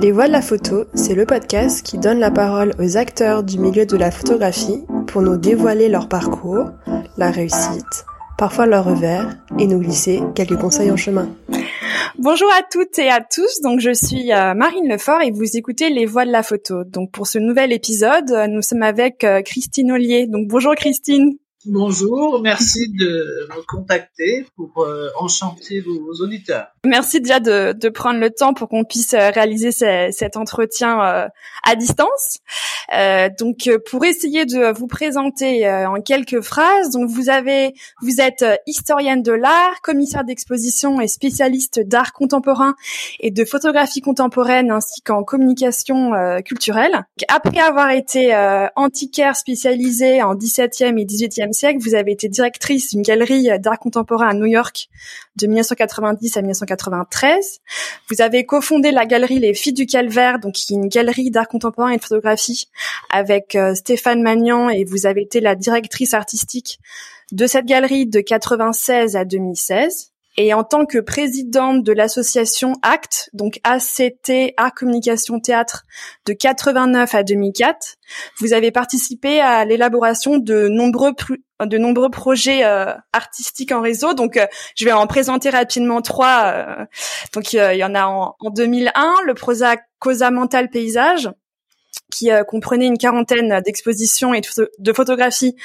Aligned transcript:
Les 0.00 0.12
Voix 0.12 0.28
de 0.28 0.32
la 0.32 0.40
photo, 0.40 0.86
c'est 0.94 1.14
le 1.14 1.26
podcast 1.26 1.84
qui 1.84 1.98
donne 1.98 2.20
la 2.20 2.30
parole 2.30 2.72
aux 2.78 2.96
acteurs 2.96 3.42
du 3.42 3.58
milieu 3.58 3.84
de 3.84 3.98
la 3.98 4.10
photographie 4.10 4.82
pour 5.06 5.20
nous 5.20 5.36
dévoiler 5.36 5.90
leur 5.90 6.08
parcours, 6.08 6.70
la 7.18 7.30
réussite, 7.30 8.06
parfois 8.38 8.64
leur 8.64 8.86
revers 8.86 9.36
et 9.58 9.66
nous 9.66 9.78
glisser 9.78 10.22
quelques 10.34 10.56
conseils 10.56 10.90
en 10.90 10.96
chemin. 10.96 11.28
Bonjour 12.18 12.48
à 12.52 12.62
toutes 12.62 12.98
et 12.98 13.10
à 13.10 13.20
tous. 13.20 13.60
Donc 13.62 13.80
je 13.80 13.92
suis 13.92 14.32
euh, 14.32 14.54
Marine 14.54 14.88
Lefort 14.88 15.20
et 15.20 15.32
vous 15.32 15.56
écoutez 15.58 15.90
Les 15.90 16.06
Voix 16.06 16.24
de 16.24 16.32
la 16.32 16.42
photo. 16.42 16.84
Donc 16.84 17.10
pour 17.10 17.26
ce 17.26 17.38
nouvel 17.38 17.70
épisode, 17.70 18.30
nous 18.48 18.62
sommes 18.62 18.82
avec 18.82 19.22
euh, 19.24 19.42
Christine 19.42 19.92
Ollier. 19.92 20.26
Donc 20.26 20.48
bonjour 20.48 20.74
Christine. 20.76 21.36
Bonjour, 21.66 22.40
merci 22.40 22.88
de 22.88 23.46
me 23.54 23.62
contacter 23.66 24.46
pour 24.56 24.82
euh, 24.82 25.10
enchanter 25.18 25.82
vos, 25.82 26.14
auditeurs. 26.22 26.68
Merci 26.86 27.20
déjà 27.20 27.38
de, 27.38 27.74
de 27.78 27.88
prendre 27.90 28.18
le 28.18 28.30
temps 28.30 28.54
pour 28.54 28.70
qu'on 28.70 28.84
puisse 28.84 29.12
euh, 29.12 29.28
réaliser 29.28 29.70
cet 29.70 30.38
entretien 30.38 31.02
euh, 31.02 31.28
à 31.62 31.76
distance. 31.76 32.38
Euh, 32.94 33.28
donc, 33.38 33.68
pour 33.90 34.06
essayer 34.06 34.46
de 34.46 34.72
vous 34.72 34.86
présenter 34.86 35.70
en 35.70 36.00
quelques 36.00 36.40
phrases, 36.40 36.90
donc 36.90 37.10
vous 37.10 37.28
avez, 37.28 37.74
vous 38.00 38.20
êtes 38.20 38.44
historienne 38.66 39.22
de 39.22 39.32
l'art, 39.32 39.82
commissaire 39.82 40.24
d'exposition 40.24 41.00
et 41.00 41.08
spécialiste 41.08 41.80
d'art 41.80 42.12
contemporain 42.12 42.74
et 43.20 43.30
de 43.30 43.44
photographie 43.44 44.00
contemporaine 44.00 44.70
ainsi 44.70 45.02
qu'en 45.02 45.22
communication 45.22 46.12
culturelle. 46.44 47.06
Après 47.28 47.60
avoir 47.60 47.90
été 47.90 48.34
antiquaire 48.74 49.36
spécialisée 49.36 50.22
en 50.22 50.34
17e 50.34 50.98
et 50.98 51.04
18e 51.04 51.49
vous 51.78 51.94
avez 51.94 52.12
été 52.12 52.28
directrice 52.28 52.90
d'une 52.90 53.02
galerie 53.02 53.48
d'art 53.58 53.78
contemporain 53.78 54.28
à 54.28 54.34
New 54.34 54.46
York 54.46 54.88
de 55.36 55.46
1990 55.46 56.36
à 56.36 56.40
1993. 56.40 57.60
Vous 58.08 58.22
avez 58.22 58.44
cofondé 58.44 58.90
la 58.90 59.06
galerie 59.06 59.38
Les 59.38 59.54
Filles 59.54 59.72
du 59.72 59.86
Calvaire, 59.86 60.38
donc 60.38 60.54
qui 60.54 60.72
est 60.72 60.76
une 60.76 60.88
galerie 60.88 61.30
d'art 61.30 61.48
contemporain 61.48 61.90
et 61.90 61.96
de 61.96 62.02
photographie 62.02 62.68
avec 63.10 63.54
euh, 63.54 63.74
Stéphane 63.74 64.22
Magnan 64.22 64.68
et 64.68 64.84
vous 64.84 65.06
avez 65.06 65.22
été 65.22 65.40
la 65.40 65.54
directrice 65.54 66.14
artistique 66.14 66.78
de 67.32 67.46
cette 67.46 67.66
galerie 67.66 68.06
de 68.06 68.20
96 68.20 69.16
à 69.16 69.24
2016. 69.24 70.12
Et 70.42 70.54
en 70.54 70.64
tant 70.64 70.86
que 70.86 70.96
présidente 70.96 71.84
de 71.84 71.92
l'association 71.92 72.72
ACT, 72.80 73.28
donc 73.34 73.60
ACT, 73.62 74.54
Art 74.56 74.72
Communication 74.72 75.38
Théâtre, 75.38 75.84
de 76.24 76.32
89 76.32 77.14
à 77.14 77.22
2004, 77.22 77.96
vous 78.38 78.54
avez 78.54 78.70
participé 78.70 79.42
à 79.42 79.66
l'élaboration 79.66 80.38
de 80.38 80.68
nombreux 80.68 81.12
de 81.60 81.76
nombreux 81.76 82.08
projets 82.08 82.64
euh, 82.64 82.94
artistiques 83.12 83.70
en 83.70 83.82
réseau. 83.82 84.14
Donc, 84.14 84.38
euh, 84.38 84.46
je 84.76 84.86
vais 84.86 84.92
en 84.92 85.06
présenter 85.06 85.50
rapidement 85.50 86.00
trois. 86.00 86.44
Euh. 86.46 86.86
donc, 87.34 87.52
il 87.52 87.76
y 87.76 87.84
en 87.84 87.94
a 87.94 88.06
en, 88.06 88.34
en 88.40 88.48
2001, 88.48 89.16
le 89.26 89.34
Prozac 89.34 89.82
Cosa 89.98 90.30
Mental 90.30 90.70
Paysage, 90.70 91.28
qui 92.10 92.30
euh, 92.30 92.44
comprenait 92.44 92.86
une 92.86 92.98
quarantaine 92.98 93.60
d'expositions 93.64 94.34
et 94.34 94.40
de 94.78 94.92
photographies 94.92 95.56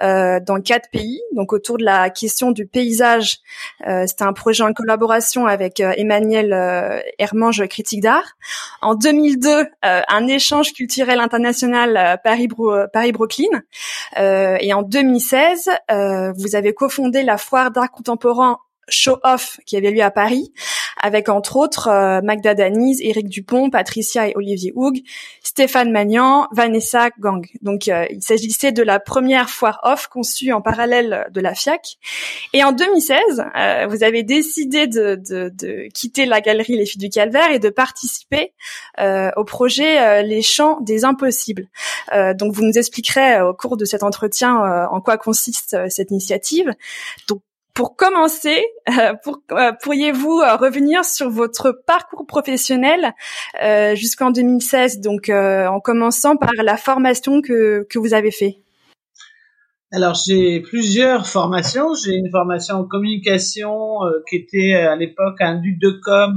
euh, 0.00 0.40
dans 0.40 0.60
quatre 0.60 0.90
pays. 0.90 1.20
Donc 1.32 1.52
autour 1.52 1.78
de 1.78 1.84
la 1.84 2.10
question 2.10 2.50
du 2.50 2.66
paysage, 2.66 3.38
euh, 3.86 4.04
c'était 4.06 4.24
un 4.24 4.32
projet 4.32 4.62
en 4.62 4.72
collaboration 4.72 5.46
avec 5.46 5.80
euh, 5.80 5.92
Emmanuel 5.96 7.02
Hermange, 7.18 7.66
critique 7.68 8.02
d'art. 8.02 8.36
En 8.82 8.94
2002, 8.94 9.66
un 9.82 10.26
échange 10.26 10.72
culturel 10.72 11.20
international 11.20 12.20
Paris-Brooklyn. 12.22 13.62
et 14.16 14.74
en 14.74 14.82
2016, 14.82 15.70
vous 16.36 16.56
avez 16.56 16.74
cofondé 16.74 17.22
la 17.22 17.38
foire 17.38 17.70
d'art 17.70 17.90
contemporain 17.90 18.58
Show 18.88 19.18
Off 19.22 19.58
qui 19.66 19.76
avait 19.76 19.90
lieu 19.90 20.02
à 20.02 20.10
Paris, 20.10 20.52
avec 21.00 21.28
entre 21.28 21.56
autres 21.56 21.88
euh, 21.88 22.20
Magda 22.22 22.54
Daniz, 22.54 23.00
Éric 23.00 23.28
Dupont, 23.28 23.70
Patricia 23.70 24.28
et 24.28 24.32
Olivier 24.36 24.72
Houg, 24.74 25.00
Stéphane 25.42 25.90
Magnan, 25.90 26.48
Vanessa 26.52 27.10
Gang. 27.18 27.46
Donc 27.62 27.88
euh, 27.88 28.06
il 28.10 28.22
s'agissait 28.22 28.72
de 28.72 28.82
la 28.82 29.00
première 29.00 29.50
foire 29.50 29.80
off 29.82 30.06
conçue 30.06 30.52
en 30.52 30.60
parallèle 30.60 31.26
de 31.30 31.40
la 31.40 31.54
FIAC. 31.54 31.98
Et 32.52 32.64
en 32.64 32.72
2016, 32.72 33.18
euh, 33.56 33.86
vous 33.88 34.02
avez 34.04 34.22
décidé 34.22 34.86
de, 34.86 35.16
de, 35.16 35.50
de, 35.54 35.88
quitter 35.92 36.26
la 36.26 36.40
galerie 36.40 36.76
Les 36.76 36.86
Filles 36.86 37.00
du 37.00 37.10
Calvaire 37.10 37.50
et 37.50 37.58
de 37.58 37.68
participer 37.68 38.52
au 39.36 39.44
projet 39.44 40.22
Les 40.22 40.42
Champs 40.42 40.80
des 40.80 41.04
Impossibles. 41.04 41.68
donc 42.34 42.52
vous 42.52 42.62
nous 42.62 42.78
expliquerez 42.78 43.40
au 43.42 43.54
cours 43.54 43.76
de 43.76 43.84
cet 43.84 44.02
entretien 44.02 44.86
en 44.90 45.00
quoi 45.00 45.16
consiste 45.16 45.76
cette 45.88 46.10
initiative. 46.10 46.74
Pour 47.74 47.96
commencer, 47.96 48.64
euh, 48.88 49.14
pour, 49.22 49.40
euh, 49.50 49.72
pourriez-vous 49.82 50.40
euh, 50.40 50.56
revenir 50.56 51.04
sur 51.04 51.28
votre 51.28 51.72
parcours 51.86 52.26
professionnel 52.26 53.12
jusqu'en 53.94 54.30
2016, 54.30 55.00
donc 55.00 55.28
en 55.28 55.80
commençant 55.80 56.36
par 56.36 56.52
la 56.62 56.76
formation 56.76 57.42
que, 57.42 57.86
que 57.90 57.98
vous 57.98 58.14
avez 58.14 58.30
fait? 58.30 58.58
Alors 59.92 60.14
j'ai 60.14 60.60
plusieurs 60.60 61.26
formations. 61.26 61.94
J'ai 61.94 62.14
une 62.14 62.30
formation 62.30 62.76
en 62.76 62.84
communication 62.84 63.98
qui 64.28 64.36
était 64.36 64.74
à 64.74 64.96
l'époque 64.96 65.40
un 65.40 65.60
duc 65.60 65.78
de 65.80 65.90
com, 66.02 66.34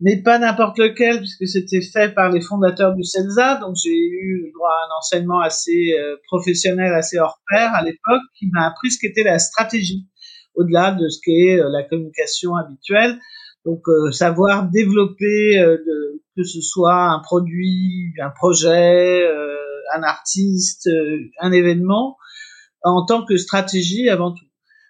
mais 0.00 0.22
pas 0.22 0.38
n'importe 0.38 0.78
lequel 0.78 1.18
puisque 1.18 1.48
c'était 1.48 1.80
fait 1.80 2.14
par 2.14 2.30
les 2.30 2.42
fondateurs 2.42 2.94
du 2.94 3.02
CELSA. 3.02 3.56
Donc 3.56 3.76
j'ai 3.82 3.96
eu 3.96 4.50
droit 4.54 4.68
à 4.68 4.86
un 4.86 4.98
enseignement 4.98 5.40
assez 5.40 5.94
professionnel, 6.26 6.92
assez 6.92 7.18
hors 7.18 7.40
pair 7.48 7.72
à 7.74 7.82
l'époque, 7.82 8.22
qui 8.38 8.48
m'a 8.52 8.66
appris 8.66 8.90
ce 8.90 8.98
qu'était 8.98 9.24
la 9.24 9.38
stratégie 9.38 10.09
au-delà 10.54 10.92
de 10.92 11.08
ce 11.08 11.18
qu'est 11.24 11.60
euh, 11.60 11.68
la 11.70 11.82
communication 11.82 12.54
habituelle. 12.56 13.18
Donc 13.64 13.82
euh, 13.88 14.10
savoir 14.10 14.70
développer 14.70 15.58
euh, 15.58 15.76
que 16.36 16.44
ce 16.44 16.60
soit 16.60 17.10
un 17.10 17.20
produit, 17.20 18.14
un 18.22 18.30
projet, 18.30 19.28
un 19.94 20.02
artiste, 20.02 20.88
un 21.40 21.52
événement 21.52 22.16
en 22.82 23.04
tant 23.04 23.24
que 23.26 23.36
stratégie 23.36 24.08
avant 24.08 24.32
tout. 24.32 24.46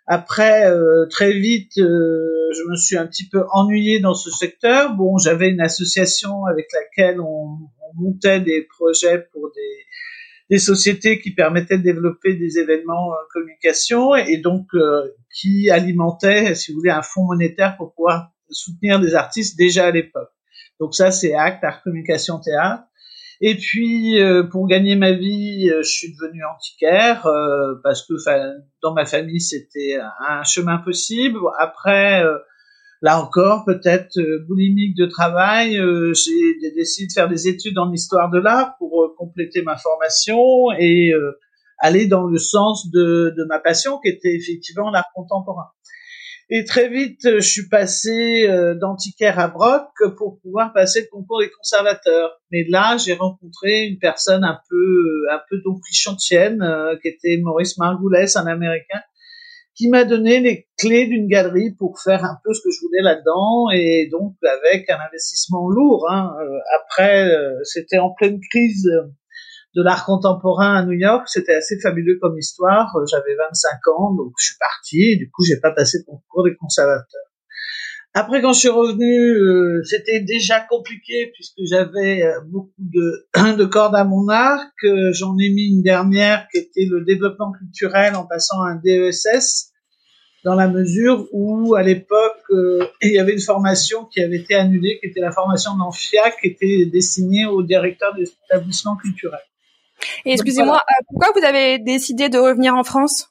Après, 0.07 0.71
très 1.09 1.33
vite, 1.33 1.73
je 1.77 2.71
me 2.71 2.77
suis 2.77 2.97
un 2.97 3.07
petit 3.07 3.29
peu 3.29 3.45
ennuyé 3.53 4.01
dans 4.01 4.15
ce 4.15 4.31
secteur. 4.31 4.95
Bon, 4.95 5.19
j'avais 5.19 5.49
une 5.49 5.61
association 5.61 6.45
avec 6.45 6.67
laquelle 6.73 7.21
on 7.21 7.59
montait 7.95 8.41
des 8.41 8.67
projets 8.77 9.27
pour 9.33 9.51
des, 9.55 9.87
des 10.51 10.59
sociétés 10.59 11.21
qui 11.21 11.31
permettaient 11.31 11.79
de 11.79 11.83
développer 11.85 12.35
des 12.35 12.59
événements 12.59 13.11
en 13.11 13.29
communication 13.33 14.17
et 14.17 14.39
donc 14.39 14.67
euh, 14.75 15.15
qui 15.33 15.71
alimentaient, 15.71 16.57
si 16.57 16.73
vous 16.73 16.79
voulez, 16.79 16.91
un 16.91 17.03
fonds 17.03 17.25
monétaire 17.25 17.77
pour 17.77 17.95
pouvoir 17.95 18.31
soutenir 18.51 18.99
des 18.99 19.15
artistes 19.15 19.57
déjà 19.57 19.87
à 19.87 19.91
l'époque. 19.93 20.31
Donc 20.81 20.95
ça, 20.95 21.13
c'est 21.13 21.35
Acte, 21.35 21.63
Art 21.63 21.83
Communication 21.83 22.41
Théâtre. 22.41 22.83
Et 23.41 23.55
puis, 23.55 24.21
euh, 24.21 24.43
pour 24.43 24.67
gagner 24.67 24.97
ma 24.97 25.13
vie, 25.13 25.71
euh, 25.71 25.83
je 25.83 25.89
suis 25.89 26.13
devenu 26.13 26.43
antiquaire 26.45 27.27
parce 27.85 28.05
que 28.07 28.15
dans 28.83 28.93
ma 28.93 29.07
famille, 29.07 29.41
c'était 29.41 29.99
un 30.29 30.43
chemin 30.43 30.79
possible. 30.79 31.39
Après, 31.61 32.25
là 33.03 33.23
encore, 33.23 33.65
peut-être 33.65 34.19
euh, 34.19 34.45
boulimique 34.47 34.97
de 34.97 35.07
travail, 35.07 35.79
euh, 35.79 36.13
j'ai 36.15 36.71
décidé 36.75 37.07
de 37.09 37.13
faire 37.13 37.29
des 37.29 37.49
études 37.49 37.79
en 37.79 37.93
histoire 37.93 38.31
de 38.31 38.39
l'art 38.39 38.77
pour 38.79 39.03
euh, 39.03 39.15
compléter 39.17 39.63
ma 39.63 39.77
formation 39.77 40.71
et 40.79 41.13
aller 41.79 42.07
dans 42.07 42.25
le 42.25 42.39
sens 42.39 42.91
de, 42.91 43.35
de, 43.37 43.45
ma 43.45 43.59
passion 43.59 43.99
qui 44.01 44.11
était 44.11 44.35
effectivement 44.35 44.91
l'art 44.91 45.09
contemporain. 45.15 45.69
Et 46.53 46.65
très 46.65 46.89
vite, 46.89 47.21
je 47.23 47.39
suis 47.39 47.69
passé 47.69 48.49
d'antiquaire 48.81 49.39
à 49.39 49.47
Broc 49.47 49.87
pour 50.19 50.41
pouvoir 50.41 50.73
passer 50.73 51.03
le 51.03 51.07
concours 51.07 51.39
des 51.41 51.49
conservateurs. 51.49 52.41
Mais 52.51 52.65
là, 52.69 52.97
j'ai 52.97 53.15
rencontré 53.15 53.85
une 53.85 53.99
personne 54.01 54.43
un 54.43 54.59
peu, 54.69 55.27
un 55.31 55.41
peu 55.49 55.59
d'autrichontienne, 55.65 56.61
qui 57.03 57.09
était 57.09 57.39
Maurice 57.41 57.79
Margoulès, 57.79 58.35
un 58.35 58.49
Américain, 58.49 59.01
qui 59.75 59.89
m'a 59.89 60.05
donné 60.05 60.41
les 60.41 60.69
clés 60.79 61.07
d'une 61.07 61.27
galerie 61.27 61.73
pour 61.79 62.01
faire 62.01 62.25
un 62.25 62.37
peu 62.45 62.53
ce 62.53 62.61
que 62.61 62.71
je 62.71 62.81
voulais 62.81 63.03
là-dedans 63.03 63.71
et 63.73 64.09
donc 64.11 64.35
avec 64.43 64.89
un 64.91 64.99
investissement 65.07 65.69
lourd. 65.69 66.07
Hein. 66.11 66.35
Euh, 66.41 66.59
après, 66.83 67.31
euh, 67.31 67.59
c'était 67.65 67.99
en 67.99 68.11
pleine 68.11 68.41
crise 68.51 68.89
de 69.77 69.83
l'art 69.83 70.05
contemporain 70.05 70.75
à 70.75 70.85
New 70.85 70.99
York, 70.99 71.29
c'était 71.29 71.55
assez 71.55 71.79
fabuleux 71.81 72.19
comme 72.21 72.37
histoire. 72.39 72.93
J'avais 73.09 73.37
25 73.37 73.89
ans, 73.95 74.15
donc 74.15 74.33
je 74.39 74.47
suis 74.47 74.59
parti. 74.59 75.17
Du 75.17 75.31
coup, 75.31 75.45
j'ai 75.45 75.61
pas 75.61 75.71
passé 75.71 75.99
le 75.99 76.05
concours 76.05 76.45
des 76.45 76.57
conservateurs. 76.57 77.30
Après, 78.13 78.43
quand 78.43 78.53
je 78.53 78.59
suis 78.59 78.69
revenu, 78.69 79.35
euh, 79.35 79.83
c'était 79.85 80.21
déjà 80.21 80.61
compliqué 80.61 81.31
puisque 81.33 81.61
j'avais 81.63 82.23
euh, 82.23 82.41
beaucoup 82.45 82.73
de, 82.79 83.29
de 83.57 83.65
cordes 83.65 83.95
à 83.95 84.05
mon 84.05 84.29
arc. 84.29 84.75
J'en 85.13 85.39
ai 85.39 85.49
mis 85.49 85.69
une 85.69 85.83
dernière 85.83 86.49
qui 86.51 86.59
était 86.59 86.87
le 86.91 87.05
développement 87.05 87.53
culturel 87.53 88.17
en 88.17 88.27
passant 88.27 88.63
un 88.63 88.77
DESS 88.77 89.71
dans 90.45 90.55
la 90.55 90.69
mesure 90.69 91.27
où, 91.33 91.75
à 91.75 91.83
l'époque, 91.83 92.43
euh, 92.51 92.87
il 93.03 93.13
y 93.13 93.19
avait 93.19 93.33
une 93.33 93.41
formation 93.41 94.07
qui 94.07 94.21
avait 94.21 94.39
été 94.39 94.55
annulée, 94.55 94.99
qui 95.01 95.07
était 95.09 95.21
la 95.21 95.33
formation 95.33 95.77
d'Anfia, 95.77 96.31
qui 96.41 96.49
était 96.49 96.87
destinée 96.87 97.47
aux 97.47 97.63
directeurs 97.63 98.15
des 98.15 98.33
établissements 98.47 98.97
culturels. 98.97 99.41
Et 100.25 100.33
excusez-moi, 100.33 100.83
pourquoi 101.09 101.29
vous 101.39 101.45
avez 101.45 101.79
décidé 101.79 102.29
de 102.31 102.39
revenir 102.39 102.75
en 102.75 102.85
France? 102.85 103.29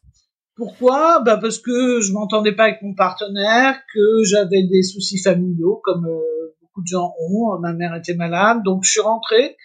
Pourquoi? 0.59 1.21
Bah 1.25 1.39
Parce 1.41 1.57
que 1.57 2.01
je 2.01 2.11
m'entendais 2.11 2.51
pas 2.51 2.65
avec 2.65 2.81
mon 2.83 2.93
partenaire, 2.93 3.79
que 3.93 4.23
j'avais 4.23 4.63
des 4.63 4.83
soucis 4.83 5.17
familiaux, 5.17 5.81
comme 5.83 6.05
euh, 6.05 6.53
beaucoup 6.61 6.81
de 6.81 6.87
gens 6.87 7.13
ont. 7.31 7.57
Ma 7.59 7.73
mère 7.73 7.95
était 7.95 8.13
malade, 8.13 8.59
donc 8.63 8.83
je 8.83 8.91
suis 8.91 9.01
rentrée. 9.01 9.55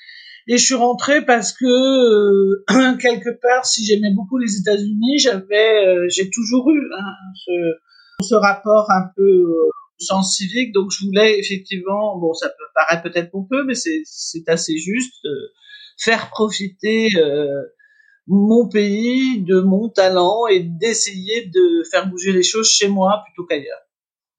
Et 0.47 0.59
je 0.59 0.65
suis 0.65 0.75
rentrée 0.75 1.25
parce 1.25 1.53
que 1.53 1.65
euh, 1.65 2.65
quelque 3.01 3.31
part, 3.41 3.65
si 3.67 3.85
j'aimais 3.85 4.13
beaucoup 4.15 4.39
les 4.39 4.59
États-Unis, 4.59 5.19
j'avais, 5.19 5.87
euh, 5.87 6.07
j'ai 6.09 6.31
toujours 6.31 6.71
eu 6.71 6.81
hein, 6.99 7.13
ce, 7.35 8.27
ce, 8.27 8.35
rapport 8.35 8.91
un 8.91 9.11
peu 9.17 9.23
euh, 9.23 9.71
sens 9.99 10.37
civique. 10.37 10.73
Donc 10.73 10.91
je 10.91 11.07
voulais 11.07 11.39
effectivement, 11.39 12.19
bon, 12.19 12.35
ça 12.35 12.49
peut 12.49 12.65
paraître 12.75 13.03
peut-être 13.03 13.31
pompeux, 13.31 13.65
mais 13.65 13.75
c'est 13.75 14.49
assez 14.49 14.77
juste, 14.77 15.27
faire 15.99 16.29
profiter 16.29 17.09
mon 18.27 18.69
pays 18.69 19.43
de 19.43 19.61
mon 19.61 19.89
talent 19.89 20.47
et 20.47 20.61
d'essayer 20.61 21.47
de 21.47 21.83
faire 21.91 22.09
bouger 22.09 22.33
les 22.33 22.43
choses 22.43 22.71
chez 22.71 22.89
moi 22.89 23.23
plutôt 23.27 23.47
qu'ailleurs. 23.47 23.81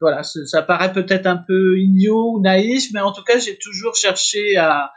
Voilà, 0.02 0.24
ça 0.24 0.62
paraît 0.62 0.92
peut-être 0.92 1.26
un 1.26 1.38
peu 1.38 1.80
idiot 1.80 2.34
ou 2.34 2.42
naïf, 2.42 2.92
mais 2.94 3.00
en 3.00 3.12
tout 3.12 3.24
cas, 3.24 3.40
j'ai 3.40 3.58
toujours 3.58 3.96
cherché 3.96 4.58
à 4.58 4.92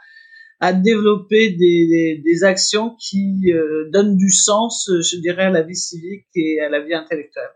à 0.59 0.73
développer 0.73 1.51
des, 1.51 2.21
des, 2.23 2.43
actions 2.43 2.95
qui 2.99 3.51
euh, 3.51 3.89
donnent 3.91 4.17
du 4.17 4.29
sens, 4.29 4.89
je 4.89 5.17
dirais, 5.17 5.45
à 5.45 5.49
la 5.49 5.61
vie 5.61 5.75
civique 5.75 6.27
et 6.35 6.59
à 6.59 6.69
la 6.69 6.81
vie 6.81 6.93
intellectuelle. 6.93 7.51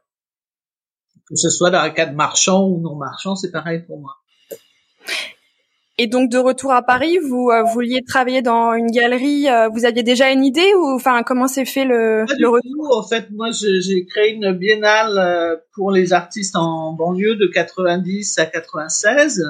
Que 1.28 1.36
ce 1.36 1.50
soit 1.50 1.70
dans 1.70 1.84
le 1.84 1.92
cadre 1.92 2.14
marchand 2.14 2.66
ou 2.66 2.80
non 2.80 2.96
marchand, 2.96 3.36
c'est 3.36 3.52
pareil 3.52 3.84
pour 3.86 4.00
moi. 4.00 4.16
Et 6.00 6.08
donc 6.08 6.32
de 6.32 6.40
retour 6.40 6.72
à 6.72 6.82
Paris, 6.82 7.20
vous 7.20 7.50
euh, 7.52 7.64
vouliez 7.64 8.04
travailler 8.04 8.42
dans 8.42 8.74
une 8.74 8.90
galerie. 8.90 9.48
Euh, 9.48 9.70
vous 9.70 9.86
aviez 9.86 10.02
déjà 10.02 10.32
une 10.32 10.44
idée 10.44 10.74
ou 10.76 10.96
enfin 10.96 11.22
comment 11.24 11.48
s'est 11.48 11.66
fait 11.66 11.86
le, 11.86 12.26
le 12.40 12.50
retour 12.50 12.98
En 12.98 13.08
fait, 13.08 13.30
moi 13.32 13.50
j'ai 13.52 14.06
créé 14.06 14.34
une 14.34 14.54
biennale 14.54 15.60
pour 15.74 15.92
les 15.92 16.14
artistes 16.14 16.56
en 16.56 16.94
banlieue 16.94 17.36
de 17.36 17.46
90 17.46 18.40
à 18.40 18.46
96 18.48 19.44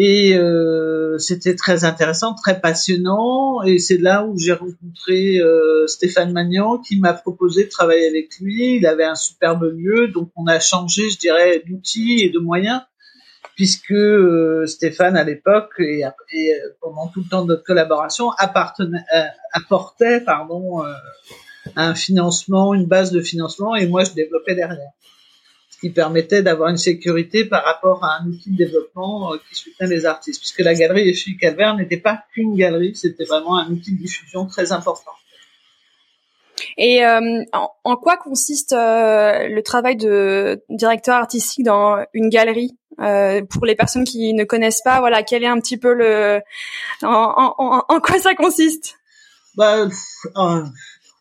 et 0.00 0.36
euh, 0.36 1.18
c'était 1.18 1.56
très 1.56 1.84
intéressant, 1.84 2.34
très 2.34 2.60
passionnant. 2.60 3.62
Et 3.64 3.78
c'est 3.78 3.98
là 3.98 4.24
où 4.24 4.38
j'ai 4.38 4.52
rencontré 4.52 5.40
euh, 5.40 5.88
Stéphane 5.88 6.32
Magnan 6.32 6.78
qui 6.78 7.00
m'a 7.00 7.14
proposé 7.14 7.64
de 7.64 7.68
travailler 7.68 8.06
avec 8.06 8.38
lui. 8.40 8.76
Il 8.76 8.86
avait 8.86 9.04
un 9.04 9.16
superbe 9.16 9.64
lieu, 9.64 10.06
donc 10.06 10.30
on 10.36 10.46
a 10.46 10.60
changé, 10.60 11.10
je 11.10 11.18
dirais, 11.18 11.64
d'outils 11.66 12.20
et 12.22 12.30
de 12.30 12.38
moyens, 12.38 12.80
puisque 13.58 13.90
euh, 13.90 14.66
Stéphane 14.66 15.16
à 15.16 15.24
l'époque 15.24 15.74
et, 15.80 16.04
et, 16.32 16.54
pendant 16.80 17.08
tout 17.08 17.20
le 17.20 17.28
temps 17.28 17.42
de 17.42 17.48
notre 17.48 17.64
collaboration 17.64 18.30
appartenait, 18.38 19.04
apportait 19.52 20.20
pardon 20.20 20.82
un 21.76 21.94
financement, 21.94 22.72
une 22.72 22.86
base 22.86 23.10
de 23.10 23.20
financement, 23.20 23.74
et 23.74 23.86
moi 23.86 24.04
je 24.04 24.12
développais 24.12 24.54
derrière 24.54 24.92
qui 25.80 25.90
permettait 25.90 26.42
d'avoir 26.42 26.70
une 26.70 26.76
sécurité 26.76 27.44
par 27.44 27.64
rapport 27.64 28.04
à 28.04 28.18
un 28.20 28.26
outil 28.26 28.50
de 28.50 28.56
développement 28.56 29.32
euh, 29.32 29.36
qui 29.48 29.54
soutenait 29.54 29.88
les 29.88 30.06
artistes, 30.06 30.40
puisque 30.40 30.60
la 30.60 30.74
galerie 30.74 31.08
Échille 31.08 31.36
Calvaire 31.36 31.76
n'était 31.76 31.98
pas 31.98 32.24
qu'une 32.32 32.56
galerie, 32.56 32.94
c'était 32.96 33.24
vraiment 33.24 33.58
un 33.58 33.70
outil 33.70 33.92
de 33.92 33.98
diffusion 33.98 34.46
très 34.46 34.72
important. 34.72 35.12
Et 36.76 37.04
euh, 37.04 37.42
en, 37.52 37.96
quoi 37.96 38.16
consiste 38.16 38.72
euh, 38.72 39.48
le 39.48 39.62
travail 39.62 39.96
de 39.96 40.62
directeur 40.68 41.16
artistique 41.16 41.64
dans 41.64 42.04
une 42.14 42.28
galerie 42.28 42.76
Pour 42.96 43.66
les 43.66 43.74
personnes 43.74 44.04
qui 44.04 44.34
ne 44.34 44.44
connaissent 44.44 44.82
pas, 44.82 45.00
voilà, 45.00 45.22
quel 45.22 45.42
est 45.42 45.48
un 45.48 45.60
petit 45.60 45.76
peu 45.76 45.92
le, 45.92 46.40
en, 47.02 48.00
quoi 48.00 48.18
ça 48.18 48.34
consiste? 48.34 48.96
Bah, 49.56 49.88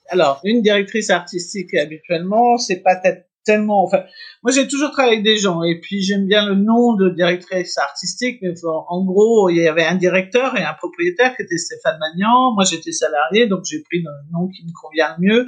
alors, 0.09 0.39
une 0.43 0.61
directrice 0.61 1.09
artistique 1.09 1.73
habituellement, 1.73 2.57
c'est 2.57 2.77
pas 2.81 2.95
moi 3.57 4.51
j'ai 4.51 4.67
toujours 4.67 4.91
travaillé 4.91 5.13
avec 5.13 5.25
des 5.25 5.37
gens 5.37 5.63
et 5.63 5.79
puis 5.79 6.01
j'aime 6.01 6.27
bien 6.27 6.45
le 6.47 6.55
nom 6.55 6.95
de 6.95 7.09
directrice 7.09 7.77
artistique. 7.77 8.39
Mais 8.41 8.53
en 8.65 9.05
gros, 9.05 9.49
il 9.49 9.57
y 9.57 9.67
avait 9.67 9.85
un 9.85 9.95
directeur 9.95 10.57
et 10.57 10.63
un 10.63 10.73
propriétaire 10.73 11.35
qui 11.35 11.43
était 11.43 11.57
Stéphane 11.57 11.97
Magnan. 11.99 12.53
Moi 12.53 12.63
j'étais 12.63 12.91
salarié, 12.91 13.47
donc 13.47 13.61
j'ai 13.65 13.81
pris 13.81 13.99
le 13.99 14.11
nom 14.31 14.47
qui 14.49 14.63
me 14.65 14.71
convient 14.73 15.15
le 15.17 15.27
mieux, 15.27 15.45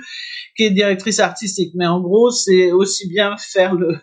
qui 0.56 0.63
est 0.63 0.72
directrice 0.72 1.19
artistique. 1.19 1.74
Mais 1.75 1.88
en 1.88 2.00
gros, 2.00 2.31
c'est 2.31 2.72
aussi 2.72 3.07
bien 3.07 3.36
faire 3.38 3.75
le 3.75 3.98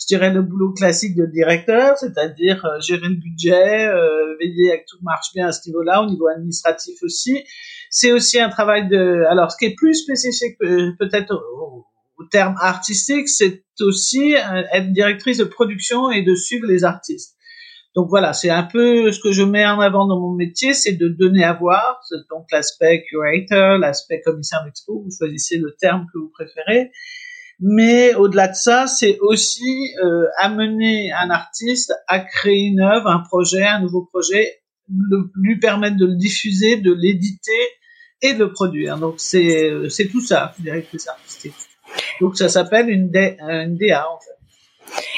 je 0.00 0.06
dirais 0.06 0.30
le 0.32 0.42
boulot 0.42 0.72
classique 0.72 1.16
de 1.16 1.26
directeur, 1.26 1.98
c'est-à-dire 1.98 2.64
euh, 2.64 2.80
gérer 2.80 3.08
le 3.08 3.16
budget, 3.16 3.88
euh, 3.88 4.36
veiller 4.38 4.72
à 4.72 4.78
que 4.78 4.84
tout 4.88 4.98
marche 5.02 5.32
bien 5.34 5.48
à 5.48 5.52
ce 5.52 5.68
niveau-là, 5.68 6.02
au 6.02 6.06
niveau 6.06 6.28
administratif 6.28 7.02
aussi. 7.02 7.42
C'est 7.90 8.12
aussi 8.12 8.38
un 8.38 8.48
travail 8.48 8.88
de, 8.88 9.24
alors 9.28 9.50
ce 9.50 9.56
qui 9.56 9.64
est 9.64 9.74
plus 9.74 9.94
spécifique 9.94 10.56
euh, 10.62 10.92
peut-être 10.98 11.34
au 11.34 11.84
terme 12.30 12.56
artistique, 12.60 13.28
c'est 13.28 13.62
aussi 13.80 14.34
euh, 14.34 14.62
être 14.72 14.92
directrice 14.92 15.38
de 15.38 15.44
production 15.44 16.10
et 16.10 16.22
de 16.22 16.34
suivre 16.34 16.66
les 16.66 16.84
artistes. 16.84 17.36
Donc 17.94 18.08
voilà, 18.10 18.32
c'est 18.32 18.50
un 18.50 18.62
peu 18.62 19.10
ce 19.10 19.20
que 19.20 19.32
je 19.32 19.42
mets 19.42 19.66
en 19.66 19.80
avant 19.80 20.06
dans 20.06 20.20
mon 20.20 20.32
métier, 20.32 20.74
c'est 20.74 20.92
de 20.92 21.08
donner 21.08 21.42
à 21.42 21.54
voir, 21.54 22.00
donc 22.30 22.46
l'aspect 22.52 23.04
curator, 23.08 23.78
l'aspect 23.78 24.20
commissaire 24.20 24.62
d'expo, 24.64 25.02
vous 25.02 25.10
choisissez 25.10 25.58
le 25.58 25.74
terme 25.80 26.06
que 26.12 26.18
vous 26.18 26.30
préférez. 26.30 26.92
Mais 27.60 28.14
au-delà 28.14 28.48
de 28.48 28.54
ça, 28.54 28.86
c'est 28.86 29.18
aussi 29.20 29.94
euh, 30.04 30.26
amener 30.36 31.10
un 31.12 31.30
artiste 31.30 31.92
à 32.06 32.20
créer 32.20 32.66
une 32.66 32.80
œuvre, 32.80 33.08
un 33.08 33.18
projet, 33.18 33.64
un 33.64 33.80
nouveau 33.80 34.04
projet, 34.04 34.60
lui 35.34 35.58
permettre 35.58 35.96
de 35.96 36.06
le 36.06 36.14
diffuser, 36.14 36.76
de 36.76 36.92
l'éditer 36.92 37.50
et 38.22 38.34
de 38.34 38.44
produire. 38.44 38.98
Donc 38.98 39.16
c'est 39.18 39.70
euh, 39.70 39.88
c'est 39.88 40.06
tout 40.06 40.20
ça, 40.20 40.54
directrice 40.60 41.08
artistique. 41.08 41.54
Donc 42.20 42.36
ça 42.36 42.48
s'appelle 42.48 42.88
une, 42.88 43.10
une 43.14 43.76
DA 43.76 44.08
en 44.10 44.18
fait. 44.18 44.38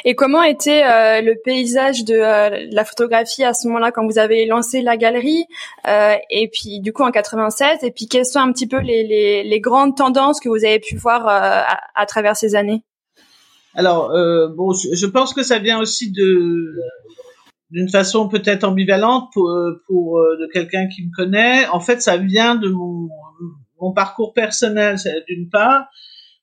Et 0.05 0.15
comment 0.15 0.43
était 0.43 0.85
euh, 0.85 1.21
le 1.21 1.35
paysage 1.43 2.05
de 2.05 2.15
euh, 2.15 2.67
la 2.71 2.85
photographie 2.85 3.45
à 3.45 3.55
ce 3.55 3.67
moment-là 3.69 3.93
quand 3.93 4.07
vous 4.07 4.19
avez 4.19 4.47
lancé 4.47 4.83
la 4.83 4.97
galerie 4.97 5.45
euh, 5.87 6.15
et 6.31 6.49
puis 6.49 6.81
du 6.81 6.93
coup 6.93 7.03
en 7.03 7.11
96 7.11 7.83
et 7.83 7.91
puis 7.91 8.07
quelles 8.09 8.27
sont 8.27 8.41
un 8.41 8.53
petit 8.53 8.67
peu 8.67 8.81
les, 8.81 9.07
les, 9.07 9.45
les 9.45 9.61
grandes 9.61 9.97
tendances 9.97 10.41
que 10.41 10.49
vous 10.49 10.65
avez 10.65 10.81
pu 10.81 10.97
voir 10.97 11.27
à, 11.27 11.79
à, 11.95 12.07
travers 12.07 12.37
ces 12.37 12.55
années? 12.55 12.83
Alors 13.75 14.09
bon, 14.57 14.73
je 14.73 15.07
pense 15.07 15.33
que 15.33 15.45
ça 15.45 15.59
vient 15.59 15.79
aussi 15.79 16.11
de 16.11 16.75
d'une 17.71 17.89
façon 17.89 18.29
peut-être 18.29 18.65
ambivalente 18.65 19.29
pour, 19.33 19.49
pour 19.87 20.19
de 20.19 20.53
quelqu'un 20.53 20.89
qui 20.89 21.05
me 21.05 21.15
connaît. 21.15 21.69
En 21.69 21.79
fait, 21.79 22.03
ça 22.03 22.17
vient 22.17 22.57
de 22.57 22.69
mon, 22.69 23.09
mon 23.81 23.93
parcours 23.93 24.33
personnel 24.33 24.97
d'une 25.29 25.49
part 25.49 25.87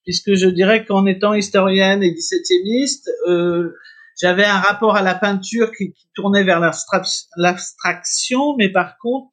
puisque 0.07 0.36
je 0.36 0.48
dirais 0.48 0.86
qu'en 0.86 1.06
étant 1.06 1.33
historienne 1.33 2.01
et 2.01 2.12
17e 2.12 3.09
euh, 3.27 3.75
j'avais 4.18 4.45
un 4.45 4.57
rapport 4.57 4.95
à 4.95 5.01
la 5.01 5.15
peinture 5.15 5.69
qui, 5.74 5.94
tournait 6.15 6.45
vers 6.45 6.62
l'abstraction, 6.62 8.56
mais 8.57 8.69
par 8.69 8.97
contre, 8.97 9.30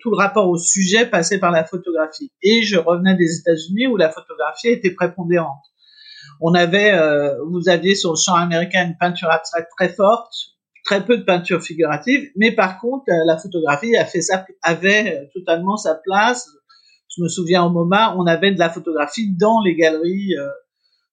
tout 0.00 0.10
le 0.10 0.16
rapport 0.16 0.48
au 0.48 0.58
sujet 0.58 1.06
passait 1.06 1.38
par 1.38 1.50
la 1.50 1.64
photographie. 1.64 2.30
Et 2.42 2.62
je 2.62 2.76
revenais 2.76 3.16
des 3.16 3.38
États-Unis 3.38 3.88
où 3.88 3.96
la 3.96 4.10
photographie 4.10 4.68
était 4.68 4.92
prépondérante. 4.92 5.64
On 6.40 6.54
avait, 6.54 6.92
euh, 6.92 7.34
vous 7.50 7.68
aviez 7.68 7.96
sur 7.96 8.10
le 8.10 8.16
champ 8.16 8.34
américain 8.34 8.86
une 8.86 8.96
peinture 8.96 9.30
abstraite 9.30 9.66
très 9.76 9.88
forte, 9.88 10.32
très 10.84 11.04
peu 11.04 11.16
de 11.16 11.24
peinture 11.24 11.62
figurative, 11.62 12.30
mais 12.36 12.52
par 12.52 12.78
contre, 12.78 13.04
la 13.08 13.38
photographie 13.38 13.94
avait 14.62 15.28
totalement 15.34 15.76
sa 15.78 15.96
place 15.96 16.48
je 17.16 17.22
me 17.22 17.28
souviens 17.28 17.64
au 17.64 17.70
moment, 17.70 18.14
on 18.16 18.26
avait 18.26 18.52
de 18.52 18.58
la 18.58 18.70
photographie 18.70 19.34
dans 19.36 19.60
les 19.60 19.74
galeries 19.74 20.34
euh, 20.36 20.48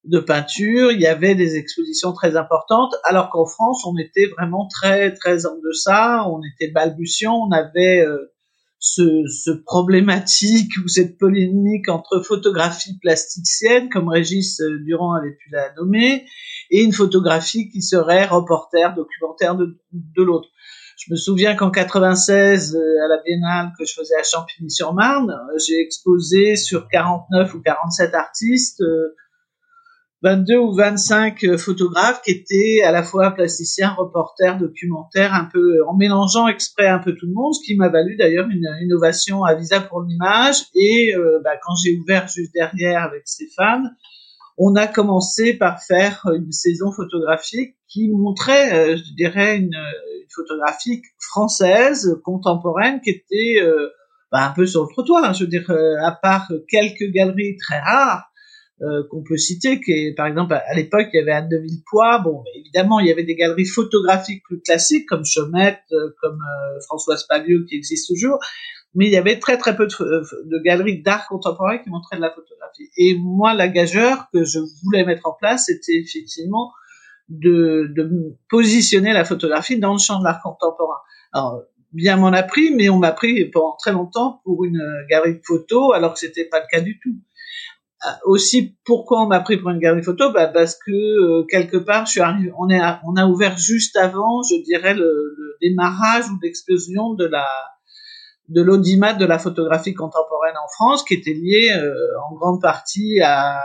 de 0.05 0.19
peinture, 0.19 0.91
il 0.91 1.01
y 1.01 1.07
avait 1.07 1.35
des 1.35 1.55
expositions 1.55 2.13
très 2.13 2.37
importantes, 2.37 2.93
alors 3.03 3.29
qu'en 3.29 3.45
France, 3.45 3.85
on 3.85 3.97
était 3.97 4.27
vraiment 4.37 4.67
très 4.67 5.13
très 5.13 5.45
en 5.45 5.57
deçà, 5.63 6.27
on 6.29 6.41
était 6.43 6.71
balbutiant, 6.71 7.35
on 7.35 7.51
avait 7.51 8.05
euh, 8.05 8.31
ce, 8.77 9.23
ce, 9.27 9.49
problématique 9.49 10.77
ou 10.83 10.87
cette 10.87 11.17
polémique 11.17 11.89
entre 11.89 12.21
photographie 12.21 12.99
plasticienne, 12.99 13.89
comme 13.89 14.09
Régis 14.09 14.61
euh, 14.61 14.79
Durand 14.85 15.13
avait 15.13 15.35
pu 15.35 15.49
la 15.51 15.73
nommer, 15.73 16.25
et 16.69 16.83
une 16.83 16.93
photographie 16.93 17.69
qui 17.69 17.81
serait 17.81 18.25
reporter, 18.25 18.93
documentaire 18.95 19.55
de 19.55 20.23
l'autre. 20.23 20.49
Je 20.97 21.11
me 21.11 21.17
souviens 21.17 21.55
qu'en 21.55 21.71
96, 21.71 22.75
euh, 22.75 23.05
à 23.05 23.07
la 23.09 23.21
Biennale 23.21 23.73
que 23.77 23.85
je 23.85 23.93
faisais 23.93 24.15
à 24.15 24.23
Champigny-sur-Marne, 24.23 25.29
euh, 25.29 25.57
j'ai 25.59 25.79
exposé 25.81 26.55
sur 26.55 26.87
49 26.87 27.53
ou 27.53 27.61
47 27.61 28.15
artistes 28.15 28.81
22 30.21 30.53
euh, 30.53 30.59
ou 30.61 30.73
25 30.73 31.57
photographes 31.57 32.21
qui 32.21 32.31
étaient 32.31 32.81
à 32.85 32.91
la 32.91 33.03
fois 33.03 33.31
plasticiens, 33.31 33.91
reporters, 33.91 34.57
documentaires, 34.57 35.33
un 35.33 35.49
peu 35.51 35.85
en 35.85 35.95
mélangeant 35.97 36.47
exprès 36.47 36.87
un 36.87 36.99
peu 36.99 37.13
tout 37.13 37.27
le 37.27 37.33
monde, 37.33 37.53
ce 37.53 37.65
qui 37.65 37.75
m'a 37.75 37.89
valu 37.89 38.15
d'ailleurs 38.15 38.47
une 38.47 38.65
innovation 38.81 39.43
à 39.43 39.53
visa 39.53 39.81
pour 39.81 40.01
l'image. 40.01 40.55
Et 40.75 41.13
bah, 41.43 41.57
quand 41.61 41.73
j'ai 41.83 41.97
ouvert 41.97 42.27
juste 42.29 42.53
derrière 42.53 43.03
avec 43.03 43.27
Stéphane, 43.27 43.95
on 44.57 44.75
a 44.75 44.87
commencé 44.87 45.53
par 45.53 45.83
faire 45.83 46.25
une 46.33 46.53
saison 46.53 46.91
photographique 46.93 47.75
qui 47.89 48.07
montrait, 48.07 48.97
je 48.97 49.15
dirais, 49.15 49.57
une, 49.57 49.75
photographique 50.35 51.05
française 51.19 52.19
contemporaine 52.23 53.01
qui 53.01 53.11
était 53.11 53.61
euh, 53.61 53.89
bah, 54.31 54.47
un 54.49 54.51
peu 54.51 54.65
sur 54.65 54.83
le 54.83 54.89
trottoir. 54.89 55.33
Je 55.33 55.43
veux 55.43 55.49
dire, 55.49 55.69
euh, 55.69 55.95
à 56.03 56.11
part 56.11 56.51
quelques 56.69 57.11
galeries 57.11 57.57
très 57.57 57.79
rares, 57.79 58.29
euh, 58.81 59.03
qu'on 59.09 59.23
peut 59.23 59.37
citer, 59.37 59.79
qui 59.79 59.91
est, 59.93 60.13
par 60.15 60.27
exemple, 60.27 60.53
à 60.53 60.73
l'époque, 60.73 61.07
il 61.13 61.17
y 61.17 61.21
avait 61.21 61.31
Anne 61.31 61.47
de 61.47 61.57
Villepoix. 61.57 62.19
Bon, 62.19 62.43
évidemment, 62.55 62.99
il 62.99 63.07
y 63.07 63.11
avait 63.11 63.23
des 63.23 63.35
galeries 63.35 63.65
photographiques 63.65 64.43
plus 64.43 64.59
classiques, 64.59 65.07
comme 65.07 65.23
Chaumette, 65.23 65.79
euh, 65.93 66.09
comme 66.21 66.39
Françoise 66.85 67.25
Paglieux, 67.25 67.65
qui 67.69 67.75
existe 67.75 68.09
toujours. 68.09 68.37
Mais 68.93 69.05
il 69.05 69.13
y 69.13 69.17
avait 69.17 69.39
très 69.39 69.57
très 69.57 69.77
peu 69.77 69.87
de, 69.87 70.63
galeries 70.63 71.01
d'art 71.01 71.27
contemporain 71.27 71.77
qui 71.77 71.89
montraient 71.89 72.17
de 72.17 72.21
la 72.21 72.31
photographie. 72.31 72.89
Et 72.97 73.17
moi, 73.17 73.53
la 73.53 73.69
gageur 73.69 74.27
que 74.33 74.43
je 74.43 74.59
voulais 74.83 75.05
mettre 75.05 75.25
en 75.25 75.33
place, 75.33 75.67
c'était 75.67 75.95
effectivement 75.95 76.71
de, 77.29 77.91
de 77.95 78.35
positionner 78.49 79.13
la 79.13 79.25
photographie 79.25 79.79
dans 79.79 79.93
le 79.93 79.99
champ 79.99 80.19
de 80.19 80.23
l'art 80.23 80.41
contemporain. 80.41 80.99
Alors, 81.33 81.63
bien 81.91 82.17
m'en 82.17 82.27
a 82.27 82.43
pris, 82.43 82.73
mais 82.75 82.89
on 82.89 82.97
m'a 82.97 83.11
pris 83.11 83.45
pendant 83.45 83.75
très 83.77 83.91
longtemps 83.91 84.41
pour 84.43 84.63
une 84.65 84.83
galerie 85.09 85.35
de 85.35 85.41
photos, 85.43 85.93
alors 85.95 86.13
que 86.13 86.19
c'était 86.19 86.45
pas 86.45 86.59
le 86.59 86.65
cas 86.69 86.81
du 86.81 86.99
tout. 86.99 87.15
Euh, 88.05 88.09
aussi 88.25 88.77
pourquoi 88.85 89.23
on 89.23 89.27
m'a 89.27 89.39
pris 89.39 89.57
pour 89.57 89.69
une 89.69 89.79
galerie 89.79 90.03
photo 90.03 90.31
bah 90.31 90.47
parce 90.47 90.75
que 90.75 90.91
euh, 90.91 91.45
quelque 91.49 91.77
part 91.77 92.05
je 92.05 92.11
suis 92.11 92.19
arrivé, 92.19 92.51
on 92.57 92.69
est 92.69 92.79
on 93.07 93.15
a 93.15 93.25
ouvert 93.25 93.57
juste 93.57 93.95
avant 93.95 94.43
je 94.43 94.61
dirais 94.63 94.93
le, 94.93 95.33
le 95.37 95.57
démarrage 95.61 96.29
ou 96.29 96.37
l'explosion 96.43 97.13
de 97.13 97.25
la 97.25 97.47
de 98.49 98.61
l'audimat 98.61 99.13
de 99.13 99.25
la 99.25 99.39
photographie 99.39 99.93
contemporaine 99.93 100.55
en 100.57 100.67
France 100.75 101.03
qui 101.03 101.15
était 101.15 101.33
lié 101.33 101.71
euh, 101.73 101.95
en 102.29 102.35
grande 102.35 102.61
partie 102.61 103.21
à 103.21 103.59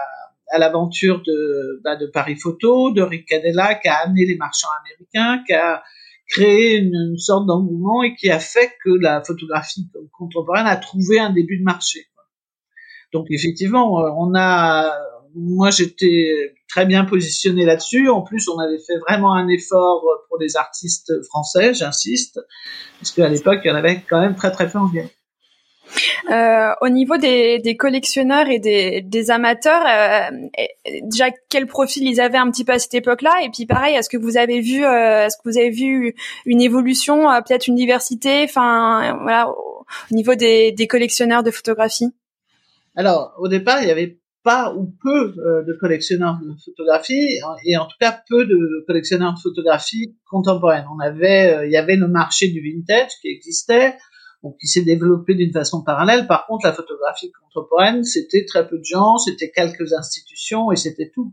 à 0.51 0.59
l'aventure 0.59 1.23
de 1.23 1.81
bah, 1.85 1.97
de 1.97 2.07
Paris 2.07 2.37
Photo 2.37 2.91
de 2.93 3.03
Rick 3.03 3.27
Cadella 3.27 3.75
qui 3.75 3.89
a 3.89 3.97
amené 4.05 4.27
les 4.27 4.37
marchands 4.37 4.69
américains 4.85 5.43
qui 5.47 5.53
a 5.53 5.83
créé 6.29 6.77
une, 6.77 7.17
sorte 7.19 7.47
d'engouement 7.47 8.03
et 8.03 8.15
qui 8.15 8.31
a 8.31 8.39
fait 8.39 8.73
que 8.85 8.91
la 8.91 9.23
photographie 9.25 9.91
contemporaine 10.13 10.67
a 10.67 10.77
trouvé 10.77 11.19
un 11.19 11.31
début 11.31 11.59
de 11.59 11.65
marché 11.65 12.07
donc 13.13 13.27
effectivement, 13.31 14.01
euh, 14.01 14.11
on 14.17 14.35
a, 14.37 14.97
moi 15.35 15.71
j'étais 15.71 16.55
très 16.69 16.87
bien 16.87 17.05
positionné 17.05 17.65
là-dessus. 17.65 18.09
En 18.09 18.23
plus, 18.23 18.49
on 18.49 18.59
avait 18.59 18.79
fait 18.79 18.99
vraiment 18.99 19.35
un 19.35 19.49
effort 19.49 20.05
pour 20.29 20.39
les 20.39 20.57
artistes 20.57 21.13
français, 21.25 21.75
j'insiste, 21.75 22.41
parce 22.99 23.13
qu'à 23.13 23.29
l'époque, 23.29 23.61
il 23.65 23.69
y 23.69 23.71
en 23.71 23.77
avait 23.77 24.03
quand 24.09 24.21
même 24.21 24.37
très 24.37 24.51
très 24.51 24.71
peu 24.71 24.79
en 24.79 24.87
Guyane. 24.87 25.09
Euh, 26.31 26.71
au 26.81 26.89
niveau 26.89 27.17
des, 27.17 27.77
collectionneurs 27.79 28.49
et 28.49 28.59
des, 28.59 29.31
amateurs, 29.31 29.83
euh, 29.87 30.49
déjà 31.03 31.27
quel 31.49 31.67
profil 31.67 32.07
ils 32.07 32.21
avaient 32.21 32.39
un 32.39 32.51
petit 32.51 32.65
peu 32.65 32.73
à 32.73 32.79
cette 32.79 32.95
époque-là? 32.95 33.43
Et 33.45 33.51
puis 33.51 33.67
pareil, 33.67 33.97
est-ce 33.97 34.09
que 34.09 34.17
vous 34.17 34.37
avez 34.37 34.61
vu, 34.61 34.85
euh, 34.85 35.27
est-ce 35.27 35.37
que 35.37 35.49
vous 35.49 35.59
avez 35.59 35.71
vu 35.71 36.15
une 36.47 36.61
évolution, 36.61 37.27
peut-être 37.47 37.67
une 37.67 37.75
diversité, 37.75 38.45
enfin 38.45 39.17
au 40.11 40.15
niveau 40.15 40.35
des, 40.35 40.75
collectionneurs 40.89 41.43
de 41.43 41.51
photographie. 41.51 42.13
Alors, 42.97 43.35
au 43.39 43.49
départ, 43.49 43.81
il 43.83 43.87
n'y 43.87 43.93
avait 43.93 44.19
pas 44.43 44.73
ou 44.75 44.95
peu 45.03 45.35
de 45.67 45.77
collectionneurs 45.81 46.39
de 46.43 46.55
photographie 46.65 47.39
et 47.67 47.77
en 47.77 47.87
tout 47.87 47.97
cas 48.01 48.23
peu 48.29 48.47
de 48.47 48.85
collectionneurs 48.87 49.35
de 49.35 49.39
photographie 49.39 50.17
contemporaine. 50.31 50.87
On 50.95 51.01
avait, 51.01 51.67
il 51.67 51.73
y 51.73 51.77
avait 51.77 51.97
le 51.97 52.09
marché 52.09 52.49
du 52.49 52.61
vintage 52.61 53.11
qui 53.21 53.29
existait, 53.29 53.97
donc 54.43 54.57
qui 54.59 54.67
s'est 54.67 54.83
développé 54.83 55.35
d'une 55.35 55.53
façon 55.53 55.83
parallèle. 55.83 56.27
Par 56.27 56.47
contre, 56.47 56.67
la 56.67 56.73
photographie 56.73 57.31
contemporaine, 57.33 58.05
c'était 58.05 58.45
très 58.45 58.67
peu 58.67 58.79
de 58.79 58.85
gens, 58.85 59.19
c'était 59.19 59.51
quelques 59.51 59.93
institutions 59.93 60.73
et 60.73 60.77
c'était 60.77 61.11
tout. 61.15 61.33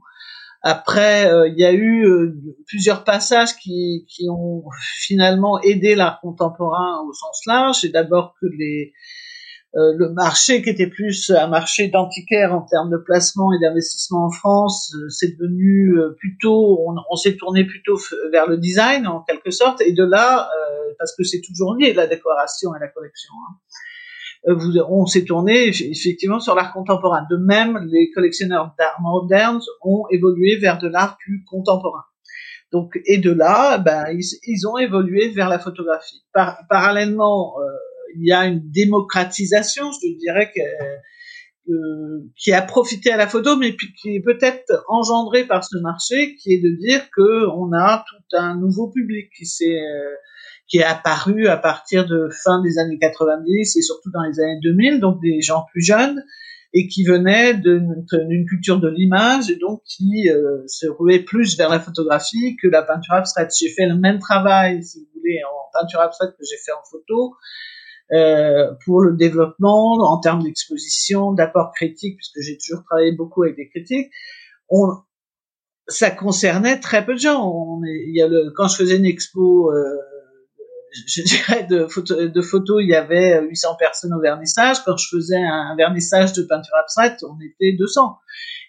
Après, 0.61 1.31
euh, 1.31 1.47
il 1.47 1.57
y 1.57 1.65
a 1.65 1.73
eu 1.73 2.33
plusieurs 2.65 3.03
passages 3.03 3.55
qui, 3.57 4.05
qui 4.09 4.27
ont 4.29 4.63
finalement 4.99 5.61
aidé 5.61 5.95
l'art 5.95 6.19
contemporain 6.19 7.03
au 7.07 7.13
sens 7.13 7.41
large. 7.45 7.81
C'est 7.81 7.89
d'abord 7.89 8.35
que 8.41 8.47
les 8.47 8.93
euh, 9.77 9.93
le 9.95 10.09
marché 10.09 10.63
qui 10.63 10.71
était 10.71 10.87
plus 10.87 11.29
un 11.29 11.47
marché 11.47 11.87
d'antiquaire 11.87 12.51
en 12.51 12.61
termes 12.61 12.89
de 12.89 12.97
placement 12.97 13.53
et 13.53 13.59
d'investissement 13.59 14.25
en 14.25 14.31
France, 14.31 14.91
euh, 14.95 15.07
c'est 15.09 15.37
devenu 15.37 15.99
euh, 15.99 16.15
plutôt, 16.17 16.83
on, 17.11 17.15
s'est 17.15 17.35
tourné 17.35 17.63
plutôt 17.63 17.99
vers 18.31 18.47
le 18.47 18.57
design 18.57 19.05
en 19.05 19.21
quelque 19.21 19.51
sorte, 19.51 19.81
et 19.81 19.93
de 19.93 20.03
là, 20.03 20.49
parce 20.97 21.15
que 21.15 21.23
c'est 21.23 21.41
toujours 21.41 21.75
lié 21.75 21.93
la 21.93 22.07
décoration 22.07 22.73
et 22.75 22.79
la 22.79 22.87
collection. 22.87 23.33
Hein, 24.47 24.57
on 24.89 25.05
s'est 25.05 25.25
tourné 25.25 25.67
effectivement 25.67 26.39
sur 26.39 26.55
l'art 26.55 26.73
contemporain. 26.73 27.27
De 27.29 27.35
même, 27.35 27.77
les 27.91 28.09
collectionneurs 28.11 28.73
d'art 28.79 28.99
moderne 29.01 29.59
ont 29.83 30.05
évolué 30.09 30.55
vers 30.55 30.79
de 30.79 30.87
l'art 30.87 31.17
plus 31.17 31.43
contemporain. 31.43 32.03
Donc, 32.71 32.99
et 33.05 33.17
de 33.17 33.31
là, 33.31 33.77
ben, 33.77 34.05
ils, 34.11 34.67
ont 34.67 34.77
évolué 34.77 35.29
vers 35.29 35.49
la 35.49 35.59
photographie. 35.59 36.23
parallèlement, 36.69 37.55
il 38.15 38.27
y 38.27 38.31
a 38.31 38.45
une 38.45 38.61
démocratisation, 38.71 39.91
je 39.91 40.17
dirais, 40.17 40.51
que, 40.53 40.61
qui 42.37 42.53
a 42.53 42.61
profité 42.61 43.11
à 43.11 43.17
la 43.17 43.27
photo, 43.27 43.57
mais 43.57 43.75
qui 43.75 44.15
est 44.15 44.21
peut-être 44.21 44.83
engendrée 44.87 45.45
par 45.45 45.63
ce 45.63 45.77
marché, 45.77 46.35
qui 46.35 46.53
est 46.53 46.61
de 46.61 46.75
dire 46.77 47.09
que 47.11 47.47
on 47.47 47.73
a 47.73 48.05
tout 48.07 48.37
un 48.37 48.55
nouveau 48.55 48.89
public 48.89 49.29
qui 49.35 49.45
s'est 49.45 49.79
euh, 49.79 50.15
qui 50.67 50.79
est 50.79 50.83
apparu 50.83 51.47
à 51.47 51.57
partir 51.57 52.05
de 52.05 52.29
fin 52.43 52.61
des 52.61 52.77
années 52.77 52.97
90 52.99 53.77
et 53.77 53.81
surtout 53.81 54.11
dans 54.11 54.23
les 54.23 54.39
années 54.39 54.59
2000, 54.61 54.99
donc 54.99 55.21
des 55.21 55.41
gens 55.41 55.65
plus 55.71 55.81
jeunes 55.81 56.21
et 56.73 56.87
qui 56.87 57.05
venaient 57.05 57.53
d'une 57.53 58.45
culture 58.47 58.79
de 58.79 58.89
l'image 58.89 59.49
et 59.49 59.55
donc 59.55 59.81
qui 59.85 60.29
euh, 60.29 60.63
se 60.67 60.87
ruaient 60.87 61.23
plus 61.23 61.57
vers 61.57 61.69
la 61.69 61.79
photographie 61.79 62.57
que 62.61 62.67
la 62.67 62.83
peinture 62.83 63.13
abstraite. 63.13 63.51
J'ai 63.57 63.69
fait 63.69 63.87
le 63.87 63.95
même 63.95 64.19
travail, 64.19 64.83
si 64.83 64.99
vous 64.99 65.19
voulez, 65.19 65.39
en 65.43 65.79
peinture 65.79 66.01
abstraite 66.01 66.31
que 66.37 66.45
j'ai 66.45 66.57
fait 66.57 66.73
en 66.73 66.83
photo, 66.89 67.35
euh, 68.13 68.73
pour 68.85 69.01
le 69.01 69.15
développement 69.15 69.93
en 69.99 70.19
termes 70.19 70.43
d'exposition, 70.43 71.33
d'apport 71.33 71.71
critique, 71.73 72.17
puisque 72.17 72.39
j'ai 72.41 72.57
toujours 72.57 72.83
travaillé 72.85 73.11
beaucoup 73.11 73.43
avec 73.43 73.55
des 73.55 73.69
critiques. 73.69 74.09
On, 74.69 74.87
ça 75.87 76.11
concernait 76.11 76.79
très 76.79 77.05
peu 77.05 77.13
de 77.13 77.19
gens. 77.19 77.43
On 77.45 77.83
est, 77.83 78.05
il 78.07 78.15
y 78.15 78.21
a 78.21 78.27
le, 78.27 78.51
quand 78.55 78.67
je 78.67 78.77
faisais 78.77 78.97
une 78.97 79.05
expo, 79.05 79.71
euh, 79.71 79.97
je 81.05 81.21
dirais 81.21 81.65
de 81.69 81.87
photos, 81.87 82.31
de 82.31 82.41
photos, 82.41 82.81
il 82.81 82.89
y 82.89 82.95
avait 82.95 83.41
800 83.41 83.75
personnes 83.77 84.13
au 84.13 84.21
vernissage. 84.21 84.83
Quand 84.85 84.97
je 84.97 85.07
faisais 85.15 85.37
un, 85.37 85.75
vernissage 85.75 86.33
de 86.33 86.43
peinture 86.43 86.75
abstraite, 86.75 87.23
on 87.23 87.37
était 87.41 87.75
200. 87.77 88.17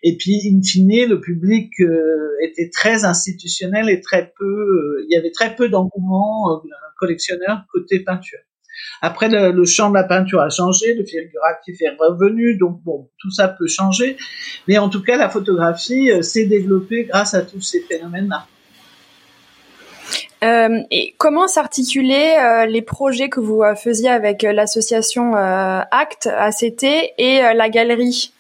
Et 0.03 0.17
puis, 0.17 0.41
in 0.47 0.61
fine, 0.63 1.09
le 1.09 1.21
public 1.21 1.73
euh, 1.81 2.37
était 2.43 2.71
très 2.71 3.05
institutionnel 3.05 3.89
et 3.89 4.01
très 4.01 4.33
peu, 4.39 4.45
euh, 4.45 5.07
il 5.09 5.13
y 5.13 5.17
avait 5.17 5.33
très 5.33 5.55
peu 5.57 5.69
d'engouement 5.69 6.53
euh, 6.53 6.69
collectionneur 6.99 7.65
côté 7.73 8.01
peinture. 8.01 8.39
Après, 9.01 9.29
le, 9.29 9.65
champ 9.65 9.91
de 9.91 9.95
la 9.95 10.05
peinture 10.05 10.41
a 10.41 10.51
changé, 10.51 10.95
le 10.95 11.05
figuratif 11.05 11.81
est 11.81 11.97
revenu, 11.99 12.57
donc 12.57 12.81
bon, 12.85 13.09
tout 13.19 13.31
ça 13.31 13.49
peut 13.49 13.67
changer. 13.67 14.17
Mais 14.67 14.79
en 14.79 14.89
tout 14.89 15.03
cas, 15.03 15.17
la 15.17 15.29
photographie 15.29 16.11
euh, 16.11 16.23
s'est 16.23 16.47
développée 16.47 17.05
grâce 17.05 17.35
à 17.35 17.43
tous 17.43 17.61
ces 17.61 17.81
phénomènes-là. 17.81 18.47
Euh, 20.45 20.81
et 20.93 21.15
comment 21.19 21.49
s'articulaient 21.49 22.39
euh, 22.39 22.67
les 22.67 22.83
projets 22.83 23.29
que 23.29 23.41
vous 23.41 23.63
faisiez 23.77 24.09
avec 24.09 24.43
l'association 24.43 25.35
ACT, 25.35 26.27
ACT 26.27 26.85
et 27.19 27.41
la 27.55 27.69
galerie? 27.69 28.33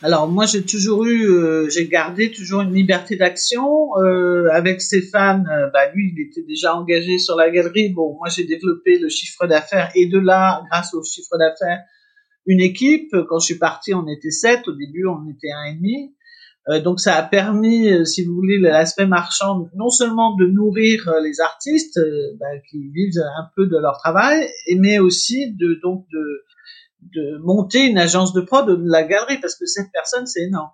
Alors 0.00 0.28
moi 0.28 0.46
j'ai 0.46 0.64
toujours 0.64 1.04
eu, 1.06 1.28
euh, 1.28 1.68
j'ai 1.70 1.88
gardé 1.88 2.30
toujours 2.30 2.60
une 2.60 2.72
liberté 2.72 3.16
d'action. 3.16 3.96
Euh, 3.96 4.48
avec 4.52 4.80
Stéphane, 4.80 5.48
euh, 5.50 5.70
bah 5.72 5.90
lui 5.92 6.12
il 6.14 6.22
était 6.22 6.42
déjà 6.42 6.76
engagé 6.76 7.18
sur 7.18 7.34
la 7.34 7.50
galerie. 7.50 7.92
Bon, 7.92 8.14
moi 8.14 8.28
j'ai 8.28 8.44
développé 8.44 8.98
le 8.98 9.08
chiffre 9.08 9.46
d'affaires 9.46 9.90
et 9.96 10.06
de 10.06 10.18
là, 10.18 10.62
grâce 10.70 10.94
au 10.94 11.02
chiffre 11.02 11.36
d'affaires, 11.36 11.80
une 12.46 12.60
équipe. 12.60 13.10
Quand 13.28 13.40
je 13.40 13.46
suis 13.46 13.58
parti, 13.58 13.92
on 13.92 14.06
était 14.06 14.30
sept. 14.30 14.68
Au 14.68 14.72
début, 14.72 15.06
on 15.06 15.28
était 15.30 15.50
un 15.50 15.72
et 15.72 15.74
demi. 15.74 16.14
Euh, 16.68 16.80
donc 16.80 17.00
ça 17.00 17.16
a 17.16 17.22
permis, 17.24 18.06
si 18.06 18.24
vous 18.24 18.34
voulez, 18.34 18.58
l'aspect 18.58 19.06
marchand, 19.06 19.68
non 19.74 19.90
seulement 19.90 20.36
de 20.36 20.46
nourrir 20.46 21.12
les 21.24 21.40
artistes 21.40 21.98
bah, 22.38 22.46
qui 22.70 22.88
vivent 22.90 23.20
un 23.36 23.48
peu 23.56 23.66
de 23.66 23.76
leur 23.76 23.98
travail, 23.98 24.48
mais 24.76 25.00
aussi 25.00 25.52
de 25.56 25.80
donc 25.82 26.06
de 26.12 26.44
de 27.02 27.38
monter 27.38 27.86
une 27.86 27.98
agence 27.98 28.32
de 28.32 28.40
prod 28.40 28.66
de 28.66 28.90
la 28.90 29.02
galerie 29.02 29.38
parce 29.40 29.54
que 29.54 29.66
cette 29.66 29.90
personne 29.92 30.26
c'est 30.26 30.42
énorme. 30.42 30.70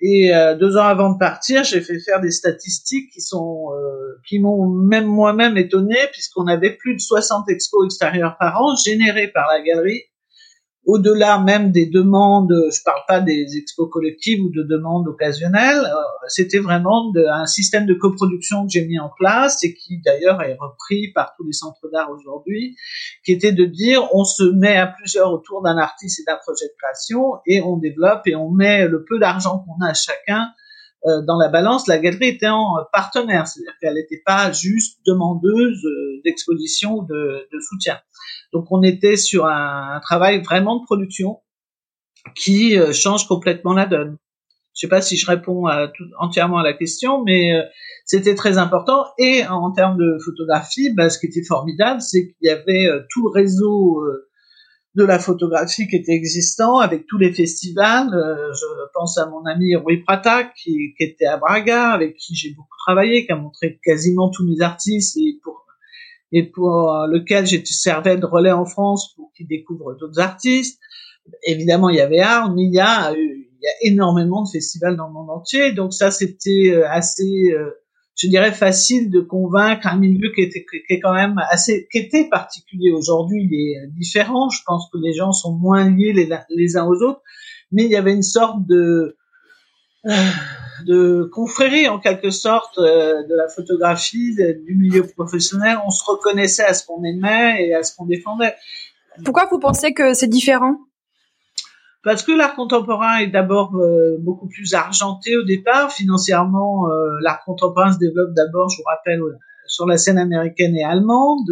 Et 0.00 0.34
euh, 0.34 0.56
deux 0.56 0.76
ans 0.76 0.84
avant 0.84 1.12
de 1.12 1.18
partir, 1.18 1.62
j'ai 1.64 1.80
fait 1.80 1.98
faire 2.00 2.20
des 2.20 2.30
statistiques 2.30 3.10
qui 3.12 3.20
sont 3.20 3.68
euh, 3.72 4.20
qui 4.26 4.38
m'ont 4.38 4.66
même 4.66 5.06
moi-même 5.06 5.56
étonné 5.56 5.96
puisqu'on 6.12 6.46
avait 6.46 6.72
plus 6.72 6.94
de 6.94 7.00
60 7.00 7.48
expos 7.48 7.86
extérieurs 7.86 8.36
par 8.38 8.60
an 8.60 8.74
générés 8.76 9.28
par 9.28 9.46
la 9.48 9.62
galerie 9.62 10.02
au-delà 10.86 11.38
même 11.38 11.70
des 11.70 11.86
demandes, 11.86 12.52
je 12.70 12.82
parle 12.84 13.00
pas 13.08 13.20
des 13.20 13.56
expos 13.56 13.88
collectives 13.90 14.40
ou 14.42 14.50
de 14.50 14.62
demandes 14.62 15.08
occasionnelles, 15.08 15.84
euh, 15.84 16.26
c'était 16.28 16.58
vraiment 16.58 17.12
un 17.16 17.46
système 17.46 17.86
de 17.86 17.94
coproduction 17.94 18.64
que 18.66 18.72
j'ai 18.72 18.84
mis 18.84 18.98
en 18.98 19.10
place 19.18 19.62
et 19.64 19.74
qui 19.74 20.00
d'ailleurs 20.04 20.42
est 20.42 20.56
repris 20.60 21.12
par 21.12 21.34
tous 21.36 21.44
les 21.44 21.52
centres 21.52 21.88
d'art 21.92 22.10
aujourd'hui, 22.10 22.76
qui 23.24 23.32
était 23.32 23.52
de 23.52 23.64
dire 23.64 24.08
on 24.12 24.24
se 24.24 24.44
met 24.44 24.76
à 24.76 24.86
plusieurs 24.86 25.32
autour 25.32 25.62
d'un 25.62 25.78
artiste 25.78 26.20
et 26.20 26.24
d'un 26.24 26.38
projet 26.38 26.66
de 26.66 26.74
création 26.78 27.34
et 27.46 27.62
on 27.62 27.76
développe 27.76 28.26
et 28.26 28.36
on 28.36 28.50
met 28.50 28.86
le 28.86 29.04
peu 29.04 29.18
d'argent 29.18 29.64
qu'on 29.64 29.84
a 29.84 29.94
chacun 29.94 30.48
dans 31.04 31.36
la 31.36 31.48
balance, 31.48 31.86
la 31.86 31.98
galerie 31.98 32.28
était 32.28 32.48
en 32.48 32.76
partenaire, 32.92 33.46
c'est-à-dire 33.46 33.74
qu'elle 33.80 33.94
n'était 33.94 34.22
pas 34.24 34.52
juste 34.52 35.00
demandeuse 35.06 35.84
euh, 35.84 36.20
d'exposition 36.24 36.98
ou 36.98 37.06
de, 37.06 37.46
de, 37.52 37.60
soutien. 37.60 37.98
Donc 38.52 38.66
on 38.70 38.82
était 38.82 39.16
sur 39.16 39.46
un, 39.46 40.00
travail 40.02 40.42
vraiment 40.42 40.78
de 40.78 40.84
production 40.84 41.40
qui 42.34 42.78
euh, 42.78 42.92
change 42.92 43.28
complètement 43.28 43.74
la 43.74 43.84
donne. 43.84 44.16
Je 44.74 44.80
sais 44.80 44.88
pas 44.88 45.02
si 45.02 45.16
je 45.18 45.26
réponds 45.26 45.66
à 45.66 45.88
tout, 45.88 46.04
entièrement 46.18 46.58
à 46.58 46.62
la 46.62 46.72
question, 46.72 47.22
mais 47.22 47.52
c'était 48.06 48.34
très 48.34 48.58
important. 48.58 49.04
Et 49.18 49.46
en, 49.46 49.70
termes 49.70 49.96
de 49.98 50.18
photographie, 50.24 50.92
bah, 50.92 51.10
ce 51.10 51.18
qui 51.20 51.26
était 51.26 51.44
formidable, 51.44 52.00
c'est 52.00 52.26
qu'il 52.26 52.34
y 52.40 52.48
avait 52.48 52.88
tout 53.10 53.28
le 53.28 53.30
réseau 53.30 54.02
de 54.94 55.04
la 55.04 55.18
photographie 55.18 55.88
qui 55.88 55.96
était 55.96 56.12
existant 56.12 56.78
avec 56.78 57.06
tous 57.06 57.18
les 57.18 57.32
festivals. 57.32 58.10
je 58.12 58.66
pense 58.94 59.18
à 59.18 59.26
mon 59.26 59.44
ami 59.44 59.74
Rui 59.74 60.02
Prata 60.04 60.44
qui, 60.44 60.94
qui 60.96 61.04
était 61.04 61.26
à 61.26 61.36
Braga, 61.36 61.90
avec 61.90 62.16
qui 62.16 62.34
j'ai 62.34 62.50
beaucoup 62.50 62.76
travaillé, 62.86 63.26
qui 63.26 63.32
a 63.32 63.36
montré 63.36 63.80
quasiment 63.82 64.30
tous 64.30 64.46
mes 64.46 64.60
artistes 64.60 65.16
et 65.16 65.38
pour 65.42 65.64
et 66.32 66.42
pour 66.42 67.06
lequel 67.08 67.46
j'ai 67.46 67.64
servais 67.64 68.16
de 68.16 68.26
relais 68.26 68.50
en 68.50 68.64
France 68.64 69.14
pour 69.14 69.32
qu'ils 69.36 69.46
découvrent 69.46 69.94
d'autres 69.94 70.18
artistes. 70.18 70.80
Évidemment, 71.44 71.88
il 71.88 71.96
y 71.96 72.00
avait 72.00 72.20
Arles, 72.20 72.52
mais 72.54 72.64
il 72.64 72.74
y 72.74 72.80
a, 72.80 73.12
il 73.12 73.46
y 73.62 73.66
a 73.66 73.92
énormément 73.92 74.42
de 74.42 74.48
festivals 74.48 74.96
dans 74.96 75.06
le 75.06 75.12
monde 75.12 75.30
entier. 75.30 75.72
Donc 75.72 75.94
ça, 75.94 76.10
c'était 76.10 76.72
euh, 76.72 76.88
assez, 76.90 77.52
euh, 77.52 77.70
je 78.16 78.28
dirais, 78.28 78.52
facile 78.52 79.10
de 79.10 79.20
convaincre 79.20 79.86
un 79.86 79.96
milieu 79.96 80.30
qui 80.32 80.42
était 80.42 80.64
qui 80.64 80.92
est 80.92 81.00
quand 81.00 81.14
même 81.14 81.40
assez, 81.50 81.88
qui 81.90 81.98
était 81.98 82.28
particulier. 82.28 82.92
Aujourd'hui, 82.92 83.48
il 83.50 83.54
est 83.54 83.86
différent. 83.88 84.50
Je 84.50 84.60
pense 84.64 84.88
que 84.92 84.98
les 84.98 85.12
gens 85.12 85.32
sont 85.32 85.52
moins 85.52 85.90
liés 85.90 86.12
les, 86.12 86.76
uns 86.76 86.84
aux 86.84 87.02
autres, 87.02 87.22
mais 87.72 87.84
il 87.84 87.90
y 87.90 87.96
avait 87.96 88.14
une 88.14 88.22
sorte 88.22 88.66
de 88.66 89.16
de 90.86 91.30
confrérie 91.32 91.88
en 91.88 91.98
quelque 91.98 92.30
sorte 92.30 92.78
euh, 92.78 93.22
de 93.26 93.34
la 93.34 93.48
photographie 93.48 94.36
du 94.66 94.74
milieu 94.74 95.06
professionnel. 95.06 95.78
On 95.86 95.90
se 95.90 96.04
reconnaissait 96.04 96.64
à 96.64 96.74
ce 96.74 96.84
qu'on 96.84 97.02
aimait 97.04 97.66
et 97.66 97.74
à 97.74 97.82
ce 97.82 97.96
qu'on 97.96 98.04
défendait. 98.04 98.54
Pourquoi 99.24 99.46
vous 99.46 99.58
pensez 99.58 99.94
que 99.94 100.12
c'est 100.12 100.26
différent? 100.28 100.76
Parce 102.04 102.22
que 102.22 102.32
l'art 102.32 102.54
contemporain 102.54 103.18
est 103.18 103.28
d'abord 103.28 103.74
euh, 103.76 104.16
beaucoup 104.20 104.48
plus 104.48 104.74
argenté 104.74 105.36
au 105.36 105.42
départ. 105.42 105.90
Financièrement, 105.90 106.90
euh, 106.90 107.08
l'art 107.22 107.42
contemporain 107.44 107.92
se 107.92 107.98
développe 107.98 108.34
d'abord, 108.34 108.68
je 108.68 108.76
vous 108.78 108.84
rappelle, 108.86 109.20
sur 109.66 109.86
la 109.86 109.96
scène 109.96 110.18
américaine 110.18 110.76
et 110.76 110.84
allemande. 110.84 111.50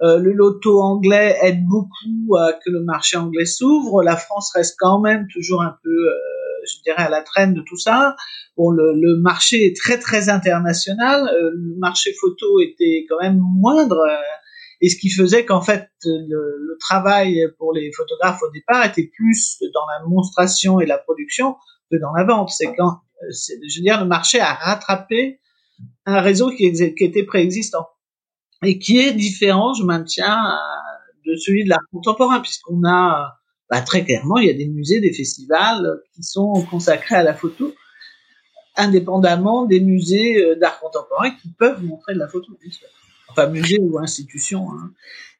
le 0.00 0.32
loto 0.32 0.80
anglais 0.80 1.36
aide 1.42 1.64
beaucoup 1.66 2.36
à 2.36 2.52
que 2.52 2.70
le 2.70 2.82
marché 2.82 3.16
anglais 3.16 3.46
s'ouvre. 3.46 4.02
La 4.02 4.16
France 4.16 4.52
reste 4.54 4.76
quand 4.78 5.00
même 5.00 5.26
toujours 5.32 5.62
un 5.62 5.74
peu 5.82 6.08
je 6.64 6.82
dirais, 6.82 7.02
à 7.02 7.10
la 7.10 7.22
traîne 7.22 7.54
de 7.54 7.62
tout 7.62 7.76
ça. 7.76 8.16
Bon, 8.56 8.70
le, 8.70 8.92
le 8.94 9.16
marché 9.16 9.66
est 9.66 9.76
très 9.76 9.98
très 9.98 10.28
international. 10.28 11.28
Euh, 11.28 11.50
le 11.54 11.78
marché 11.78 12.12
photo 12.20 12.60
était 12.60 13.06
quand 13.08 13.18
même 13.20 13.40
moindre. 13.40 14.00
Et 14.80 14.88
ce 14.88 14.96
qui 14.96 15.10
faisait 15.10 15.44
qu'en 15.44 15.60
fait, 15.60 15.90
le, 16.04 16.28
le, 16.28 16.76
travail 16.80 17.46
pour 17.58 17.74
les 17.74 17.92
photographes 17.92 18.42
au 18.42 18.50
départ 18.50 18.84
était 18.86 19.10
plus 19.14 19.58
dans 19.74 19.86
la 19.86 20.06
monstration 20.06 20.80
et 20.80 20.86
la 20.86 20.96
production 20.96 21.56
que 21.90 21.98
dans 21.98 22.12
la 22.12 22.24
vente. 22.24 22.48
C'est 22.50 22.74
quand, 22.74 23.00
je 23.30 23.78
veux 23.78 23.82
dire, 23.82 24.00
le 24.00 24.06
marché 24.06 24.40
a 24.40 24.54
rattrapé 24.54 25.40
un 26.06 26.20
réseau 26.20 26.50
qui, 26.50 26.72
qui 26.72 27.04
était 27.04 27.24
préexistant 27.24 27.86
et 28.62 28.78
qui 28.78 28.98
est 28.98 29.12
différent, 29.12 29.74
je 29.74 29.84
maintiens, 29.84 30.58
de 31.26 31.36
celui 31.36 31.64
de 31.64 31.68
l'art 31.68 31.84
contemporain, 31.92 32.40
puisqu'on 32.40 32.82
a 32.86 33.36
bah, 33.70 33.80
très 33.82 34.04
clairement, 34.04 34.38
il 34.38 34.46
y 34.46 34.50
a 34.50 34.54
des 34.54 34.68
musées, 34.68 35.00
des 35.00 35.12
festivals 35.12 36.00
qui 36.14 36.22
sont 36.22 36.66
consacrés 36.70 37.14
à 37.14 37.22
la 37.22 37.34
photo, 37.34 37.72
indépendamment 38.76 39.64
des 39.66 39.80
musées 39.80 40.42
euh, 40.42 40.56
d'art 40.56 40.80
contemporain 40.80 41.30
qui 41.30 41.48
peuvent 41.50 41.82
montrer 41.84 42.14
de 42.14 42.18
la 42.18 42.28
photo, 42.28 42.52
Enfin, 43.30 43.46
musée 43.46 43.78
ou 43.80 43.98
institution. 43.98 44.70
Hein. 44.72 44.92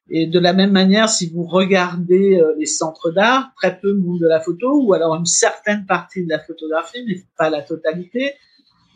Et 0.09 0.27
de 0.27 0.39
la 0.39 0.53
même 0.53 0.71
manière, 0.71 1.09
si 1.09 1.29
vous 1.29 1.43
regardez 1.43 2.39
euh, 2.39 2.53
les 2.57 2.65
centres 2.65 3.11
d'art, 3.11 3.51
très 3.55 3.79
peu 3.79 3.93
montrent 3.93 4.19
de 4.19 4.27
la 4.27 4.41
photo, 4.41 4.81
ou 4.83 4.93
alors 4.93 5.15
une 5.15 5.25
certaine 5.25 5.85
partie 5.85 6.23
de 6.23 6.29
la 6.29 6.39
photographie, 6.39 7.03
mais 7.07 7.23
pas 7.37 7.49
la 7.49 7.61
totalité. 7.61 8.33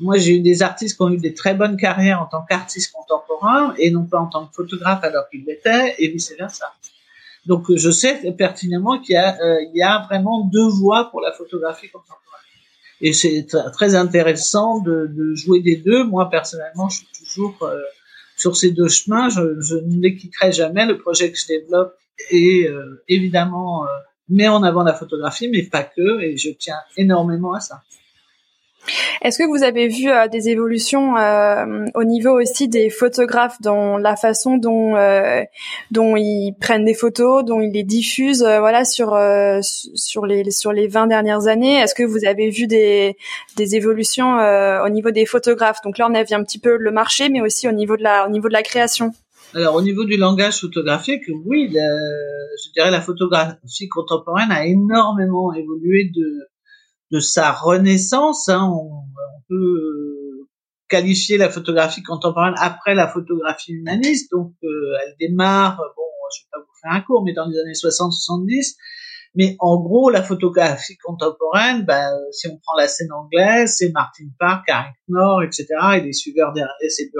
Moi, 0.02 0.18
j'ai 0.18 0.36
eu 0.36 0.42
des 0.42 0.62
artistes 0.62 0.98
qui 0.98 1.04
ont 1.04 1.10
eu 1.10 1.18
des 1.18 1.34
très 1.34 1.54
bonnes 1.54 1.78
carrières 1.78 2.22
en 2.22 2.26
tant 2.26 2.44
qu'artistes 2.44 2.92
contemporains 2.92 3.74
et 3.78 3.92
non 3.92 4.06
pas 4.06 4.20
en 4.20 4.28
tant 4.28 4.48
que 4.48 4.54
photographe 4.54 5.04
alors 5.04 5.30
qu'ils 5.30 5.46
l'étaient, 5.46 5.96
et 6.00 6.10
vice 6.10 6.34
versa. 6.38 6.66
Donc 7.46 7.74
je 7.74 7.90
sais 7.92 8.32
pertinemment 8.34 9.00
qu'il 9.00 9.14
y 9.14 9.18
a, 9.18 9.38
euh, 9.42 9.62
y 9.74 9.84
a 9.84 10.04
vraiment 10.08 10.46
deux 10.46 10.68
voies 10.68 11.10
pour 11.12 11.22
la 11.22 11.32
photographie 11.32 11.90
contemporaine. 11.90 12.22
Et 13.02 13.14
c'est 13.14 13.46
très 13.74 13.96
intéressant 13.96 14.80
de, 14.80 15.34
jouer 15.36 15.62
des 15.62 15.76
deux. 15.76 16.04
Moi 16.04 16.30
personnellement, 16.30 16.90
je 16.90 16.98
suis 16.98 17.08
toujours 17.24 17.56
euh, 17.62 17.80
sur 18.38 18.56
ces 18.56 18.72
deux 18.72 18.88
chemins. 18.88 19.30
Je, 19.30 19.60
je 19.62 19.76
ne 19.76 20.02
les 20.02 20.16
quitterai 20.16 20.52
jamais. 20.52 20.86
Le 20.86 20.98
projet 20.98 21.32
que 21.32 21.38
je 21.38 21.48
développe 21.48 21.96
est 22.32 22.68
euh, 22.68 23.04
évidemment 23.08 23.86
met 24.30 24.48
en 24.48 24.64
avant 24.64 24.84
la 24.84 24.94
photographie, 24.94 25.50
mais 25.50 25.64
pas 25.64 25.84
que. 25.84 26.22
Et 26.22 26.38
je 26.38 26.50
tiens 26.52 26.80
énormément 26.98 27.54
à 27.54 27.60
ça. 27.60 27.84
Est-ce 29.22 29.38
que 29.38 29.48
vous 29.48 29.64
avez 29.64 29.88
vu 29.88 30.10
euh, 30.10 30.28
des 30.28 30.50
évolutions 30.50 31.18
euh, 31.18 31.86
au 31.96 32.04
niveau 32.04 32.40
aussi 32.40 32.68
des 32.68 32.90
photographes 32.90 33.60
dans 33.62 33.98
la 33.98 34.16
façon 34.16 34.58
dont 34.58 34.96
euh, 34.96 35.42
dont 35.92 36.16
ils 36.16 36.54
prennent 36.60 36.86
des 36.86 36.94
photos, 36.94 37.44
dont 37.44 37.62
ils 37.62 37.72
les 37.72 37.84
diffusent, 37.84 38.44
voilà 38.44 38.86
sur 38.86 39.18
sur 39.62 40.26
les 40.26 40.52
sur 40.52 40.74
les 40.74 40.88
20 40.88 41.08
dernières 41.08 41.48
années? 41.48 41.76
Est-ce 41.76 41.96
que 41.96 42.04
vous 42.04 42.26
avez 42.26 42.50
vu 42.50 42.68
des 42.68 43.16
des 43.58 43.76
évolutions 43.76 44.38
au 44.84 44.90
niveau 44.90 45.12
des 45.12 45.26
photographes? 45.26 45.80
Donc 45.84 45.98
là, 45.98 46.08
on 46.10 46.14
a 46.14 46.24
vu 46.24 46.36
un 46.36 46.44
petit 46.44 46.60
peu 46.60 46.78
le 46.78 46.92
marché, 46.92 47.30
mais 47.30 47.42
aussi 47.42 47.68
au 47.68 47.72
niveau 47.72 47.98
de 47.98 48.04
la 48.04 48.28
au 48.28 48.30
niveau 48.30 48.48
de 48.48 48.54
la 48.54 48.64
création. 48.64 49.12
Alors 49.54 49.76
au 49.76 49.82
niveau 49.82 50.04
du 50.04 50.18
langage 50.18 50.60
photographique, 50.60 51.24
oui, 51.46 51.70
je 51.72 52.72
dirais 52.74 52.92
la 52.92 53.02
photographie 53.02 53.88
contemporaine 53.90 54.52
a 54.52 54.66
énormément 54.66 55.54
évolué 55.54 56.12
de 56.14 56.50
de 57.12 57.20
sa 57.20 57.52
renaissance. 57.52 58.50
Hein, 58.50 58.70
on, 58.72 59.04
peut 59.48 59.56
euh, 59.56 60.48
qualifier 60.90 61.38
la 61.38 61.50
photographie 61.50 62.02
contemporaine 62.02 62.56
après 62.58 62.96
la 62.96 63.08
photographie 63.08 63.74
humaniste. 63.74 64.32
Donc, 64.32 64.54
euh, 64.64 64.94
elle 65.04 65.16
démarre, 65.20 65.78
bon, 65.96 66.04
je 66.36 66.42
vais 66.42 66.50
pas 66.52 66.60
vous 66.60 66.74
faire 66.82 66.92
un 66.94 67.02
cours, 67.02 67.24
mais 67.24 67.34
dans 67.34 67.46
les 67.48 67.60
années 67.60 67.74
60-70. 67.74 68.76
Mais 69.36 69.58
en 69.60 69.82
gros, 69.82 70.10
la 70.10 70.24
photographie 70.24 70.98
contemporaine, 70.98 71.84
ben, 71.84 72.10
si 72.32 72.48
on 72.48 72.58
prend 72.58 72.78
la 72.78 72.88
scène 72.88 73.12
anglaise, 73.12 73.76
c'est 73.78 73.92
Martin 73.92 74.30
Park, 74.40 74.64
Harry 74.70 74.94
Knorr, 75.10 75.44
etc. 75.44 75.68
Et 75.98 76.02
les 76.02 76.14
suiveurs 76.14 76.54
derrière, 76.54 76.74
c'est 76.88 77.12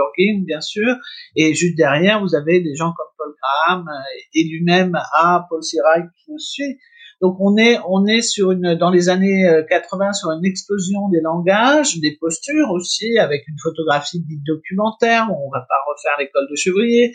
bien 0.46 0.62
sûr. 0.62 0.96
Et 1.36 1.54
juste 1.54 1.76
derrière, 1.76 2.22
vous 2.22 2.34
avez 2.34 2.62
des 2.62 2.76
gens 2.76 2.94
comme 2.96 3.08
Paul 3.18 3.36
Graham 3.42 3.88
euh, 3.90 4.20
et 4.34 4.46
lui-même 4.46 4.96
à 5.14 5.46
Paul 5.50 5.62
Sirac 5.62 6.06
qui 6.16 6.32
nous 6.32 6.40
suit. 6.40 6.80
Donc 7.22 7.38
on 7.40 7.56
est 7.58 7.80
on 7.88 8.06
est 8.06 8.22
sur 8.22 8.52
une 8.52 8.76
dans 8.76 8.90
les 8.90 9.10
années 9.10 9.46
80 9.70 10.10
euh, 10.10 10.14
sur 10.14 10.32
une 10.32 10.46
explosion 10.46 11.08
des 11.10 11.22
langages, 11.22 12.00
des 12.00 12.18
postures 12.20 12.72
aussi 12.72 13.18
avec 13.18 13.48
une 13.48 13.58
photographie 13.62 14.20
dite 14.20 14.44
documentaire. 14.46 15.28
On 15.30 15.50
va 15.50 15.62
pas 15.62 15.82
refaire 15.88 16.16
l'école 16.20 16.48
de 16.50 16.56
Chevrier. 16.56 17.14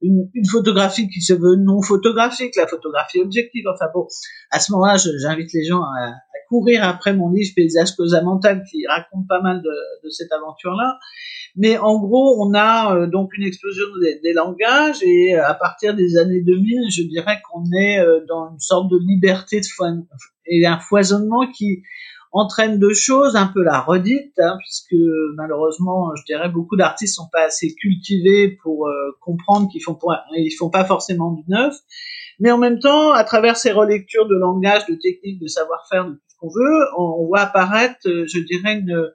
Une, 0.00 0.30
une, 0.32 0.46
photographie 0.46 1.08
qui 1.08 1.20
se 1.20 1.32
veut 1.32 1.56
non 1.56 1.82
photographique, 1.82 2.54
la 2.56 2.66
photographie 2.66 3.20
objective. 3.20 3.64
Enfin 3.72 3.86
bon, 3.92 4.06
à 4.50 4.60
ce 4.60 4.72
moment-là, 4.72 4.96
j'invite 4.96 5.52
les 5.52 5.64
gens 5.64 5.82
à, 5.82 6.14
courir 6.48 6.82
après 6.84 7.14
mon 7.14 7.30
livre 7.30 7.52
Paysage 7.54 7.90
Mental 8.24 8.62
qui 8.70 8.86
raconte 8.86 9.26
pas 9.28 9.40
mal 9.42 9.60
de, 9.60 9.70
de 10.04 10.08
cette 10.08 10.32
aventure-là. 10.32 10.98
Mais 11.56 11.76
en 11.76 11.98
gros, 11.98 12.40
on 12.40 12.54
a 12.54 12.94
euh, 12.94 13.06
donc 13.06 13.36
une 13.36 13.44
explosion 13.44 13.84
des, 14.00 14.32
langages 14.32 15.02
et 15.02 15.34
euh, 15.34 15.44
à 15.44 15.54
partir 15.54 15.94
des 15.94 16.16
années 16.16 16.40
2000, 16.40 16.90
je 16.90 17.02
dirais 17.02 17.38
qu'on 17.50 17.64
est 17.72 17.98
euh, 17.98 18.20
dans 18.28 18.50
une 18.52 18.60
sorte 18.60 18.90
de 18.90 18.98
liberté 18.98 19.60
de 19.60 19.66
et 20.46 20.66
un 20.66 20.78
foisonnement 20.78 21.50
qui 21.50 21.82
entraîne 22.32 22.78
deux 22.78 22.94
choses, 22.94 23.36
un 23.36 23.46
peu 23.46 23.62
la 23.62 23.80
redite, 23.80 24.38
hein, 24.38 24.56
puisque 24.58 24.96
malheureusement, 25.34 26.14
je 26.16 26.24
dirais, 26.24 26.48
beaucoup 26.48 26.76
d'artistes 26.76 27.16
sont 27.16 27.28
pas 27.32 27.46
assez 27.46 27.74
cultivés 27.74 28.58
pour 28.62 28.88
comprendre 29.20 29.68
qu'ils 29.70 29.82
font 29.82 29.98
ils 30.36 30.50
font 30.50 30.70
pas 30.70 30.84
forcément 30.84 31.32
du 31.32 31.42
neuf, 31.48 31.74
mais 32.38 32.50
en 32.50 32.58
même 32.58 32.78
temps, 32.78 33.12
à 33.12 33.24
travers 33.24 33.56
ces 33.56 33.72
relectures 33.72 34.26
de 34.26 34.36
langage, 34.36 34.86
de 34.86 34.94
techniques, 34.94 35.40
de 35.40 35.48
savoir-faire, 35.48 36.06
de 36.06 36.12
tout 36.12 36.20
ce 36.28 36.36
qu'on 36.38 36.48
veut, 36.48 36.84
on, 36.98 37.22
on, 37.22 37.26
voit 37.26 37.40
apparaître, 37.40 38.00
je 38.04 38.38
dirais, 38.40 38.74
une, 38.74 39.10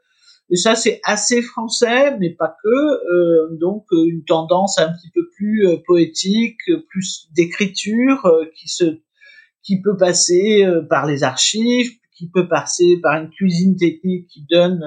et 0.50 0.56
ça, 0.56 0.76
c'est 0.76 1.00
assez 1.04 1.42
français, 1.42 2.18
mais 2.20 2.30
pas 2.30 2.56
que. 2.64 2.70
Euh, 2.70 3.58
donc, 3.60 3.86
euh, 3.92 4.06
une 4.06 4.24
tendance 4.24 4.78
un 4.78 4.92
petit 4.92 5.10
peu 5.10 5.28
plus 5.36 5.68
euh, 5.68 5.78
poétique, 5.86 6.60
plus 6.90 7.28
d'écriture, 7.36 8.32
qui 8.56 8.68
se, 8.68 9.00
qui 9.64 9.82
peut 9.82 9.98
passer 9.98 10.64
par 10.90 11.06
les 11.06 11.24
archives, 11.24 11.92
qui 12.16 12.30
peut 12.30 12.48
passer 12.48 13.00
par 13.02 13.22
une 13.22 13.30
cuisine 13.30 13.76
technique 13.76 14.28
qui 14.28 14.46
donne, 14.50 14.84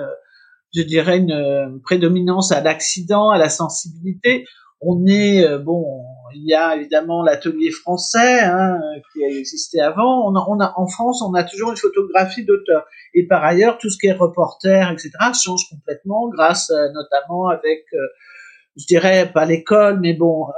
je 0.74 0.82
dirais, 0.82 1.18
une 1.18 1.80
prédominance 1.82 2.52
à 2.52 2.60
l'accident, 2.60 3.30
à 3.30 3.38
la 3.38 3.48
sensibilité. 3.48 4.46
On 4.80 5.06
est 5.06 5.58
bon, 5.58 6.04
il 6.34 6.46
y 6.46 6.54
a 6.54 6.76
évidemment 6.76 7.22
l'atelier 7.22 7.70
français 7.70 8.40
hein, 8.40 8.78
qui 9.12 9.24
a 9.24 9.28
existé 9.28 9.80
avant. 9.80 10.28
On 10.28 10.36
a, 10.36 10.44
on 10.48 10.60
a, 10.60 10.74
en 10.76 10.86
France, 10.86 11.22
on 11.22 11.34
a 11.34 11.44
toujours 11.44 11.70
une 11.70 11.76
photographie 11.76 12.44
d'auteur. 12.44 12.84
Et 13.14 13.26
par 13.26 13.44
ailleurs, 13.44 13.78
tout 13.78 13.90
ce 13.90 13.98
qui 13.98 14.06
est 14.06 14.12
reporter, 14.12 14.90
etc., 14.90 15.10
change 15.32 15.68
complètement 15.70 16.28
grâce 16.28 16.70
euh, 16.70 16.88
notamment 16.92 17.48
avec 17.48 17.84
euh, 17.94 17.98
je 18.76 18.86
dirais 18.86 19.30
pas 19.32 19.46
l'école, 19.46 20.00
mais 20.00 20.12
bon, 20.12 20.48
euh, 20.48 20.52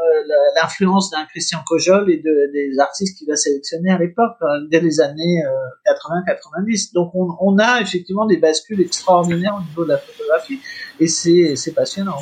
l'influence 0.61 1.11
d'un 1.11 1.25
Christian 1.27 1.61
Cojol 1.67 2.11
et 2.11 2.19
de, 2.19 2.53
des 2.53 2.79
artistes 2.79 3.19
qu'il 3.19 3.31
a 3.31 3.37
sélectionnés 3.37 3.91
à 3.91 3.99
l'époque, 3.99 4.37
euh, 4.43 4.67
dès 4.71 4.81
les 4.81 5.01
années 5.01 5.43
80-90. 5.87 6.93
Donc 6.95 7.15
on, 7.15 7.29
on, 7.41 7.59
a 7.59 7.81
effectivement 7.81 8.27
des 8.27 8.39
bascules 8.39 8.81
extraordinaires 8.81 9.57
au 9.59 9.69
niveau 9.69 9.85
de 9.85 9.91
la 9.91 9.99
photographie, 9.99 10.61
et 10.99 11.07
c'est 11.07 11.75
passionnant. 11.75 12.19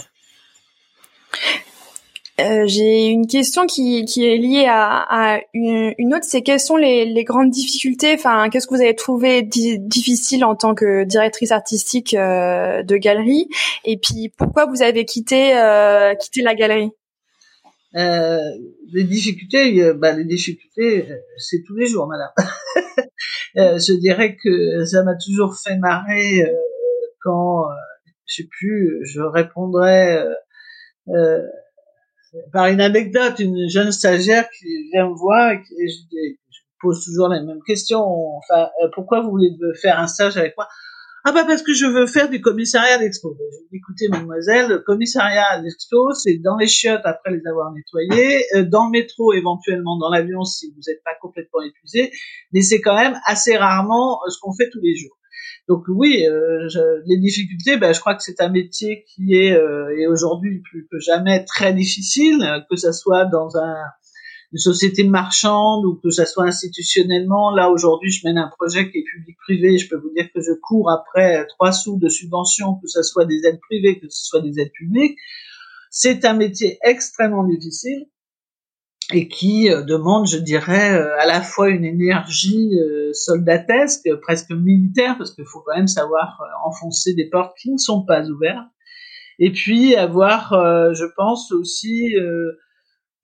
Euh, 2.39 2.67
j'ai 2.67 3.07
une 3.07 3.27
question 3.27 3.65
qui, 3.65 4.05
qui 4.05 4.27
est 4.27 4.37
liée 4.37 4.67
à, 4.69 5.07
à 5.09 5.41
une, 5.55 5.95
autre, 6.15 6.25
c'est 6.25 6.43
quelles 6.43 6.61
sont 6.61 6.77
les, 6.77 7.07
les 7.07 7.25
grandes 7.25 7.49
difficultés, 7.49 8.13
enfin 8.13 8.51
qu'est-ce 8.51 8.67
que 8.67 8.75
vous 8.75 8.83
avez 8.83 8.95
trouvé 8.95 9.41
difficile 9.43 10.45
en 10.45 10.55
tant 10.55 10.75
que 10.75 11.05
directrice 11.05 11.51
artistique 11.51 12.13
euh, 12.13 12.83
de 12.83 12.97
galerie, 12.99 13.49
et 13.87 13.97
puis 13.97 14.31
pourquoi 14.37 14.67
vous 14.67 14.83
avez 14.83 15.07
quitté 15.07 15.57
euh, 15.57 16.15
quitté 16.15 16.43
la 16.43 16.55
galerie? 16.55 16.91
Euh, 17.97 18.39
Les 18.93 19.05
difficultés, 19.05 19.83
euh, 19.83 19.95
bah, 19.95 20.13
les 20.13 20.27
difficultés, 20.27 21.09
c'est 21.39 21.63
tous 21.67 21.75
les 21.75 21.87
jours, 21.87 22.07
madame. 22.07 22.33
je 23.55 23.99
dirais 23.99 24.37
que 24.37 24.85
ça 24.85 25.03
m'a 25.05 25.15
toujours 25.15 25.57
fait 25.57 25.79
marrer 25.79 26.45
quand, 27.23 27.65
je 28.27 28.43
sais 28.43 28.49
plus, 28.59 29.01
je 29.05 29.23
répondrais. 29.23 30.23
Par 32.53 32.67
une 32.67 32.81
anecdote, 32.81 33.39
une 33.39 33.69
jeune 33.69 33.93
stagiaire 33.93 34.49
qui 34.51 34.91
vient 34.93 35.09
me 35.09 35.15
voir 35.15 35.53
et, 35.53 35.63
je, 35.89 36.35
pose 36.81 37.03
toujours 37.05 37.29
les 37.29 37.41
mêmes 37.41 37.63
questions. 37.67 38.05
Enfin, 38.37 38.69
euh, 38.83 38.89
pourquoi 38.95 39.23
vous 39.23 39.31
voulez 39.31 39.51
faire 39.81 39.99
un 39.99 40.07
stage 40.07 40.37
avec 40.37 40.55
moi? 40.59 40.69
Ah 41.29 41.33
bah 41.33 41.45
parce 41.45 41.63
que 41.63 41.73
je 41.73 41.87
veux 41.87 42.07
faire 42.07 42.29
du 42.31 42.41
commissariat 42.41 42.99
d'expo. 42.99 43.31
Ben, 43.31 43.45
je 43.51 43.59
dis 43.69 43.79
écoutez 43.79 44.07
mademoiselle, 44.09 44.69
le 44.69 44.79
commissariat 44.79 45.61
d'expo, 45.61 46.13
c'est 46.13 46.37
dans 46.37 46.57
les 46.57 46.69
chiottes 46.69 47.01
après 47.05 47.33
les 47.33 47.45
avoir 47.51 47.73
nettoyés, 47.73 48.45
euh, 48.55 48.63
dans 48.63 48.85
le 48.85 48.91
métro 48.93 49.33
éventuellement, 49.33 49.99
dans 49.99 50.09
l'avion 50.09 50.45
si 50.45 50.71
vous 50.71 50.81
n'êtes 50.87 51.03
pas 51.03 51.17
complètement 51.21 51.63
épuisé, 51.63 52.13
mais 52.53 52.63
c'est 52.63 52.81
quand 52.81 52.95
même 52.95 53.19
assez 53.25 53.57
rarement 53.57 54.21
euh, 54.25 54.31
ce 54.31 54.39
qu'on 54.41 54.53
fait 54.55 54.71
tous 54.71 54.81
les 54.81 54.95
jours. 54.95 55.16
Donc 55.69 55.85
oui, 55.89 56.27
euh, 56.27 56.69
les 57.07 57.19
difficultés, 57.19 57.77
ben, 57.77 57.93
je 57.93 58.01
crois 58.01 58.15
que 58.15 58.23
c'est 58.23 58.41
un 58.41 58.49
métier 58.49 59.05
qui 59.09 59.35
est, 59.35 59.53
euh, 59.53 60.11
aujourd'hui 60.11 60.61
plus 60.61 60.87
que 60.91 60.99
jamais 60.99 61.45
très 61.45 61.73
difficile, 61.73 62.65
que 62.71 62.77
ça 62.77 62.93
soit 62.93 63.25
dans 63.25 63.57
un, 63.57 63.77
une 64.53 64.59
société 64.59 65.05
marchande 65.05 65.85
ou 65.85 66.01
que 66.03 66.11
ça 66.11 66.25
soit 66.25 66.45
institutionnellement. 66.45 67.51
Là 67.51 67.71
aujourd'hui, 67.71 68.11
je 68.11 68.27
mène 68.27 68.39
un 68.39 68.51
projet 68.59 68.91
qui 68.91 68.99
est 68.99 69.05
public-privé. 69.05 69.79
Je 69.79 69.89
peux 69.89 69.97
vous 69.97 70.13
dire 70.17 70.29
que 70.35 70.41
je 70.41 70.53
cours 70.53 70.91
après 70.91 71.47
trois 71.49 71.73
sous 71.73 71.99
de 71.99 72.09
subventions, 72.09 72.75
que 72.75 72.89
ce 72.89 73.03
soit 73.03 73.27
des 73.27 73.45
aides 73.45 73.61
privées, 73.61 73.99
que 73.99 74.09
ce 74.09 74.25
soit 74.25 74.41
des 74.41 74.61
aides 74.61 74.73
publiques. 74.73 75.19
C'est 75.91 76.25
un 76.25 76.35
métier 76.35 76.79
extrêmement 76.83 77.45
difficile 77.45 78.07
et 79.13 79.29
qui 79.29 79.71
euh, 79.71 79.83
demande, 79.83 80.27
je 80.27 80.39
dirais, 80.39 80.93
euh, 80.95 81.21
à 81.21 81.27
la 81.27 81.41
fois 81.41 81.69
une 81.69 81.85
énergie 81.85 82.71
euh, 82.79 83.13
soldatesque, 83.13 84.09
presque 84.21 84.51
militaire, 84.51 85.17
parce 85.17 85.33
qu'il 85.35 85.47
faut 85.47 85.61
quand 85.61 85.77
même 85.77 85.87
savoir 85.87 86.41
enfoncer 86.65 87.15
des 87.15 87.29
portes 87.29 87.57
qui 87.57 87.73
ne 87.73 87.79
sont 87.79 88.05
pas 88.05 88.27
ouvertes, 88.29 88.67
et 89.39 89.53
puis 89.53 89.95
avoir, 89.95 90.49
je 90.95 91.05
pense 91.15 91.53
aussi, 91.53 92.15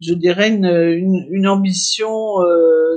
je 0.00 0.12
dirais, 0.12 0.50
une, 0.50 0.66
une, 0.66 1.26
une 1.30 1.48
ambition, 1.48 2.10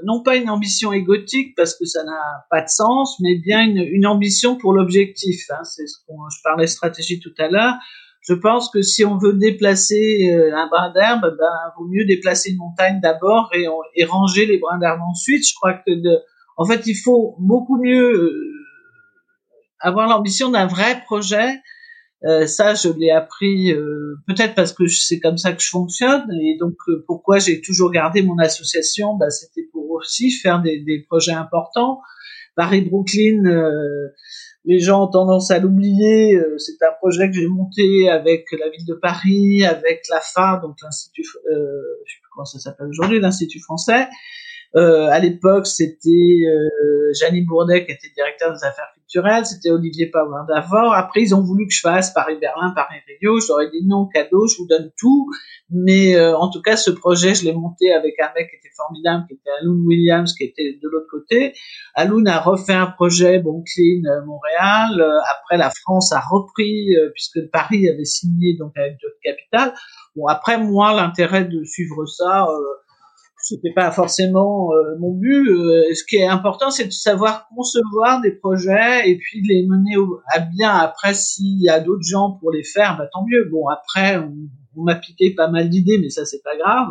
non 0.04 0.22
pas 0.22 0.36
une 0.36 0.50
ambition 0.50 0.92
égotique, 0.92 1.56
parce 1.56 1.78
que 1.78 1.86
ça 1.86 2.04
n'a 2.04 2.46
pas 2.50 2.62
de 2.62 2.68
sens, 2.68 3.18
mais 3.22 3.36
bien 3.36 3.64
une, 3.64 3.78
une 3.78 4.06
ambition 4.06 4.58
pour 4.58 4.74
l'objectif. 4.74 5.46
Hein, 5.50 5.64
C'est 5.64 5.88
ce 5.88 5.96
qu'on, 6.06 6.28
je 6.30 6.42
parlais 6.44 6.68
stratégie 6.68 7.22
tout 7.22 7.34
à 7.38 7.48
l'heure 7.48 7.76
je 8.28 8.34
pense 8.34 8.72
que 8.72 8.82
si 8.82 9.06
on 9.06 9.18
veut 9.18 9.34
déplacer 9.34 10.32
euh, 10.32 10.56
un 10.56 10.68
brin 10.68 10.92
d'herbe, 10.92 11.36
ben, 11.38 11.74
vaut 11.78 11.88
mieux 11.88 12.06
déplacer 12.06 12.52
une 12.52 12.58
montagne 12.58 13.00
d'abord 13.00 13.50
et, 13.54 13.68
et, 13.96 14.06
ranger 14.06 14.48
les 14.48 14.58
brins 14.58 14.80
d'herbe 14.80 15.02
ensuite. 15.02 15.48
Je 15.48 15.54
crois 15.54 15.74
que, 15.74 15.92
de, 15.92 16.20
en 16.58 16.66
fait, 16.66 16.88
il 16.88 16.96
faut 16.96 17.36
beaucoup 17.40 17.80
mieux 17.80 18.14
euh, 18.14 18.52
avoir 19.80 20.08
l'ambition 20.08 20.50
d'un 20.50 20.66
vrai 20.66 21.02
projet. 21.06 21.62
Euh, 22.24 22.48
ça, 22.48 22.74
je 22.74 22.90
l'ai 22.90 23.12
appris 23.12 23.72
euh, 23.72 24.16
peut-être 24.26 24.56
parce 24.56 24.74
que 24.74 24.88
c'est 24.88 25.20
comme 25.20 25.38
ça 25.38 25.54
que 25.54 25.62
je 25.62 25.70
fonctionne 25.70 26.28
et 26.32 26.58
donc 26.58 26.74
pourquoi 27.06 27.38
j'ai 27.38 27.62
toujours 27.62 27.92
gardé 27.92 28.24
mon 28.24 28.40
association, 28.40 29.16
ben, 29.18 29.30
c'était 29.30 29.68
pour 29.72 29.92
aussi 29.92 30.32
faire 30.32 30.62
des, 30.62 30.80
des 30.80 31.06
projets 31.08 31.34
importants. 31.34 32.02
Paris 32.56 32.82
Brooklyn 32.82 33.44
les 34.66 34.80
gens 34.80 35.04
ont 35.04 35.08
tendance 35.08 35.52
à 35.52 35.60
l'oublier. 35.60 36.36
Euh, 36.36 36.58
c'est 36.58 36.82
un 36.84 36.92
projet 37.00 37.28
que 37.30 37.36
j'ai 37.36 37.48
monté 37.48 38.10
avec 38.10 38.46
la 38.52 38.70
ville 38.70 38.86
de 38.86 38.96
Paris, 38.96 39.64
avec 39.66 40.04
la 40.10 40.20
FA, 40.20 40.60
donc 40.62 40.78
l'institut, 40.82 41.26
euh, 41.52 41.56
je 42.06 42.14
sais 42.14 42.20
plus 42.22 42.30
comment 42.34 42.46
ça 42.46 42.60
s'appelle 42.60 42.88
aujourd'hui, 42.88 43.20
l'institut 43.20 43.60
français. 43.60 44.08
Euh, 44.76 45.08
à 45.08 45.20
l'époque, 45.20 45.68
c'était 45.68 46.10
euh, 46.10 47.14
Janine 47.20 47.46
Bourdet 47.46 47.86
qui 47.86 47.94
était 47.94 48.10
directeur 48.14 48.52
des 48.52 48.64
affaires 48.66 48.92
c'était 49.08 49.70
Olivier 49.70 50.08
Power 50.08 50.44
d'Avor. 50.48 50.94
Après, 50.94 51.22
ils 51.22 51.34
ont 51.36 51.42
voulu 51.42 51.68
que 51.68 51.74
je 51.74 51.82
fasse 51.82 52.14
Paris-Berlin, 52.14 52.74
Paris-Rio. 52.76 53.38
Ai 53.62 53.70
dit 53.72 53.86
non, 53.86 54.08
cadeau, 54.08 54.48
je 54.48 54.58
vous 54.58 54.68
donne 54.68 54.92
tout. 54.98 55.30
Mais 55.70 56.16
euh, 56.16 56.38
en 56.38 56.50
tout 56.50 56.62
cas, 56.62 56.76
ce 56.76 56.92
projet, 56.92 57.34
je 57.34 57.46
l'ai 57.46 57.54
monté 57.54 57.92
avec 57.92 58.20
un 58.20 58.30
mec 58.36 58.50
qui 58.50 58.58
était 58.58 58.76
formidable, 58.76 59.26
qui 59.28 59.34
était 59.36 59.50
Alun 59.62 59.86
Williams, 59.86 60.34
qui 60.34 60.44
était 60.44 60.80
de 60.82 60.90
l'autre 60.90 61.08
côté. 61.10 61.54
Alun 61.96 62.26
a 62.26 62.40
refait 62.40 62.74
un 62.74 62.88
projet, 62.88 63.40
bon, 63.40 63.64
Clean 63.64 64.04
euh, 64.06 64.26
Montréal. 64.26 65.04
après, 65.38 65.58
la 65.58 65.72
France 65.72 66.12
a 66.12 66.20
repris, 66.20 66.90
puisque 67.14 67.40
Paris 67.52 67.90
avait 67.90 68.06
signé 68.06 68.56
donc 68.58 68.74
avec 68.78 68.94
d'autres 69.02 69.20
capitales. 69.24 69.74
Bon, 70.16 70.28
après, 70.28 70.58
moi, 70.58 70.94
l'intérêt 70.94 71.46
de 71.46 71.64
suivre 71.64 72.06
ça 72.06 72.48
c'était 73.46 73.74
pas 73.74 73.92
forcément 73.92 74.72
euh, 74.74 74.98
mon 75.00 75.14
but. 75.14 75.50
Euh, 75.50 75.94
ce 75.94 76.04
qui 76.04 76.16
est 76.16 76.26
important, 76.26 76.72
c'est 76.72 76.86
de 76.86 76.92
savoir 76.92 77.48
concevoir 77.56 78.20
des 78.22 78.32
projets 78.32 79.08
et 79.08 79.18
puis 79.18 79.42
les 79.48 79.68
mener 79.68 79.96
à 80.34 80.40
bien. 80.40 80.72
Après, 80.72 81.14
s'il 81.14 81.62
y 81.62 81.70
a 81.70 81.80
d'autres 81.80 82.04
gens 82.04 82.32
pour 82.32 82.52
les 82.52 82.64
faire, 82.64 82.98
bah, 82.98 83.08
tant 83.14 83.24
mieux. 83.30 83.48
Bon, 83.52 83.68
après, 83.68 84.18
on, 84.18 84.34
on 84.76 84.84
m'a 84.84 84.96
piqué 84.96 85.36
pas 85.36 85.48
mal 85.48 85.70
d'idées, 85.70 86.00
mais 86.02 86.10
ça, 86.10 86.26
c'est 86.26 86.42
pas 86.44 86.58
grave. 86.58 86.90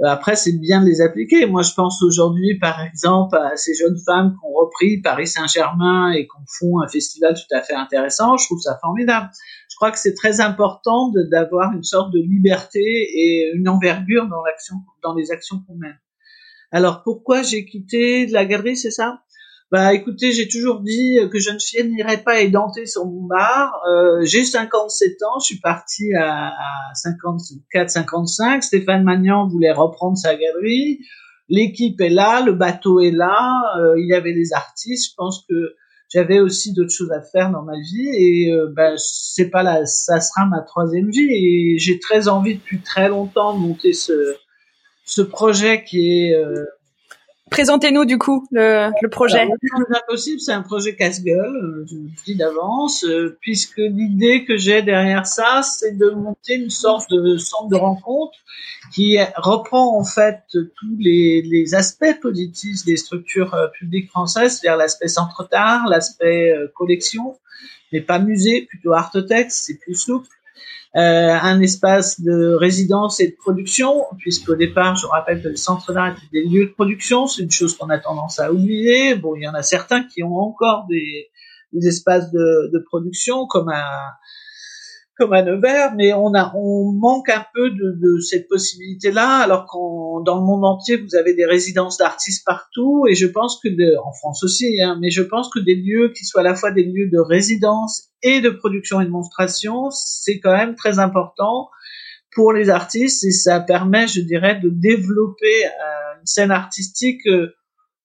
Euh, 0.00 0.06
après, 0.06 0.36
c'est 0.36 0.52
bien 0.52 0.82
de 0.82 0.86
les 0.86 1.00
appliquer. 1.00 1.46
Moi, 1.46 1.62
je 1.62 1.72
pense 1.72 2.02
aujourd'hui, 2.02 2.58
par 2.58 2.80
exemple, 2.82 3.36
à 3.36 3.56
ces 3.56 3.74
jeunes 3.74 3.98
femmes 4.04 4.32
qui 4.32 4.46
ont 4.46 4.54
repris 4.54 5.00
Paris 5.00 5.26
Saint-Germain 5.26 6.12
et 6.12 6.26
qui 6.26 6.58
font 6.58 6.80
un 6.80 6.86
festival 6.86 7.34
tout 7.34 7.56
à 7.56 7.62
fait 7.62 7.74
intéressant. 7.74 8.36
Je 8.36 8.44
trouve 8.46 8.60
ça 8.60 8.78
formidable. 8.80 9.30
Je 9.76 9.78
crois 9.78 9.90
que 9.90 9.98
c'est 9.98 10.14
très 10.14 10.40
important 10.40 11.12
d'avoir 11.30 11.74
une 11.74 11.82
sorte 11.82 12.10
de 12.10 12.18
liberté 12.18 12.80
et 12.80 13.52
une 13.52 13.68
envergure 13.68 14.26
dans 14.26 14.42
l'action, 14.42 14.76
dans 15.02 15.14
les 15.14 15.30
actions 15.32 15.62
qu'on 15.66 15.76
mène. 15.76 15.98
Alors, 16.72 17.02
pourquoi 17.02 17.42
j'ai 17.42 17.66
quitté 17.66 18.26
la 18.28 18.46
galerie, 18.46 18.78
c'est 18.78 18.90
ça? 18.90 19.20
Bah 19.70 19.92
écoutez, 19.92 20.32
j'ai 20.32 20.48
toujours 20.48 20.80
dit 20.80 21.18
que 21.30 21.38
jeune 21.38 21.60
fille 21.60 21.86
n'irait 21.90 22.22
pas 22.22 22.40
édenter 22.40 22.86
sur 22.86 23.04
mon 23.04 23.26
bar. 23.26 23.82
Euh, 23.86 24.24
j'ai 24.24 24.46
57 24.46 25.22
ans, 25.24 25.38
je 25.40 25.44
suis 25.44 25.60
partie 25.60 26.14
à, 26.14 26.46
à 26.48 26.94
54, 26.94 27.90
55. 27.90 28.62
Stéphane 28.62 29.04
Magnan 29.04 29.46
voulait 29.46 29.72
reprendre 29.72 30.16
sa 30.16 30.36
galerie. 30.36 31.00
L'équipe 31.50 32.00
est 32.00 32.08
là, 32.08 32.40
le 32.40 32.52
bateau 32.54 33.00
est 33.00 33.10
là. 33.10 33.60
Euh, 33.78 34.00
il 34.00 34.08
y 34.08 34.14
avait 34.14 34.32
des 34.32 34.54
artistes. 34.54 35.10
Je 35.10 35.14
pense 35.18 35.44
que 35.46 35.74
j'avais 36.08 36.40
aussi 36.40 36.72
d'autres 36.72 36.94
choses 36.94 37.12
à 37.12 37.22
faire 37.22 37.50
dans 37.50 37.62
ma 37.62 37.78
vie 37.78 38.08
et 38.08 38.52
euh, 38.52 38.72
bah, 38.74 38.92
c'est 38.96 39.50
pas 39.50 39.62
là, 39.62 39.84
ça 39.86 40.20
sera 40.20 40.46
ma 40.46 40.60
troisième 40.60 41.10
vie 41.10 41.28
et 41.30 41.78
j'ai 41.78 41.98
très 41.98 42.28
envie 42.28 42.56
depuis 42.56 42.80
très 42.80 43.08
longtemps 43.08 43.54
de 43.54 43.60
monter 43.60 43.92
ce 43.92 44.36
ce 45.04 45.22
projet 45.22 45.84
qui 45.84 46.24
est 46.24 46.34
euh, 46.34 46.64
Présentez-nous 47.50 48.04
du 48.04 48.18
coup 48.18 48.46
le, 48.50 48.90
projet. 49.08 49.46
Impossible, 49.88 50.40
c'est 50.40 50.52
un 50.52 50.62
projet 50.62 50.96
casse-gueule, 50.96 51.56
euh, 51.56 51.86
je 51.88 51.94
le 51.94 52.08
dis 52.24 52.34
d'avance, 52.34 53.04
euh, 53.04 53.38
puisque 53.40 53.78
l'idée 53.78 54.44
que 54.44 54.56
j'ai 54.56 54.82
derrière 54.82 55.26
ça, 55.26 55.62
c'est 55.62 55.96
de 55.96 56.10
monter 56.10 56.54
une 56.54 56.70
sorte 56.70 57.12
de 57.12 57.36
centre 57.36 57.68
de 57.68 57.76
rencontre 57.76 58.36
qui 58.92 59.18
reprend 59.36 59.96
en 59.96 60.04
fait 60.04 60.40
tous 60.52 60.96
les, 60.98 61.74
aspects 61.74 62.20
positifs 62.20 62.84
des 62.84 62.96
structures 62.96 63.54
euh, 63.54 63.68
publiques 63.68 64.10
françaises, 64.10 64.58
c'est-à-dire 64.58 64.76
l'aspect 64.76 65.08
centre 65.08 65.48
d'art, 65.48 65.86
l'aspect 65.88 66.52
collection, 66.74 67.36
mais 67.92 68.00
pas 68.00 68.18
musée, 68.18 68.66
plutôt 68.68 68.92
artotex, 68.92 69.54
c'est 69.54 69.78
plus 69.78 69.94
souple 69.94 70.35
un 70.98 71.60
espace 71.60 72.20
de 72.20 72.54
résidence 72.54 73.20
et 73.20 73.28
de 73.28 73.36
production, 73.36 74.04
puisqu'au 74.18 74.54
départ, 74.54 74.96
je 74.96 75.06
rappelle 75.06 75.42
que 75.42 75.48
le 75.48 75.56
centre 75.56 75.92
d'art 75.92 76.16
était 76.16 76.28
des 76.32 76.44
lieux 76.44 76.66
de 76.66 76.72
production, 76.72 77.26
c'est 77.26 77.42
une 77.42 77.50
chose 77.50 77.76
qu'on 77.76 77.90
a 77.90 77.98
tendance 77.98 78.38
à 78.40 78.52
oublier. 78.52 79.14
Bon, 79.14 79.34
il 79.36 79.42
y 79.42 79.48
en 79.48 79.54
a 79.54 79.62
certains 79.62 80.04
qui 80.04 80.22
ont 80.22 80.36
encore 80.36 80.86
des, 80.88 81.28
des 81.72 81.86
espaces 81.86 82.30
de, 82.32 82.70
de 82.72 82.78
production, 82.78 83.46
comme 83.46 83.68
un 83.68 83.84
comme 85.18 85.32
à 85.32 85.42
Nevers, 85.42 85.94
mais 85.96 86.12
on 86.12 86.34
a, 86.34 86.52
on 86.54 86.92
manque 86.92 87.28
un 87.30 87.44
peu 87.54 87.70
de, 87.70 87.98
de 88.00 88.20
cette 88.20 88.48
possibilité-là, 88.48 89.38
alors 89.38 89.66
qu'en 89.66 90.20
dans 90.20 90.36
le 90.36 90.44
monde 90.44 90.64
entier 90.64 90.96
vous 90.96 91.14
avez 91.14 91.34
des 91.34 91.46
résidences 91.46 91.98
d'artistes 91.98 92.44
partout, 92.44 93.04
et 93.08 93.14
je 93.14 93.26
pense 93.26 93.60
que 93.62 93.68
de, 93.68 93.96
en 94.04 94.12
France 94.12 94.44
aussi, 94.44 94.80
hein, 94.82 94.98
mais 95.00 95.10
je 95.10 95.22
pense 95.22 95.48
que 95.48 95.58
des 95.58 95.74
lieux 95.74 96.12
qui 96.16 96.24
soient 96.24 96.42
à 96.42 96.44
la 96.44 96.54
fois 96.54 96.70
des 96.70 96.84
lieux 96.84 97.08
de 97.10 97.18
résidence 97.18 98.10
et 98.22 98.40
de 98.40 98.50
production 98.50 99.00
et 99.00 99.04
de 99.04 99.10
monstration, 99.10 99.90
c'est 99.90 100.38
quand 100.40 100.56
même 100.56 100.74
très 100.74 100.98
important. 100.98 101.68
pour 102.36 102.52
les 102.52 102.68
artistes 102.68 103.24
et 103.24 103.30
ça 103.30 103.60
permet, 103.60 104.06
je 104.06 104.20
dirais, 104.20 104.60
de 104.60 104.68
développer 104.68 105.64
euh, 105.64 106.20
une 106.20 106.26
scène 106.26 106.50
artistique 106.50 107.26
euh, 107.26 107.54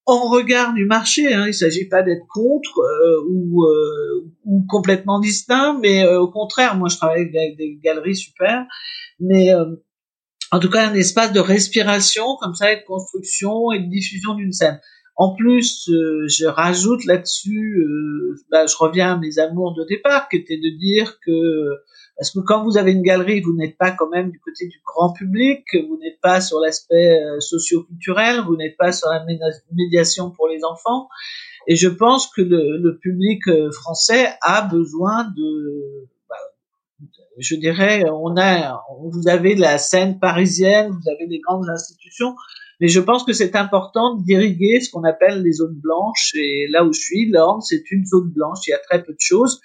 en 0.05 0.29
regard 0.29 0.73
du 0.73 0.85
marché. 0.85 1.33
Hein. 1.33 1.43
Il 1.43 1.47
ne 1.47 1.51
s'agit 1.51 1.87
pas 1.89 2.01
d'être 2.01 2.25
contre 2.33 2.79
euh, 2.79 3.27
ou, 3.29 3.65
ou, 4.45 4.65
complètement 4.67 5.19
distinct, 5.19 5.77
mais 5.81 6.05
au 6.07 6.29
contraire, 6.29 6.75
moi 6.75 6.89
je 6.89 6.97
travaille 6.97 7.35
avec 7.35 7.57
des 7.57 7.79
galeries 7.83 8.15
super, 8.15 8.65
mais 9.19 9.51
en 10.51 10.59
tout 10.59 10.69
cas 10.69 10.87
un 10.87 10.93
espace 10.93 11.31
de 11.31 11.39
respiration 11.39 12.25
comme 12.39 12.55
ça, 12.55 12.71
et 12.73 12.77
de 12.77 12.85
construction 12.85 13.71
et 13.71 13.79
de 13.79 13.89
diffusion 13.89 14.33
d'une 14.35 14.51
scène. 14.51 14.79
En 15.15 15.35
plus, 15.35 15.85
je 15.87 16.45
rajoute 16.45 17.05
là-dessus, 17.05 17.85
bah, 18.49 18.65
je 18.65 18.75
reviens 18.77 19.13
à 19.13 19.17
mes 19.17 19.39
amours 19.39 19.75
de 19.75 19.85
départ, 19.87 20.29
qui 20.29 20.37
était 20.37 20.57
de 20.57 20.77
dire 20.77 21.19
que 21.25 21.81
parce 22.21 22.29
que 22.29 22.39
quand 22.41 22.63
vous 22.63 22.77
avez 22.77 22.91
une 22.91 23.01
galerie, 23.01 23.41
vous 23.41 23.55
n'êtes 23.55 23.79
pas 23.79 23.89
quand 23.89 24.07
même 24.07 24.29
du 24.29 24.39
côté 24.39 24.67
du 24.67 24.79
grand 24.85 25.11
public, 25.11 25.63
vous 25.73 25.97
n'êtes 25.97 26.21
pas 26.21 26.39
sur 26.39 26.59
l'aspect 26.59 27.19
euh, 27.19 27.39
socio-culturel, 27.39 28.41
vous 28.45 28.55
n'êtes 28.55 28.77
pas 28.77 28.91
sur 28.91 29.09
la 29.09 29.25
médiation 29.71 30.29
pour 30.29 30.47
les 30.47 30.63
enfants. 30.63 31.09
Et 31.67 31.75
je 31.75 31.87
pense 31.87 32.27
que 32.27 32.41
le, 32.41 32.77
le 32.77 32.97
public 32.97 33.47
euh, 33.47 33.71
français 33.71 34.29
a 34.41 34.61
besoin 34.63 35.25
de, 35.35 36.07
bah, 36.29 36.35
je 37.37 37.55
dirais, 37.55 38.03
on 38.09 38.35
a, 38.37 38.81
vous 39.11 39.27
avez 39.27 39.55
la 39.55 39.77
scène 39.77 40.19
parisienne, 40.19 40.91
vous 40.91 41.09
avez 41.09 41.27
des 41.27 41.39
grandes 41.39 41.69
institutions, 41.69 42.35
mais 42.81 42.87
je 42.87 42.99
pense 42.99 43.23
que 43.23 43.31
c'est 43.31 43.55
important 43.55 44.15
d'irriguer 44.15 44.81
ce 44.81 44.89
qu'on 44.89 45.03
appelle 45.03 45.43
les 45.43 45.51
zones 45.51 45.79
blanches. 45.79 46.31
Et 46.33 46.65
là 46.71 46.83
où 46.83 46.91
je 46.91 46.99
suis, 46.99 47.29
l'Orne, 47.29 47.61
c'est 47.61 47.83
une 47.91 48.05
zone 48.05 48.31
blanche. 48.31 48.57
Il 48.65 48.71
y 48.71 48.73
a 48.73 48.79
très 48.79 49.03
peu 49.03 49.13
de 49.13 49.19
choses. 49.19 49.61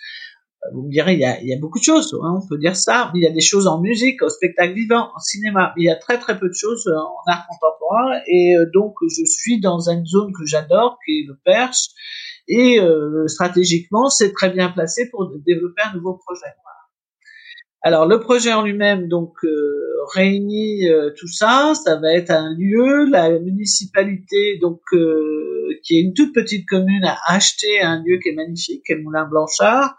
Vous 0.73 0.83
me 0.83 0.91
direz, 0.91 1.15
il 1.15 1.21
y 1.21 1.25
a, 1.25 1.41
il 1.41 1.49
y 1.49 1.55
a 1.55 1.59
beaucoup 1.59 1.79
de 1.79 1.85
choses, 1.85 2.15
hein, 2.23 2.41
on 2.43 2.47
peut 2.47 2.59
dire 2.59 2.77
ça. 2.77 3.11
Il 3.15 3.23
y 3.23 3.27
a 3.27 3.31
des 3.31 3.41
choses 3.41 3.67
en 3.67 3.81
musique, 3.81 4.23
au 4.23 4.29
spectacle 4.29 4.75
vivant, 4.75 5.11
en 5.15 5.19
cinéma. 5.19 5.73
Il 5.77 5.85
y 5.85 5.91
a 5.91 5.97
très 5.97 6.19
très 6.19 6.39
peu 6.39 6.49
de 6.49 6.55
choses 6.55 6.87
euh, 6.87 6.97
en 6.97 7.31
art 7.31 7.47
contemporain. 7.49 8.21
Et 8.27 8.57
euh, 8.57 8.67
donc, 8.73 8.95
je 9.03 9.25
suis 9.25 9.61
dans 9.61 9.89
une 9.89 10.07
zone 10.07 10.33
que 10.33 10.45
j'adore, 10.47 10.99
qui 11.05 11.21
est 11.21 11.27
le 11.27 11.37
Perche. 11.45 11.89
Et 12.49 12.81
euh, 12.81 13.27
stratégiquement, 13.27 14.09
c'est 14.09 14.33
très 14.33 14.51
bien 14.51 14.71
placé 14.71 15.09
pour 15.11 15.31
développer 15.47 15.83
un 15.85 15.95
nouveau 15.95 16.15
projet. 16.15 16.53
Alors, 17.83 18.07
le 18.07 18.19
projet 18.19 18.53
en 18.53 18.63
lui-même, 18.63 19.07
donc, 19.07 19.35
réunit 20.13 20.89
tout 21.17 21.29
ça. 21.29 21.73
Ça 21.75 22.01
va 22.01 22.15
être 22.15 22.31
un 22.31 22.53
lieu. 22.59 23.09
La 23.09 23.31
municipalité, 23.39 24.59
donc, 24.61 24.81
qui 25.85 25.99
est 25.99 26.01
une 26.01 26.13
toute 26.13 26.35
petite 26.35 26.69
commune, 26.69 27.05
a 27.05 27.17
acheté 27.29 27.81
un 27.81 28.03
lieu 28.03 28.19
qui 28.21 28.31
est 28.31 28.35
magnifique, 28.35 28.83
qui 28.85 28.93
est 28.93 28.97
Moulin 28.97 29.29
Blanchard 29.29 29.97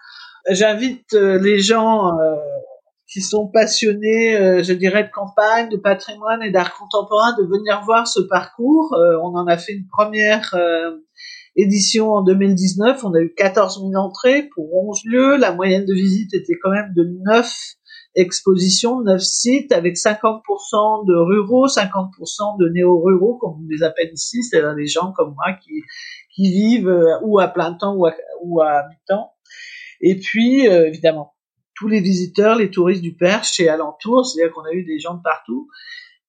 j'invite 0.49 1.13
euh, 1.13 1.39
les 1.39 1.59
gens 1.59 2.17
euh, 2.19 2.35
qui 3.07 3.21
sont 3.21 3.47
passionnés, 3.47 4.35
euh, 4.35 4.63
je 4.63 4.73
dirais, 4.73 5.03
de 5.03 5.11
campagne, 5.11 5.69
de 5.69 5.77
patrimoine 5.77 6.41
et 6.43 6.51
d'art 6.51 6.77
contemporain, 6.77 7.35
de 7.37 7.43
venir 7.43 7.81
voir 7.85 8.07
ce 8.07 8.21
parcours. 8.21 8.95
on 9.23 9.35
en 9.35 9.47
a 9.47 9.57
fait 9.57 9.73
une 9.73 9.87
première 9.87 10.53
édition 11.55 12.11
en 12.11 12.21
2019. 12.23 13.03
On 13.03 13.13
a 13.13 13.19
eu 13.19 13.33
14 13.33 13.79
000 13.79 13.95
entrées 13.95 14.49
pour 14.53 14.73
11 14.89 15.01
lieux. 15.05 15.37
La 15.37 15.53
moyenne 15.53 15.85
de 15.85 15.93
visite 15.93 16.33
était 16.33 16.57
quand 16.61 16.71
même 16.71 16.93
de 16.95 17.09
9 17.25 17.49
expositions, 18.15 19.01
9 19.01 19.21
sites, 19.21 19.71
avec 19.71 19.95
50% 19.95 21.07
de 21.07 21.15
ruraux, 21.15 21.67
50% 21.67 22.59
de 22.59 22.69
néo-ruraux, 22.69 23.37
comme 23.37 23.51
on 23.51 23.67
les 23.69 23.83
appelle 23.83 24.09
ici, 24.11 24.43
c'est-à-dire 24.43 24.75
des 24.75 24.87
gens 24.87 25.13
comme 25.15 25.35
moi 25.35 25.53
qui, 25.63 25.83
qui 26.35 26.49
vivent 26.49 26.93
ou 27.21 27.39
à 27.39 27.47
plein 27.47 27.73
temps 27.73 27.95
ou 27.95 28.07
à, 28.07 28.13
ou 28.41 28.59
à 28.61 28.83
mi-temps 28.89 29.31
et 30.01 30.19
puis, 30.19 30.67
euh, 30.67 30.87
évidemment, 30.87 31.33
tous 31.75 31.87
les 31.87 32.01
visiteurs, 32.01 32.55
les 32.55 32.71
touristes 32.71 33.01
du 33.01 33.15
Perche 33.15 33.59
et 33.59 33.69
alentours, 33.69 34.25
c'est-à-dire 34.25 34.53
qu'on 34.53 34.63
a 34.63 34.73
eu 34.73 34.83
des 34.83 34.99
gens 34.99 35.15
de 35.15 35.21
partout. 35.21 35.67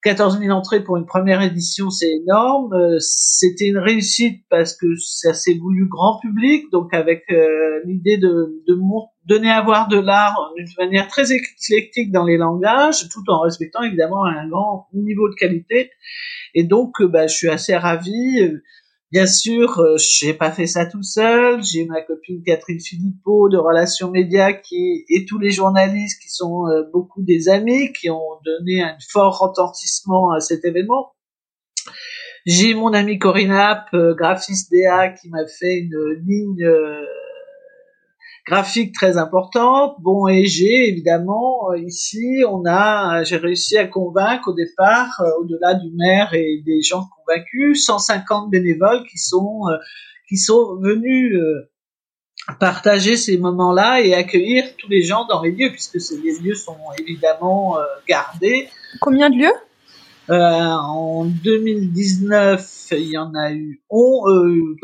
14 0.05 0.39
000 0.39 0.57
entrées 0.57 0.85
pour 0.85 0.97
une 0.97 1.07
première 1.07 1.43
édition, 1.43 1.91
c'est 1.91 2.11
énorme. 2.11 2.73
Euh, 2.73 2.97
c'était 3.01 3.67
une 3.67 3.79
réussite 3.79 4.45
parce 4.49 4.77
que 4.77 4.87
ça 4.97 5.35
s'est 5.35 5.55
voulu 5.55 5.89
grand 5.89 6.21
public, 6.21 6.71
donc 6.71 6.95
avec 6.95 7.25
euh, 7.33 7.81
l'idée 7.85 8.17
de, 8.17 8.63
de 8.67 8.79
donner 9.27 9.51
à 9.51 9.61
voir 9.63 9.89
de 9.89 9.99
l'art 9.99 10.53
d'une 10.57 10.69
manière 10.79 11.09
très 11.09 11.33
éclectique 11.33 12.13
dans 12.13 12.25
les 12.25 12.37
langages, 12.37 13.09
tout 13.09 13.29
en 13.29 13.41
respectant 13.41 13.83
évidemment 13.83 14.25
un 14.25 14.49
grand 14.49 14.87
niveau 14.93 15.29
de 15.29 15.35
qualité. 15.35 15.91
Et 16.55 16.63
donc, 16.63 17.03
bah, 17.03 17.27
je 17.27 17.35
suis 17.35 17.49
assez 17.49 17.77
ravi. 17.77 18.41
Bien 19.11 19.27
sûr, 19.27 19.79
euh, 19.79 19.97
j'ai 19.97 20.35
pas 20.35 20.51
fait 20.51 20.67
ça 20.67 20.85
tout 20.85 21.03
seul. 21.03 21.63
J'ai 21.63 21.87
ma 21.87 22.03
copine 22.03 22.43
Catherine 22.43 22.81
Philippot 22.81 23.49
de 23.49 23.57
Relations 23.57 24.11
Médias 24.11 24.53
qui 24.53 25.07
et 25.09 25.25
tous 25.25 25.39
les 25.39 25.51
journalistes 25.51 26.21
qui 26.21 26.29
sont 26.29 26.67
euh, 26.69 26.83
beaucoup 26.93 27.23
des 27.23 27.49
amis 27.49 27.91
qui 27.95 28.11
ont 28.11 28.39
donné 28.45 28.83
un 28.83 28.99
fort 29.11 29.39
retentissement 29.39 30.33
à 30.33 30.41
cet 30.41 30.67
événement. 30.67 31.13
J'ai 32.45 32.75
mon 32.75 32.93
ami 32.93 33.19
Corinne 33.19 33.51
App, 33.51 33.89
euh, 33.95 34.15
graphiste 34.15 34.71
DA, 34.71 35.09
qui 35.09 35.31
m'a 35.31 35.47
fait 35.47 35.79
une 35.79 36.23
ligne 36.27 36.67
graphique 38.47 38.95
très 38.95 39.19
importante. 39.19 39.97
Bon, 40.01 40.27
et 40.27 40.47
j'ai 40.47 40.89
évidemment 40.89 41.71
euh, 41.71 41.79
ici, 41.79 42.43
on 42.49 42.65
a, 42.67 43.23
j'ai 43.25 43.37
réussi 43.37 43.77
à 43.77 43.87
convaincre 43.87 44.49
au 44.49 44.55
départ, 44.55 45.21
euh, 45.21 45.31
au-delà 45.41 45.75
du 45.75 45.91
maire 45.95 46.33
et 46.35 46.63
des 46.65 46.83
gens 46.83 47.05
convaincus, 47.17 47.85
150 47.85 48.51
bénévoles 48.51 49.05
qui 49.11 49.19
sont 49.19 49.61
euh, 49.69 49.77
qui 50.29 50.37
sont 50.37 50.77
venus 50.81 51.39
partager 52.61 53.17
ces 53.17 53.39
moments-là 53.39 54.03
et 54.03 54.13
accueillir 54.15 54.65
tous 54.77 54.89
les 54.89 55.01
gens 55.03 55.27
dans 55.27 55.43
les 55.43 55.53
lieux, 55.53 55.71
puisque 55.71 56.01
ces 56.01 56.19
lieux 56.19 56.55
sont 56.55 56.77
évidemment 56.99 57.79
gardés. 58.07 58.69
Combien 59.01 59.31
de 59.31 59.37
lieux? 59.37 59.55
En 60.29 61.25
2019, 61.25 62.89
il 62.93 63.11
y 63.11 63.17
en 63.17 63.35
a 63.35 63.53
eu 63.53 63.83
11 63.89 64.77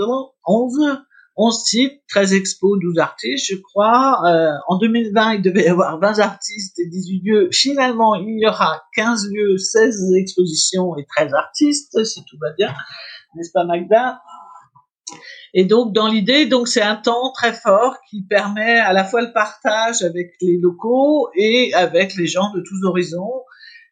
11 1.36 1.64
sites, 1.64 2.02
13 2.08 2.34
expos, 2.34 2.78
12 2.80 2.98
artistes, 2.98 3.46
je 3.50 3.56
crois. 3.56 4.20
Euh, 4.26 4.52
en 4.68 4.78
2020, 4.78 5.34
il 5.34 5.42
devait 5.42 5.64
y 5.64 5.68
avoir 5.68 5.98
20 5.98 6.20
artistes 6.20 6.78
et 6.78 6.86
18 6.86 7.22
lieux. 7.24 7.48
Finalement, 7.52 8.14
il 8.14 8.38
y 8.40 8.46
aura 8.46 8.82
15 8.94 9.30
lieux, 9.32 9.58
16 9.58 10.14
expositions 10.16 10.96
et 10.96 11.04
13 11.16 11.34
artistes, 11.34 12.04
si 12.04 12.24
tout 12.24 12.36
va 12.40 12.52
bien. 12.52 12.72
N'est-ce 13.34 13.50
pas, 13.52 13.64
Magda? 13.64 14.20
Et 15.54 15.64
donc, 15.64 15.92
dans 15.92 16.08
l'idée, 16.08 16.46
donc 16.46 16.68
c'est 16.68 16.82
un 16.82 16.96
temps 16.96 17.32
très 17.32 17.52
fort 17.52 17.96
qui 18.08 18.22
permet 18.22 18.78
à 18.78 18.92
la 18.92 19.04
fois 19.04 19.22
le 19.22 19.32
partage 19.32 20.02
avec 20.02 20.34
les 20.40 20.58
locaux 20.58 21.28
et 21.36 21.72
avec 21.74 22.14
les 22.16 22.26
gens 22.26 22.52
de 22.52 22.60
tous 22.60 22.84
horizons 22.84 23.42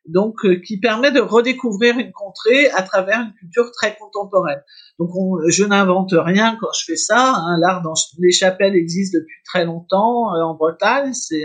donc 0.07 0.45
euh, 0.45 0.61
qui 0.61 0.79
permet 0.81 1.13
de 1.13 1.21
redécouvrir 1.21 1.99
une 1.99 2.13
contrée 2.13 2.69
à 2.71 2.83
travers 2.83 3.21
une 3.21 3.33
culture 3.35 3.71
très 3.73 3.97
contemporaine. 3.97 4.63
Donc 4.99 5.11
je 5.49 5.65
n'invente 5.65 6.13
rien 6.13 6.57
quand 6.61 6.73
je 6.79 6.85
fais 6.87 6.97
ça. 6.97 7.35
Hein. 7.37 7.57
L'art 7.61 7.83
dans 7.83 7.95
les 8.19 8.33
chapelles 8.33 8.75
existe 8.75 9.15
depuis 9.15 9.37
très 9.45 9.65
longtemps 9.65 10.35
euh, 10.35 10.43
en 10.43 10.55
Bretagne, 10.55 11.13
c'est 11.13 11.45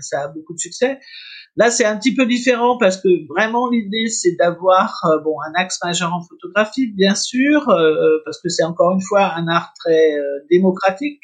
ça 0.00 0.22
a 0.22 0.28
beaucoup 0.28 0.54
de 0.54 0.58
succès. 0.58 0.98
Là, 1.56 1.70
c'est 1.70 1.84
un 1.84 1.96
petit 1.96 2.14
peu 2.14 2.26
différent 2.26 2.78
parce 2.78 2.96
que 2.96 3.08
vraiment 3.28 3.70
l'idée, 3.70 4.08
c'est 4.08 4.34
d'avoir 4.36 4.98
euh, 5.04 5.22
bon 5.22 5.36
un 5.48 5.52
axe 5.54 5.78
majeur 5.84 6.12
en 6.12 6.20
photographie, 6.20 6.88
bien 6.88 7.14
sûr, 7.14 7.64
parce 8.24 8.40
que 8.42 8.48
c'est 8.48 8.64
encore 8.64 8.92
une 8.92 9.02
fois 9.02 9.32
un 9.34 9.46
art 9.48 9.72
très 9.78 10.16
démocratique 10.50 11.20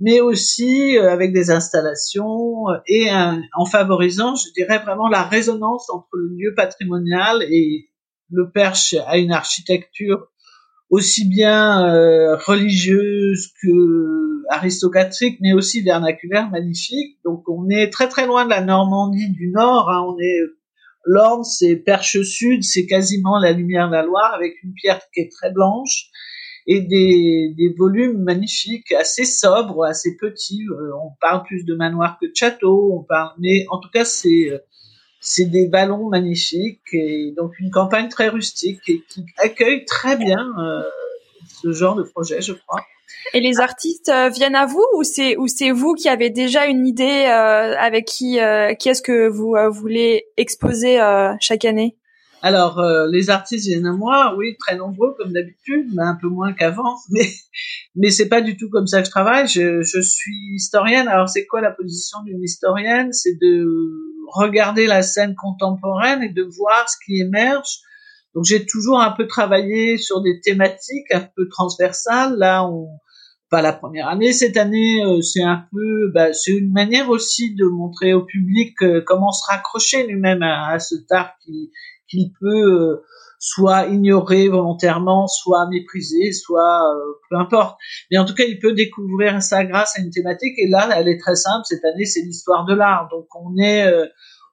mais 0.00 0.20
aussi 0.20 0.98
euh, 0.98 1.10
avec 1.10 1.32
des 1.32 1.50
installations 1.50 2.68
euh, 2.68 2.78
et 2.86 3.08
en 3.10 3.64
favorisant, 3.64 4.34
je 4.34 4.52
dirais 4.54 4.78
vraiment 4.78 5.08
la 5.08 5.22
résonance 5.22 5.88
entre 5.90 6.08
le 6.14 6.28
lieu 6.36 6.54
patrimonial 6.54 7.42
et 7.42 7.88
le 8.30 8.50
Perche 8.50 8.94
a 9.06 9.18
une 9.18 9.32
architecture 9.32 10.28
aussi 10.90 11.28
bien 11.28 11.86
euh, 11.88 12.36
religieuse 12.36 13.48
que 13.62 14.42
aristocratique, 14.50 15.38
mais 15.40 15.52
aussi 15.52 15.82
vernaculaire, 15.82 16.48
magnifique. 16.50 17.18
Donc 17.24 17.48
on 17.48 17.68
est 17.68 17.90
très 17.90 18.08
très 18.08 18.26
loin 18.26 18.44
de 18.44 18.50
la 18.50 18.60
Normandie 18.60 19.30
du 19.30 19.48
Nord. 19.48 19.90
Hein. 19.90 20.04
On 20.08 20.18
est 20.20 20.38
l'Orne, 21.04 21.44
c'est 21.44 21.76
Perche 21.76 22.22
Sud, 22.22 22.62
c'est 22.62 22.86
quasiment 22.86 23.38
la 23.38 23.52
lumière 23.52 23.88
de 23.88 23.94
la 23.94 24.02
Loire 24.02 24.34
avec 24.34 24.54
une 24.62 24.74
pierre 24.74 25.00
qui 25.12 25.20
est 25.20 25.30
très 25.30 25.50
blanche 25.50 26.10
et 26.66 26.80
des, 26.80 27.54
des 27.56 27.74
volumes 27.76 28.22
magnifiques, 28.22 28.92
assez 28.92 29.24
sobres, 29.24 29.84
assez 29.84 30.16
petits. 30.16 30.64
Euh, 30.68 30.90
on 31.02 31.12
parle 31.20 31.44
plus 31.44 31.64
de 31.64 31.74
manoir 31.74 32.18
que 32.20 32.26
de 32.26 32.34
château, 32.34 32.92
on 32.92 33.02
parle, 33.02 33.32
mais 33.38 33.66
en 33.70 33.78
tout 33.78 33.90
cas 33.92 34.04
c'est 34.04 34.50
euh, 34.50 34.58
c'est 35.20 35.46
des 35.46 35.66
ballons 35.66 36.08
magnifiques 36.08 36.92
et 36.92 37.32
donc 37.36 37.58
une 37.58 37.70
campagne 37.70 38.08
très 38.08 38.28
rustique 38.28 38.80
et 38.88 39.02
qui 39.08 39.24
accueille 39.38 39.84
très 39.84 40.16
bien 40.16 40.52
euh, 40.58 40.82
ce 41.62 41.72
genre 41.72 41.94
de 41.94 42.02
projet, 42.02 42.40
je 42.40 42.52
crois. 42.52 42.80
Et 43.32 43.40
les 43.40 43.60
artistes 43.60 44.12
viennent 44.32 44.54
à 44.54 44.66
vous 44.66 44.84
ou 44.94 45.02
c'est 45.02 45.36
ou 45.36 45.48
c'est 45.48 45.70
vous 45.70 45.94
qui 45.94 46.08
avez 46.08 46.30
déjà 46.30 46.66
une 46.66 46.86
idée 46.86 47.24
avec 47.24 48.04
qui 48.04 48.38
qui 48.78 48.88
est-ce 48.88 49.02
que 49.02 49.28
vous 49.28 49.56
voulez 49.72 50.26
exposer 50.36 50.98
chaque 51.40 51.64
année? 51.64 51.96
Alors, 52.42 52.78
euh, 52.78 53.06
les 53.10 53.30
artistes 53.30 53.68
moi, 53.82 54.34
oui, 54.36 54.56
très 54.58 54.76
nombreux 54.76 55.14
comme 55.18 55.32
d'habitude, 55.32 55.88
mais 55.94 56.02
un 56.02 56.14
peu 56.20 56.28
moins 56.28 56.52
qu'avant. 56.52 56.96
Mais 57.10 57.28
mais 57.98 58.10
c'est 58.10 58.28
pas 58.28 58.42
du 58.42 58.58
tout 58.58 58.68
comme 58.68 58.86
ça 58.86 59.00
que 59.00 59.06
je 59.06 59.10
travaille. 59.10 59.48
Je, 59.48 59.80
je 59.82 60.00
suis 60.00 60.54
historienne. 60.54 61.08
Alors, 61.08 61.28
c'est 61.28 61.46
quoi 61.46 61.62
la 61.62 61.70
position 61.70 62.22
d'une 62.24 62.42
historienne? 62.42 63.12
C'est 63.12 63.38
de 63.40 63.66
regarder 64.34 64.86
la 64.86 65.00
scène 65.02 65.34
contemporaine 65.34 66.22
et 66.22 66.28
de 66.28 66.42
voir 66.42 66.88
ce 66.88 66.96
qui 67.04 67.20
émerge. 67.20 67.78
Donc, 68.34 68.44
j'ai 68.44 68.66
toujours 68.66 69.00
un 69.00 69.12
peu 69.12 69.26
travaillé 69.26 69.96
sur 69.96 70.20
des 70.20 70.40
thématiques 70.42 71.10
un 71.10 71.26
peu 71.34 71.48
transversales. 71.48 72.36
Là, 72.36 72.66
on 72.66 72.86
pas 73.50 73.62
la 73.62 73.72
première 73.72 74.08
année. 74.08 74.32
Cette 74.32 74.56
année, 74.56 75.02
euh, 75.04 75.20
c'est 75.22 75.42
un 75.42 75.64
peu, 75.72 76.10
bah, 76.12 76.32
c'est 76.32 76.52
une 76.52 76.72
manière 76.72 77.10
aussi 77.10 77.54
de 77.54 77.64
montrer 77.64 78.14
au 78.14 78.24
public 78.24 78.74
euh, 78.82 79.02
comment 79.06 79.32
se 79.32 79.42
raccrocher 79.50 80.06
lui-même 80.06 80.42
à, 80.42 80.70
à, 80.70 80.78
ce 80.78 80.94
art 81.10 81.34
qui 81.44 81.70
qu'il 82.08 82.32
peut 82.40 82.46
euh, 82.46 83.04
soit 83.38 83.86
ignorer 83.86 84.48
volontairement, 84.48 85.26
soit 85.26 85.68
mépriser, 85.68 86.32
soit 86.32 86.94
euh, 86.94 87.12
peu 87.28 87.36
importe. 87.36 87.78
Mais 88.10 88.18
en 88.18 88.24
tout 88.24 88.34
cas, 88.34 88.44
il 88.44 88.58
peut 88.58 88.72
découvrir 88.72 89.42
ça 89.42 89.64
grâce 89.64 89.98
à 89.98 90.02
une 90.02 90.10
thématique. 90.10 90.54
Et 90.58 90.68
là, 90.68 90.88
elle 90.96 91.08
est 91.08 91.18
très 91.18 91.36
simple. 91.36 91.64
Cette 91.64 91.84
année, 91.84 92.06
c'est 92.06 92.22
l'histoire 92.22 92.64
de 92.64 92.74
l'art. 92.74 93.08
Donc, 93.10 93.26
on 93.34 93.56
est 93.60 93.86
euh, 93.86 94.06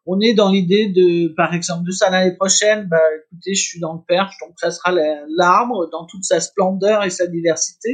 on 0.05 0.19
est 0.19 0.33
dans 0.33 0.51
l'idée 0.51 0.87
de, 0.87 1.33
par 1.35 1.53
exemple, 1.53 1.85
de 1.85 1.91
ça 1.91 2.09
l'année 2.09 2.35
prochaine. 2.35 2.87
Bah, 2.89 2.99
écoutez, 3.15 3.55
je 3.55 3.63
suis 3.63 3.79
dans 3.79 3.93
le 3.93 4.01
Perche, 4.07 4.35
donc 4.41 4.51
ça 4.57 4.71
sera 4.71 4.91
l'arbre 5.37 5.89
dans 5.91 6.05
toute 6.05 6.23
sa 6.23 6.39
splendeur 6.39 7.03
et 7.03 7.09
sa 7.09 7.27
diversité. 7.27 7.89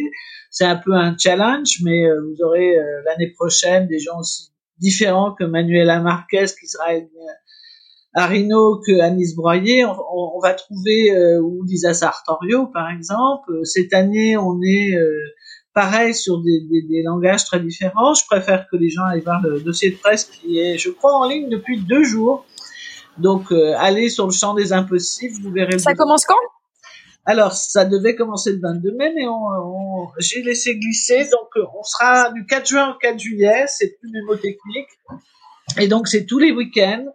C'est 0.50 0.66
un 0.66 0.78
peu 0.78 0.94
un 0.94 1.16
challenge, 1.18 1.80
mais 1.84 2.10
vous 2.10 2.44
aurez 2.44 2.76
l'année 3.06 3.32
prochaine 3.38 3.88
des 3.88 4.00
gens 4.00 4.20
aussi 4.20 4.52
différents 4.80 5.34
que 5.34 5.44
Manuela 5.44 6.00
Marquez 6.00 6.46
qui 6.60 6.68
sera 6.68 6.88
Arino 8.14 8.80
que 8.80 9.00
Anis 9.02 9.36
Broyer, 9.36 9.86
on, 9.86 10.32
on 10.36 10.40
va 10.40 10.54
trouver 10.54 11.12
euh, 11.12 11.40
ou 11.42 11.64
Lisa 11.64 11.94
Sartorio 11.94 12.68
par 12.68 12.90
exemple. 12.90 13.52
Cette 13.66 13.94
année, 13.94 14.36
on 14.36 14.60
est 14.64 14.96
euh, 14.96 15.20
pareil 15.80 16.14
sur 16.14 16.40
des, 16.40 16.60
des, 16.70 16.82
des, 16.82 17.04
langages 17.04 17.46
très 17.46 17.62
différents. 17.62 18.14
Je 18.14 18.26
préfère 18.26 18.68
que 18.70 18.76
les 18.76 18.90
gens 18.90 19.06
aillent 19.06 19.22
voir 19.22 19.42
le 19.42 19.62
dossier 19.62 19.92
de 19.92 19.96
presse 19.96 20.26
qui 20.26 20.60
est, 20.60 20.78
je 20.78 20.90
crois, 20.90 21.14
en 21.14 21.26
ligne 21.26 21.48
depuis 21.48 21.80
deux 21.80 22.04
jours. 22.04 22.46
Donc, 23.18 23.50
euh, 23.54 23.74
allez 23.78 24.10
sur 24.10 24.26
le 24.26 24.34
champ 24.34 24.54
des 24.54 24.74
impossibles, 24.74 25.36
vous 25.42 25.52
verrez. 25.52 25.80
Ça 25.80 25.94
commence 25.94 26.26
quand? 26.26 26.36
Alors, 27.26 27.54
ça 27.54 27.86
devait 27.86 28.16
commencer 28.16 28.52
le 28.52 28.60
22 28.60 28.92
mai, 28.92 29.14
mais 29.16 29.26
on, 29.28 29.46
on, 29.64 30.08
j'ai 30.18 30.42
laissé 30.42 30.76
glisser. 30.76 31.30
Donc, 31.32 31.50
euh, 31.56 31.64
on 31.80 31.84
sera 31.84 32.32
du 32.32 32.46
4 32.46 32.68
juin 32.68 32.94
au 32.94 32.98
4 33.00 33.18
juillet. 33.18 33.64
C'est 33.68 33.98
plus 34.00 34.12
mémotechnique. 34.12 34.90
Et 35.78 35.88
donc, 35.88 36.10
c'est 36.10 36.26
tous 36.26 36.40
les 36.40 36.52
week-ends. 36.52 37.06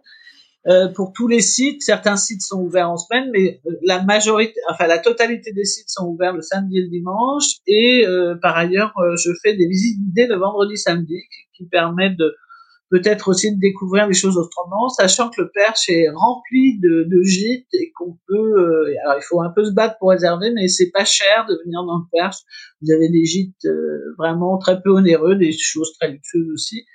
Euh, 0.67 0.87
pour 0.87 1.13
tous 1.13 1.27
les 1.27 1.41
sites, 1.41 1.83
certains 1.83 2.17
sites 2.17 2.41
sont 2.41 2.59
ouverts 2.59 2.89
en 2.89 2.97
semaine, 2.97 3.29
mais 3.31 3.61
euh, 3.67 3.71
la 3.83 4.01
majorité, 4.01 4.59
enfin 4.69 4.87
la 4.87 4.97
totalité 4.97 5.51
des 5.51 5.63
sites 5.63 5.89
sont 5.89 6.07
ouverts 6.07 6.33
le 6.33 6.41
samedi 6.41 6.79
et 6.79 6.81
le 6.81 6.89
dimanche. 6.89 7.57
Et 7.67 8.03
euh, 8.07 8.35
par 8.41 8.57
ailleurs, 8.57 8.93
je 9.15 9.31
fais 9.43 9.55
des 9.55 9.67
visites 9.67 9.99
dès 10.13 10.25
le 10.25 10.35
vendredi, 10.37 10.75
samedi, 10.75 11.21
qui, 11.55 11.65
permettent 11.67 12.17
de 12.17 12.35
peut-être 12.89 13.27
aussi 13.27 13.53
de 13.53 13.59
découvrir 13.59 14.07
les 14.07 14.13
choses 14.13 14.37
autrement, 14.37 14.89
sachant 14.89 15.29
que 15.29 15.41
le 15.41 15.51
Perche 15.53 15.89
est 15.89 16.07
rempli 16.09 16.79
de, 16.79 17.07
de 17.09 17.23
gîtes 17.23 17.73
et 17.73 17.91
qu'on 17.95 18.17
peut. 18.27 18.85
alors 19.03 19.17
il 19.17 19.23
faut 19.23 19.41
un 19.41 19.49
peu 19.49 19.65
se 19.65 19.71
battre 19.71 19.97
pour 19.99 20.09
réserver, 20.09 20.51
mais 20.51 20.67
c'est 20.67 20.91
pas 20.91 21.05
cher 21.05 21.45
de 21.47 21.59
venir 21.63 21.83
dans 21.83 21.97
le 21.97 22.05
Perche. 22.11 22.37
Vous 22.81 22.91
avez 22.91 23.09
des 23.09 23.25
gîtes 23.25 23.67
vraiment 24.17 24.57
très 24.57 24.81
peu 24.81 24.91
onéreux, 24.91 25.35
des 25.35 25.51
choses 25.51 25.93
très 25.99 26.11
luxueuses 26.11 26.49
aussi. 26.53 26.85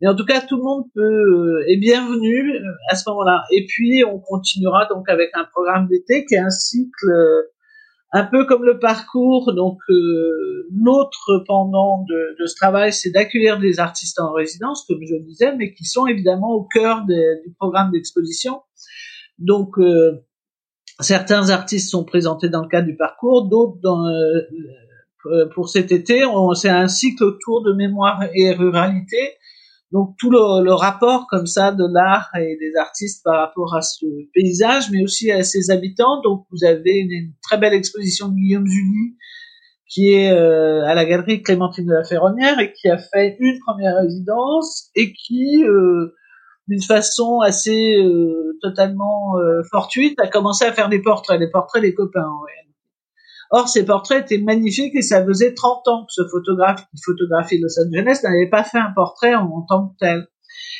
Mais 0.00 0.08
en 0.08 0.16
tout 0.16 0.24
cas, 0.24 0.40
tout 0.40 0.56
le 0.56 0.62
monde 0.62 0.84
peut 0.94 1.02
euh, 1.02 1.64
est 1.68 1.76
bienvenu 1.76 2.54
euh, 2.54 2.62
à 2.90 2.96
ce 2.96 3.08
moment-là. 3.10 3.44
Et 3.52 3.66
puis, 3.66 4.02
on 4.04 4.18
continuera 4.18 4.86
donc 4.86 5.08
avec 5.10 5.30
un 5.34 5.44
programme 5.44 5.88
d'été 5.88 6.24
qui 6.24 6.34
est 6.34 6.38
un 6.38 6.50
cycle 6.50 7.10
euh, 7.10 7.42
un 8.12 8.24
peu 8.24 8.46
comme 8.46 8.64
le 8.64 8.78
parcours. 8.78 9.52
Donc, 9.54 9.78
notre 10.72 11.44
pendant 11.46 12.04
de, 12.08 12.36
de, 12.40 12.46
ce 12.46 12.54
travail, 12.56 12.92
c'est 12.92 13.10
d'accueillir 13.10 13.60
des 13.60 13.78
artistes 13.78 14.18
en 14.18 14.32
résidence, 14.32 14.84
comme 14.88 15.04
je 15.06 15.14
le 15.14 15.20
disais, 15.20 15.54
mais 15.54 15.74
qui 15.74 15.84
sont 15.84 16.06
évidemment 16.06 16.54
au 16.54 16.64
cœur 16.64 17.04
du 17.06 17.54
programme 17.56 17.92
d'exposition. 17.92 18.62
Donc, 19.38 19.76
certains 20.98 21.50
artistes 21.50 21.88
sont 21.88 22.04
présentés 22.04 22.48
dans 22.48 22.62
le 22.62 22.68
cadre 22.68 22.88
du 22.88 22.96
parcours, 22.96 23.48
d'autres 23.48 23.78
dans 23.80 24.06
pour 25.54 25.68
cet 25.68 25.92
été, 25.92 26.24
c'est 26.54 26.68
un 26.68 26.88
cycle 26.88 27.22
autour 27.22 27.62
de 27.62 27.74
mémoire 27.74 28.24
et 28.34 28.52
ruralité 28.52 29.36
donc 29.92 30.14
tout 30.18 30.30
le, 30.30 30.64
le, 30.64 30.72
rapport 30.72 31.26
comme 31.28 31.46
ça 31.46 31.72
de 31.72 31.84
l'art 31.92 32.30
et 32.38 32.56
des 32.60 32.76
artistes 32.78 33.24
par 33.24 33.40
rapport 33.40 33.74
à 33.74 33.82
ce 33.82 34.06
paysage, 34.32 34.90
mais 34.92 35.02
aussi 35.02 35.32
à 35.32 35.42
ses 35.42 35.70
habitants. 35.70 36.20
Donc 36.22 36.46
vous 36.50 36.64
avez 36.64 36.98
une, 36.98 37.32
très 37.42 37.58
belle 37.58 37.74
exposition 37.74 38.28
de 38.28 38.34
Guillaume 38.34 38.66
Julie 38.66 39.16
qui 39.88 40.12
est 40.12 40.30
euh, 40.30 40.84
à 40.86 40.94
la 40.94 41.04
galerie 41.04 41.42
Clémentine 41.42 41.86
de 41.86 41.92
la 41.92 42.04
Ferronnière 42.04 42.60
et 42.60 42.72
qui 42.72 42.88
a 42.88 42.96
fait 42.96 43.36
une 43.40 43.58
première 43.66 43.96
résidence 43.96 44.90
et 44.94 45.12
qui, 45.12 45.64
euh, 45.64 46.14
d'une 46.68 46.82
façon 46.82 47.40
assez 47.40 47.96
euh, 47.96 48.56
totalement 48.62 49.36
euh, 49.38 49.62
fortuite, 49.72 50.20
a 50.20 50.28
commencé 50.28 50.64
à 50.64 50.72
faire 50.72 50.88
des 50.88 51.02
portraits, 51.02 51.40
des 51.40 51.50
portraits 51.50 51.82
des 51.82 51.94
copains. 51.94 52.30
Ouais. 52.44 52.69
Or, 53.50 53.68
ces 53.68 53.84
portraits 53.84 54.24
étaient 54.24 54.42
magnifiques 54.42 54.94
et 54.94 55.02
ça 55.02 55.24
faisait 55.24 55.54
30 55.54 55.88
ans 55.88 56.04
que 56.04 56.12
ce 56.12 56.22
photographe 56.28 56.86
qui 56.90 57.02
photographie 57.04 57.58
Los 57.58 57.80
Angeles 57.80 58.20
n'avait 58.22 58.48
pas 58.48 58.62
fait 58.62 58.78
un 58.78 58.92
portrait 58.94 59.34
en, 59.34 59.62
tant 59.68 59.88
que 59.88 59.94
tel. 59.98 60.28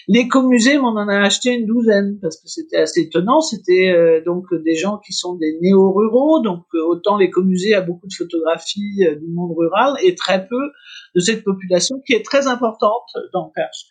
L'écomusée 0.06 0.78
m'en 0.78 0.90
en 0.90 1.08
a 1.08 1.20
acheté 1.20 1.50
une 1.50 1.66
douzaine 1.66 2.18
parce 2.22 2.36
que 2.36 2.48
c'était 2.48 2.78
assez 2.78 3.02
étonnant. 3.02 3.40
C'était 3.40 3.92
euh, 3.92 4.22
donc 4.24 4.46
des 4.64 4.76
gens 4.76 4.98
qui 4.98 5.12
sont 5.12 5.34
des 5.34 5.58
néo-ruraux, 5.60 6.42
donc 6.42 6.64
euh, 6.74 6.82
autant 6.84 7.16
l'écomusée 7.16 7.74
a 7.74 7.80
beaucoup 7.80 8.06
de 8.06 8.14
photographies 8.14 9.04
euh, 9.04 9.16
du 9.16 9.26
monde 9.28 9.52
rural 9.56 9.94
et 10.02 10.14
très 10.14 10.46
peu 10.46 10.70
de 11.14 11.20
cette 11.20 11.44
population 11.44 12.00
qui 12.06 12.14
est 12.14 12.24
très 12.24 12.46
importante 12.46 13.08
dans 13.32 13.50
Perche. 13.54 13.86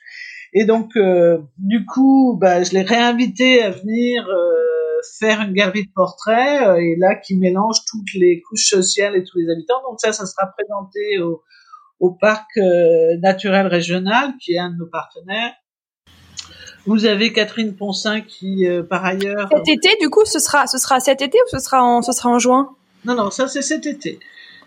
Et 0.54 0.66
donc, 0.66 0.94
du 1.60 1.86
coup, 1.86 2.36
bah, 2.42 2.64
je 2.64 2.72
l'ai 2.72 2.82
réinvité 2.82 3.62
à 3.62 3.70
venir 3.70 4.28
faire 5.18 5.42
une 5.42 5.54
galerie 5.54 5.86
de 5.86 5.92
portraits 5.94 6.62
euh, 6.62 6.76
et 6.76 6.96
là 6.98 7.16
qui 7.16 7.38
mélange 7.38 7.78
toutes 7.88 8.14
les 8.14 8.42
couches 8.42 8.70
sociales 8.70 9.16
et 9.16 9.24
tous 9.24 9.38
les 9.38 9.52
habitants. 9.52 9.82
Donc 9.90 10.00
ça, 10.00 10.12
ça 10.14 10.26
sera 10.26 10.48
présenté 10.48 11.20
au, 11.20 11.44
au 12.00 12.12
parc 12.12 12.50
euh, 12.58 13.18
naturel 13.18 13.68
régional 13.68 14.34
qui 14.42 14.54
est 14.54 14.60
un 14.60 14.72
de 14.72 14.78
nos 14.78 14.88
partenaires. 14.88 15.54
Vous 16.86 17.06
avez 17.06 17.34
Catherine 17.34 17.76
Poncin 17.76 18.22
qui, 18.22 18.66
euh, 18.66 18.84
par 18.84 19.06
ailleurs. 19.06 19.50
Cet 19.52 19.68
été, 19.68 19.90
du 20.02 20.10
coup, 20.10 20.26
ce 20.26 20.40
sera, 20.40 20.66
ce 20.66 20.78
sera 20.78 21.00
cet 21.00 21.22
été 21.22 21.38
ou 21.38 21.50
ce 21.50 21.60
sera 21.60 21.84
en, 21.84 22.02
ce 22.02 22.12
sera 22.12 22.30
en 22.30 22.40
juin? 22.40 22.76
Non, 23.06 23.16
non, 23.16 23.30
ça 23.32 23.48
c'est 23.48 23.62
cet 23.62 23.86
été. 23.86 24.20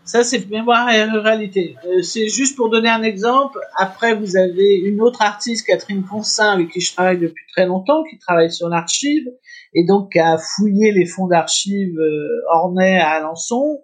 Ça 0.04 0.24
c'est 0.24 0.48
mémoire 0.50 0.90
et 0.90 1.04
ruralité. 1.04 1.76
c'est 2.02 2.28
juste 2.28 2.56
pour 2.56 2.70
donner 2.70 2.88
un 2.88 3.02
exemple. 3.02 3.58
Après, 3.76 4.14
vous 4.14 4.36
avez 4.36 4.74
une 4.74 5.00
autre 5.00 5.22
artiste, 5.22 5.66
Catherine 5.66 6.02
Poncin, 6.02 6.50
avec 6.50 6.70
qui 6.70 6.80
je 6.80 6.92
travaille 6.92 7.18
depuis 7.18 7.44
très 7.52 7.66
longtemps, 7.66 8.02
qui 8.04 8.18
travaille 8.18 8.50
sur 8.50 8.68
l'archive 8.68 9.28
et 9.74 9.84
donc 9.84 10.16
a 10.16 10.38
fouillé 10.38 10.92
les 10.92 11.06
fonds 11.06 11.28
d'archives 11.28 11.98
euh, 11.98 12.42
ornais 12.52 12.98
à 12.98 13.10
Alençon 13.10 13.80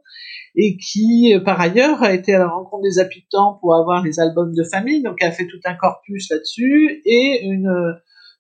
et 0.57 0.77
qui, 0.77 1.35
euh, 1.35 1.41
par 1.41 1.61
ailleurs, 1.61 2.03
a 2.03 2.13
été 2.13 2.35
à 2.35 2.41
la 2.41 2.49
rencontre 2.49 2.83
des 2.83 2.99
habitants 2.99 3.59
pour 3.61 3.75
avoir 3.75 4.03
les 4.03 4.19
albums 4.19 4.53
de 4.55 4.65
famille, 4.65 5.03
donc 5.03 5.23
a 5.23 5.31
fait 5.31 5.47
tout 5.47 5.61
un 5.65 5.75
corpus 5.75 6.31
là-dessus, 6.31 7.01
et 7.05 7.45
une 7.45 7.69
euh, 7.69 7.93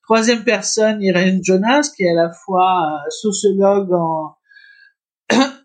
troisième 0.02 0.42
personne, 0.42 1.00
Irène 1.00 1.40
Jonas, 1.42 1.92
qui 1.96 2.04
est 2.04 2.10
à 2.10 2.14
la 2.14 2.32
fois 2.32 2.98
sociologue 3.08 3.92
en... 3.92 4.34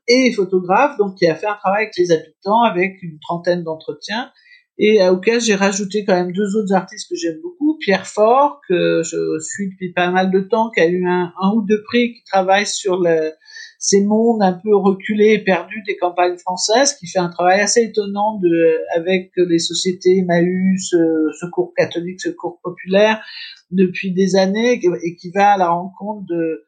et 0.08 0.32
photographe, 0.34 0.98
donc 0.98 1.16
qui 1.16 1.28
a 1.28 1.36
fait 1.36 1.48
un 1.48 1.56
travail 1.56 1.84
avec 1.84 1.98
les 1.98 2.12
habitants 2.12 2.64
avec 2.64 3.02
une 3.02 3.20
trentaine 3.20 3.64
d'entretiens, 3.64 4.32
et 4.80 5.08
auquel 5.08 5.40
j'ai 5.40 5.54
rajouté 5.54 6.04
quand 6.04 6.16
même 6.16 6.32
deux 6.32 6.56
autres 6.56 6.74
artistes 6.74 7.08
que 7.10 7.16
j'aime 7.16 7.40
beaucoup, 7.44 7.78
Pierre 7.80 8.08
Fort, 8.08 8.60
que 8.68 9.04
je 9.04 9.40
suis 9.40 9.70
depuis 9.70 9.94
pas 9.94 10.10
mal 10.10 10.32
de 10.32 10.40
temps, 10.40 10.72
qui 10.72 10.82
a 10.82 10.88
eu 10.88 11.06
un, 11.06 11.32
un 11.40 11.52
ou 11.56 11.62
deux 11.62 11.84
prix, 11.84 12.14
qui 12.14 12.24
travaille 12.24 12.66
sur 12.66 13.00
le, 13.00 13.32
ces 13.78 14.04
mondes 14.04 14.42
un 14.42 14.54
peu 14.54 14.76
reculés 14.76 15.34
et 15.34 15.44
perdus 15.44 15.84
des 15.86 15.96
campagnes 15.98 16.38
françaises, 16.38 16.96
qui 16.96 17.06
fait 17.06 17.20
un 17.20 17.30
travail 17.30 17.60
assez 17.60 17.82
étonnant 17.82 18.40
de, 18.40 18.80
avec 18.96 19.32
les 19.36 19.60
sociétés 19.60 20.20
Emmaüs, 20.20 20.94
euh, 20.94 21.32
Secours 21.40 21.74
catholique, 21.76 22.20
Secours 22.20 22.60
populaire, 22.64 23.24
depuis 23.70 24.12
des 24.12 24.36
années, 24.36 24.82
et 25.04 25.16
qui 25.16 25.30
va 25.32 25.52
à 25.52 25.58
la 25.58 25.70
rencontre 25.70 26.26
de, 26.26 26.66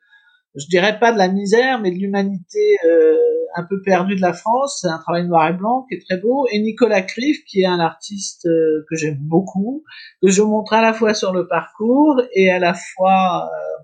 je 0.55 0.67
dirais 0.67 0.99
pas 0.99 1.11
de 1.11 1.17
la 1.17 1.27
misère, 1.27 1.79
mais 1.81 1.91
de 1.91 1.97
l'humanité 1.97 2.77
euh, 2.85 3.17
un 3.55 3.63
peu 3.63 3.81
perdue 3.81 4.15
de 4.15 4.21
la 4.21 4.33
France. 4.33 4.79
C'est 4.81 4.87
un 4.87 4.99
travail 4.99 5.27
noir 5.27 5.49
et 5.49 5.53
blanc 5.53 5.85
qui 5.87 5.95
est 5.95 6.01
très 6.01 6.17
beau. 6.17 6.47
Et 6.51 6.59
Nicolas 6.59 7.01
Criff, 7.01 7.43
qui 7.45 7.61
est 7.61 7.65
un 7.65 7.79
artiste 7.79 8.45
euh, 8.45 8.85
que 8.89 8.95
j'aime 8.95 9.17
beaucoup, 9.19 9.83
que 10.21 10.29
je 10.29 10.41
montre 10.41 10.73
à 10.73 10.81
la 10.81 10.93
fois 10.93 11.13
sur 11.13 11.33
le 11.33 11.47
parcours 11.47 12.21
et 12.33 12.49
à 12.49 12.59
la 12.59 12.73
fois 12.73 13.49
euh, 13.51 13.83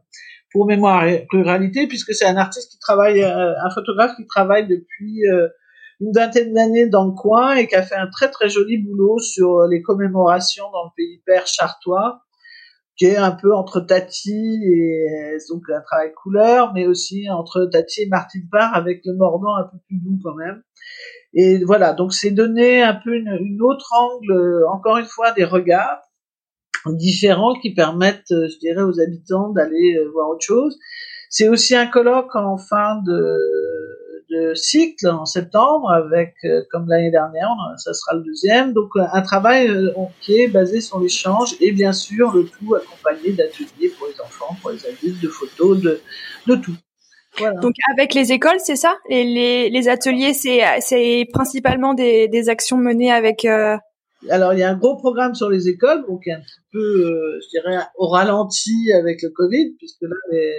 pour 0.52 0.66
mémoire 0.66 1.06
et 1.06 1.28
ruralité, 1.32 1.88
puisque 1.88 2.14
c'est 2.14 2.26
un 2.26 2.38
artiste 2.38 2.72
qui 2.72 2.80
travaille, 2.80 3.24
un 3.24 3.70
photographe 3.74 4.16
qui 4.18 4.26
travaille 4.26 4.68
depuis 4.68 5.22
une 6.02 6.12
vingtaine 6.14 6.54
d'années 6.54 6.90
dans 6.90 7.06
le 7.06 7.14
coin 7.14 7.56
et 7.56 7.68
qui 7.68 7.76
a 7.76 7.84
fait 7.84 7.96
un 7.96 8.08
très 8.08 8.30
très 8.30 8.50
joli 8.50 8.78
boulot 8.78 9.18
sur 9.20 9.66
les 9.70 9.82
commémorations 9.82 10.70
dans 10.74 10.84
le 10.84 10.90
pays 10.98 11.22
père 11.26 11.48
chartois 11.48 12.22
qui 13.02 13.08
est 13.08 13.18
un 13.18 13.32
peu 13.32 13.52
entre 13.56 13.80
Tati 13.80 14.62
et 14.64 15.38
donc 15.50 15.64
un 15.72 15.82
travail 15.82 16.14
couleur, 16.14 16.72
mais 16.72 16.86
aussi 16.86 17.28
entre 17.32 17.66
Tati 17.66 18.04
et 18.04 18.08
Martine 18.08 18.48
Parr 18.52 18.76
avec 18.76 19.02
le 19.06 19.16
mordant 19.16 19.56
un 19.56 19.64
peu 19.64 19.78
plus 19.88 19.98
doux 19.98 20.20
quand 20.24 20.36
même. 20.36 20.62
Et 21.34 21.64
voilà, 21.64 21.94
donc 21.94 22.14
c'est 22.14 22.30
donner 22.30 22.84
un 22.84 22.94
peu 22.94 23.16
une, 23.16 23.36
une, 23.42 23.60
autre 23.64 23.92
angle, 23.92 24.66
encore 24.72 24.98
une 24.98 25.06
fois, 25.06 25.32
des 25.32 25.46
regards 25.46 25.98
différents 26.86 27.56
qui 27.60 27.74
permettent, 27.74 28.30
je 28.30 28.60
dirais, 28.60 28.84
aux 28.84 29.00
habitants 29.00 29.50
d'aller 29.50 29.98
voir 30.14 30.30
autre 30.30 30.46
chose. 30.46 30.78
C'est 31.32 31.50
aussi 31.50 31.76
un 31.76 31.88
colloque 31.88 32.36
en 32.36 32.58
fin 32.58 33.02
de, 33.04 33.36
de 34.32 34.54
cycle 34.56 35.08
en 35.10 35.26
septembre 35.26 35.92
avec, 35.92 36.34
euh, 36.46 36.62
comme 36.72 36.88
l'année 36.88 37.12
dernière, 37.12 37.50
ça 37.78 37.94
sera 37.94 38.16
le 38.16 38.24
deuxième. 38.24 38.74
Donc 38.74 38.90
euh, 38.96 39.02
un 39.12 39.22
travail 39.22 39.68
euh, 39.68 39.92
qui 40.22 40.40
est 40.40 40.48
basé 40.48 40.82
sur 40.82 41.00
l'échange 41.00 41.56
et 41.60 41.72
bien 41.72 41.94
sûr 41.94 42.32
le 42.32 42.46
tout 42.46 42.74
accompagné 42.74 43.34
d'ateliers 43.34 43.90
pour 43.98 44.08
les 44.08 44.20
enfants, 44.22 44.56
pour 44.62 44.72
les 44.72 44.86
adultes, 44.86 45.22
de 45.22 45.28
photos, 45.28 45.80
de, 45.82 46.02
de 46.48 46.56
tout. 46.56 46.76
Donc 47.62 47.76
avec 47.94 48.14
les 48.14 48.32
écoles, 48.32 48.60
c'est 48.60 48.76
ça? 48.76 48.96
Et 49.10 49.24
les, 49.24 49.70
les 49.70 49.88
ateliers, 49.88 50.34
c'est 50.34 50.62
c'est 50.80 51.28
principalement 51.32 51.94
des, 51.94 52.28
des 52.28 52.50
actions 52.50 52.78
menées 52.78 53.12
avec. 53.12 53.46
Alors 54.30 54.54
il 54.54 54.60
y 54.60 54.64
a 54.64 54.70
un 54.70 54.78
gros 54.78 54.98
programme 54.98 55.34
sur 55.34 55.50
les 55.50 55.68
écoles, 55.68 56.06
donc 56.08 56.28
un 56.28 56.40
petit 56.40 56.62
peu, 56.72 57.40
je 57.42 57.50
dirais, 57.50 57.78
au 57.96 58.08
ralenti 58.08 58.92
avec 58.94 59.22
le 59.24 59.30
Covid, 59.30 59.76
puisque 59.78 60.04
là 60.04 60.16
les, 60.32 60.54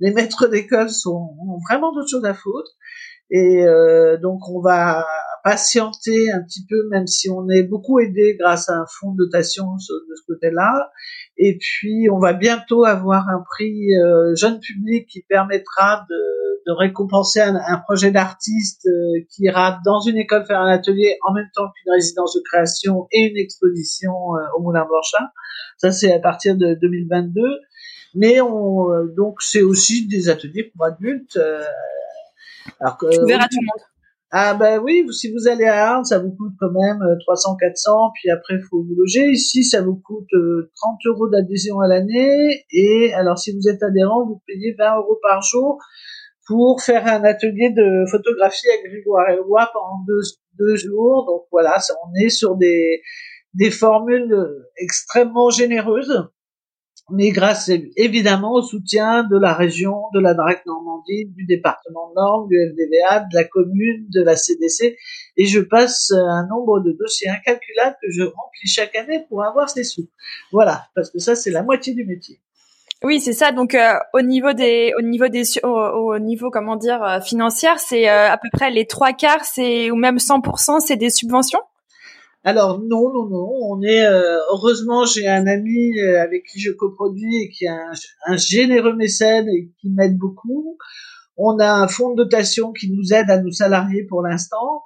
les 0.00 0.12
maîtres 0.12 0.46
d'école 0.46 0.90
sont 0.90 1.34
ont 1.40 1.58
vraiment 1.68 1.92
d'autres 1.92 2.10
choses 2.10 2.24
à 2.24 2.34
foutre. 2.34 2.72
Et 3.30 3.64
euh, 3.64 4.18
donc 4.18 4.48
on 4.48 4.60
va 4.60 5.04
patienter 5.42 6.30
un 6.30 6.42
petit 6.42 6.64
peu, 6.68 6.88
même 6.90 7.06
si 7.06 7.28
on 7.28 7.48
est 7.48 7.64
beaucoup 7.64 7.98
aidé 7.98 8.36
grâce 8.38 8.68
à 8.68 8.74
un 8.74 8.86
fonds 8.86 9.12
de 9.12 9.24
dotation 9.24 9.74
de 9.74 10.14
ce 10.14 10.22
côté-là. 10.26 10.90
Et 11.36 11.58
puis 11.58 12.08
on 12.10 12.18
va 12.18 12.32
bientôt 12.32 12.84
avoir 12.84 13.28
un 13.28 13.42
prix 13.50 13.94
euh, 13.94 14.34
jeune 14.36 14.60
public 14.60 15.08
qui 15.08 15.22
permettra 15.22 16.06
de, 16.08 16.16
de 16.66 16.72
récompenser 16.72 17.40
un, 17.40 17.56
un 17.56 17.78
projet 17.78 18.12
d'artiste 18.12 18.86
euh, 18.86 19.24
qui 19.30 19.44
ira 19.44 19.80
dans 19.84 20.00
une 20.00 20.16
école 20.16 20.46
faire 20.46 20.60
un 20.60 20.70
atelier 20.70 21.18
en 21.26 21.32
même 21.32 21.48
temps 21.54 21.66
qu'une 21.74 21.92
résidence 21.92 22.36
de 22.36 22.42
création 22.44 23.08
et 23.10 23.30
une 23.30 23.36
exposition 23.36 24.12
euh, 24.12 24.40
au 24.56 24.62
Moulin 24.62 24.84
Blanchin. 24.86 25.26
Ça 25.78 25.90
c'est 25.90 26.12
à 26.12 26.20
partir 26.20 26.56
de 26.56 26.74
2022. 26.80 27.42
Mais 28.14 28.42
on, 28.42 29.06
donc 29.16 29.40
c'est 29.40 29.62
aussi 29.62 30.06
des 30.06 30.28
ateliers 30.28 30.70
pour 30.76 30.84
adultes 30.84 31.38
alors 32.80 32.96
que, 32.96 33.06
ouvert 33.22 33.42
à 33.42 33.48
tout 33.48 33.58
le 33.60 33.66
monde. 33.66 33.86
Ah 34.34 34.54
ben 34.54 34.80
oui, 34.82 35.04
si 35.12 35.30
vous 35.30 35.46
allez 35.46 35.66
à 35.66 35.90
Arles, 35.90 36.06
ça 36.06 36.18
vous 36.18 36.30
coûte 36.30 36.54
quand 36.58 36.70
même 36.70 37.00
300, 37.20 37.52
euh, 37.52 37.56
400, 37.60 38.12
puis 38.14 38.30
après 38.30 38.54
il 38.54 38.62
faut 38.62 38.82
vous 38.82 38.94
loger. 38.96 39.28
Ici, 39.28 39.62
ça 39.62 39.82
vous 39.82 39.96
coûte 39.96 40.30
30 40.30 40.32
euh, 40.34 41.10
euros 41.10 41.28
d'adhésion 41.28 41.80
à 41.80 41.86
l'année, 41.86 42.64
et 42.72 43.12
alors 43.12 43.38
si 43.38 43.52
vous 43.52 43.68
êtes 43.68 43.82
adhérent, 43.82 44.24
vous 44.26 44.40
payez 44.46 44.74
20 44.78 44.96
euros 44.96 45.18
par 45.22 45.42
jour 45.42 45.78
pour 46.46 46.80
faire 46.80 47.06
un 47.06 47.22
atelier 47.24 47.70
de 47.76 48.04
photographie 48.10 48.68
à 48.70 48.88
Grégoire 48.88 49.28
et 49.28 49.38
Roy 49.38 49.68
pendant 49.72 50.02
deux, 50.06 50.22
deux 50.58 50.76
jours. 50.76 51.26
Donc 51.26 51.42
voilà, 51.52 51.78
on 52.06 52.14
est 52.24 52.30
sur 52.30 52.56
des, 52.56 53.02
des 53.52 53.70
formules 53.70 54.34
extrêmement 54.78 55.50
généreuses 55.50 56.26
mais 57.10 57.30
grâce 57.30 57.70
évidemment 57.96 58.52
au 58.54 58.62
soutien 58.62 59.24
de 59.24 59.38
la 59.38 59.52
région, 59.52 60.04
de 60.14 60.20
la 60.20 60.34
DRAC 60.34 60.64
Normandie, 60.66 61.26
du 61.26 61.44
département 61.44 62.10
de 62.10 62.14
Nord, 62.14 62.46
du 62.48 62.56
FDVA, 62.56 63.20
de 63.20 63.34
la 63.34 63.44
commune, 63.44 64.06
de 64.08 64.22
la 64.22 64.36
CDC, 64.36 64.96
et 65.36 65.44
je 65.46 65.60
passe 65.60 66.12
un 66.12 66.46
nombre 66.46 66.80
de 66.80 66.92
dossiers 66.92 67.28
incalculables 67.28 67.96
que 68.02 68.10
je 68.10 68.22
remplis 68.22 68.68
chaque 68.68 68.94
année 68.96 69.24
pour 69.28 69.44
avoir 69.44 69.68
ces 69.68 69.84
sous. 69.84 70.08
Voilà, 70.52 70.86
parce 70.94 71.10
que 71.10 71.18
ça 71.18 71.34
c'est 71.34 71.50
la 71.50 71.62
moitié 71.62 71.94
du 71.94 72.04
métier. 72.04 72.38
Oui, 73.04 73.20
c'est 73.20 73.32
ça. 73.32 73.50
Donc 73.50 73.74
euh, 73.74 73.94
au 74.12 74.22
niveau 74.22 74.52
des, 74.52 74.92
au 74.96 75.02
niveau 75.02 75.28
des, 75.28 75.42
au, 75.64 76.18
niveau 76.18 76.50
comment 76.50 76.76
dire 76.76 77.02
euh, 77.02 77.20
financière, 77.20 77.80
c'est 77.80 78.08
euh, 78.08 78.30
à 78.30 78.38
peu 78.38 78.48
près 78.52 78.70
les 78.70 78.86
trois 78.86 79.12
quarts, 79.12 79.44
c'est 79.44 79.90
ou 79.90 79.96
même 79.96 80.16
100%, 80.16 80.80
c'est 80.80 80.96
des 80.96 81.10
subventions? 81.10 81.60
Alors 82.44 82.80
non, 82.80 83.12
non, 83.12 83.28
non. 83.28 83.50
On 83.70 83.82
est 83.82 84.04
euh, 84.04 84.38
heureusement 84.50 85.04
j'ai 85.04 85.28
un 85.28 85.46
ami 85.46 85.96
euh, 85.98 86.20
avec 86.20 86.44
qui 86.44 86.60
je 86.60 86.72
coproduis 86.72 87.36
et 87.36 87.48
qui 87.50 87.66
est 87.66 87.68
un, 87.68 88.36
généreux 88.36 88.94
mécène 88.94 89.48
et 89.48 89.70
qui 89.80 89.90
m'aide 89.90 90.18
beaucoup. 90.18 90.76
On 91.36 91.58
a 91.60 91.72
un 91.72 91.86
fonds 91.88 92.10
de 92.10 92.24
dotation 92.24 92.72
qui 92.72 92.90
nous 92.90 93.12
aide 93.12 93.30
à 93.30 93.40
nous 93.40 93.52
salarier 93.52 94.04
pour 94.04 94.22
l'instant. 94.22 94.82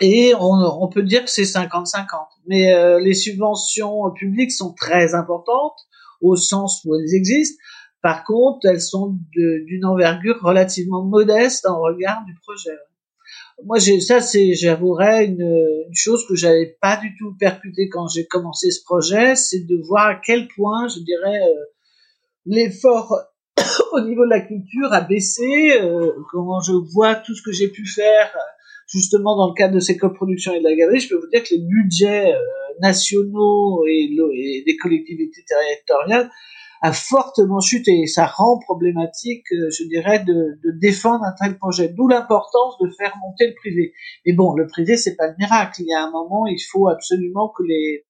Et 0.00 0.32
on, 0.38 0.88
peut 0.88 1.04
dire 1.04 1.24
que 1.24 1.30
c'est 1.30 1.44
50-50. 1.44 2.08
Mais 2.48 2.74
euh, 2.74 2.98
les 2.98 3.14
subventions 3.14 4.10
publiques 4.10 4.50
sont 4.50 4.74
très 4.74 5.14
importantes 5.14 5.78
au 6.20 6.34
sens 6.34 6.84
où 6.84 6.96
elles 6.96 7.14
existent. 7.14 7.62
Par 8.02 8.24
contre, 8.24 8.66
elles 8.66 8.80
sont 8.80 9.16
d'une 9.30 9.84
envergure 9.84 10.40
relativement 10.42 11.04
modeste 11.04 11.66
en 11.66 11.80
regard 11.80 12.24
du 12.26 12.34
projet 12.42 12.76
moi 13.62 13.78
j'ai 13.78 14.00
ça 14.00 14.20
c'est 14.20 14.54
j'avouerais 14.54 15.26
une, 15.26 15.42
une, 15.42 15.94
chose 15.94 16.26
que 16.26 16.34
j'avais 16.34 16.76
pas 16.80 16.96
du 16.96 17.14
tout 17.16 17.34
percuté 17.38 17.88
quand 17.88 18.08
j'ai 18.08 18.26
commencé 18.26 18.70
ce 18.70 18.82
projet 18.82 19.36
c'est 19.36 19.60
de 19.60 19.76
voir 19.76 20.08
à 20.08 20.14
quel 20.16 20.48
point 20.48 20.88
je 20.88 21.00
dirais 21.00 21.40
euh, 21.40 21.64
l'effort 22.46 23.16
au 23.92 24.00
niveau 24.00 24.24
de 24.24 24.30
la 24.30 24.40
culture 24.40 24.92
a 24.92 25.02
baissé 25.02 25.78
euh, 25.80 26.12
comment 26.32 26.60
je 26.60 26.72
vois 26.72 27.14
tout 27.14 27.34
ce 27.34 27.42
que 27.42 27.52
j'ai 27.52 27.68
pu 27.68 27.86
faire 27.86 28.36
justement 28.88 29.36
dans 29.36 29.48
le 29.48 29.54
cadre 29.54 29.74
de 29.74 29.80
ces 29.80 29.96
coproductions 29.96 30.52
et 30.52 30.58
de 30.58 30.64
la 30.64 30.74
galerie 30.74 31.00
je 31.00 31.08
peux 31.08 31.16
vous 31.16 31.30
dire 31.32 31.42
que 31.42 31.54
les 31.54 31.60
budgets 31.60 32.32
euh, 32.32 32.38
nationaux 32.80 33.84
et, 33.86 34.10
et 34.34 34.62
des 34.66 34.76
collectivités 34.76 35.44
territoriales 35.46 36.28
a 36.84 36.92
fortement 36.92 37.60
chuté 37.60 38.06
ça 38.06 38.26
rend 38.26 38.58
problématique, 38.58 39.50
euh, 39.52 39.70
je 39.70 39.84
dirais, 39.84 40.22
de, 40.22 40.60
de 40.62 40.70
défendre 40.78 41.24
un 41.24 41.32
tel 41.32 41.56
projet. 41.56 41.88
D'où 41.88 42.08
l'importance 42.08 42.76
de 42.78 42.90
faire 42.90 43.14
monter 43.22 43.46
le 43.46 43.54
privé. 43.54 43.94
Mais 44.26 44.34
bon, 44.34 44.52
le 44.52 44.66
privé, 44.66 44.98
c'est 44.98 45.16
pas 45.16 45.28
le 45.28 45.34
miracle. 45.38 45.80
Il 45.80 45.86
y 45.88 45.94
a 45.94 46.04
un 46.04 46.10
moment, 46.10 46.46
il 46.46 46.60
faut 46.60 46.88
absolument 46.88 47.48
que 47.56 47.62
les 47.62 48.04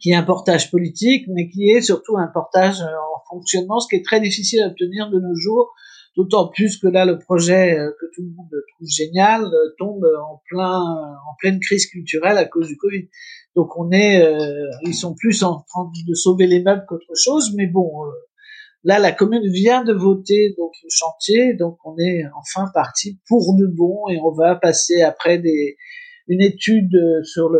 qu'il 0.00 0.10
y 0.10 0.14
ait 0.14 0.18
un 0.18 0.24
portage 0.24 0.70
politique, 0.70 1.26
mais 1.28 1.48
qu'il 1.48 1.62
y 1.62 1.70
ait 1.70 1.82
surtout 1.82 2.16
un 2.16 2.26
portage 2.26 2.80
en 2.80 3.22
fonctionnement, 3.28 3.78
ce 3.78 3.86
qui 3.88 3.96
est 3.96 4.04
très 4.04 4.20
difficile 4.20 4.62
à 4.62 4.66
obtenir 4.66 5.08
de 5.10 5.20
nos 5.20 5.36
jours, 5.36 5.72
d'autant 6.16 6.48
plus 6.48 6.78
que 6.78 6.88
là, 6.88 7.04
le 7.04 7.18
projet 7.18 7.78
euh, 7.78 7.90
que 8.00 8.06
tout 8.14 8.22
le 8.22 8.30
monde 8.36 8.50
trouve 8.50 8.88
génial 8.88 9.44
euh, 9.44 9.74
tombe 9.78 10.04
en 10.04 10.42
plein, 10.48 10.80
en 10.80 11.34
pleine 11.38 11.60
crise 11.60 11.86
culturelle 11.86 12.38
à 12.38 12.44
cause 12.44 12.68
du 12.68 12.76
Covid. 12.76 13.08
Donc 13.56 13.76
on 13.76 13.90
est, 13.90 14.22
euh, 14.22 14.70
ils 14.82 14.94
sont 14.94 15.14
plus 15.14 15.42
en 15.42 15.64
train 15.68 15.90
de 16.06 16.14
sauver 16.14 16.46
les 16.46 16.62
meubles 16.62 16.84
qu'autre 16.88 17.14
chose, 17.16 17.52
mais 17.56 17.66
bon, 17.66 18.04
euh, 18.04 18.10
là 18.84 18.98
la 18.98 19.12
commune 19.12 19.50
vient 19.50 19.82
de 19.82 19.92
voter 19.92 20.54
donc 20.56 20.72
le 20.82 20.88
chantier, 20.90 21.54
donc 21.54 21.78
on 21.84 21.96
est 21.98 22.22
enfin 22.38 22.70
parti 22.72 23.18
pour 23.28 23.56
de 23.56 23.66
bon 23.66 24.08
et 24.08 24.18
on 24.22 24.32
va 24.32 24.54
passer 24.54 25.02
après 25.02 25.38
des 25.38 25.76
une 26.28 26.42
étude 26.42 26.96
sur 27.24 27.50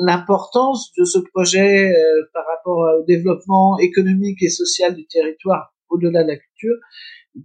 l'importance 0.00 0.92
de 0.96 1.04
ce 1.04 1.18
projet 1.18 1.92
euh, 1.92 2.30
par 2.32 2.44
rapport 2.46 2.78
au 2.78 3.04
développement 3.04 3.78
économique 3.78 4.42
et 4.42 4.48
social 4.48 4.94
du 4.94 5.06
territoire 5.06 5.74
au-delà 5.90 6.24
de 6.24 6.28
la 6.28 6.36
culture, 6.36 6.76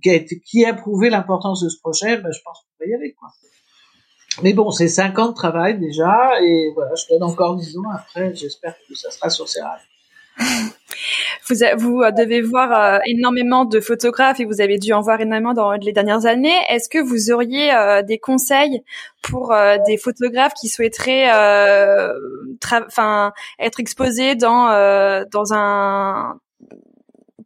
qui 0.01 0.65
a 0.65 0.73
prouvé 0.73 1.09
l'importance 1.09 1.63
de 1.63 1.69
ce 1.69 1.79
projet. 1.79 2.17
Ben, 2.17 2.31
je 2.31 2.39
pense 2.43 2.59
qu'on 2.59 2.85
va 2.85 2.89
y 2.89 2.93
aller 2.93 3.13
quoi. 3.13 3.29
Mais 4.43 4.53
bon, 4.53 4.71
c'est 4.71 4.87
cinq 4.87 5.19
ans 5.19 5.29
de 5.29 5.33
travail 5.33 5.79
déjà, 5.79 6.41
et 6.41 6.71
voilà, 6.73 6.95
je 6.95 7.07
donne 7.09 7.23
encore 7.23 7.57
dix 7.57 7.77
ans 7.77 7.89
après, 7.93 8.33
j'espère 8.35 8.75
que 8.87 8.95
ça 8.95 9.11
sera 9.11 9.29
sur 9.29 9.49
ces 9.49 9.61
rails. 9.61 9.81
Vous, 11.77 12.01
euh, 12.01 12.11
devez 12.11 12.41
voir 12.41 12.71
euh, 12.71 12.99
énormément 13.07 13.65
de 13.65 13.79
photographes 13.79 14.39
et 14.39 14.45
vous 14.45 14.61
avez 14.61 14.77
dû 14.77 14.93
en 14.93 15.01
voir 15.01 15.19
énormément 15.19 15.53
dans 15.53 15.71
les 15.71 15.91
dernières 15.91 16.27
années. 16.27 16.55
Est-ce 16.69 16.89
que 16.89 16.99
vous 16.99 17.31
auriez 17.31 17.73
euh, 17.73 18.03
des 18.03 18.19
conseils 18.19 18.83
pour 19.23 19.53
des 19.87 19.97
photographes 19.97 20.53
qui 20.53 20.67
souhaiteraient, 20.69 21.27
être 23.59 23.79
exposés 23.79 24.35
dans 24.35 24.67
dans 25.31 25.53
un 25.53 26.39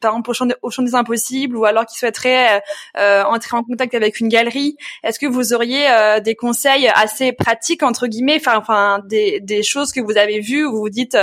par 0.04 0.12
exemple 0.12 0.30
au 0.30 0.34
champ, 0.34 0.48
au 0.62 0.70
champ 0.70 0.84
des 0.84 0.96
impossibles 0.96 1.58
ou 1.58 1.66
alors 1.66 1.86
qui 1.86 1.98
souhaiteraient 1.98 2.58
euh, 2.58 2.60
euh, 3.00 3.24
entrer 3.24 3.58
en 3.58 3.64
contact 3.64 3.96
avec 3.96 4.20
une 4.20 4.28
galerie, 4.28 4.76
est-ce 5.04 5.18
que 5.18 5.26
vous 5.26 5.54
auriez 5.54 5.90
euh, 5.90 6.20
des 6.20 6.36
conseils 6.36 6.88
assez 6.94 7.32
pratiques 7.32 7.84
entre 7.84 8.08
guillemets, 8.08 8.40
enfin, 8.46 9.02
des 9.08 9.64
choses 9.64 9.92
que 9.92 10.02
vous 10.02 10.18
avez 10.18 10.40
vues 10.40 10.66
où 10.66 10.72
vous 10.72 10.82
vous 10.84 10.90
dites 10.90 11.18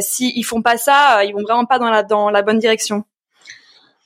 si 0.00 0.32
ils 0.36 0.42
font 0.42 0.60
pas 0.60 0.76
ça, 0.76 1.24
ils 1.24 1.32
vont 1.32 1.42
vraiment 1.42 1.64
pas 1.64 1.78
dans 1.78 1.88
la 1.88 2.02
dans 2.02 2.28
la 2.28 2.42
bonne 2.42 2.58
direction? 2.58 3.04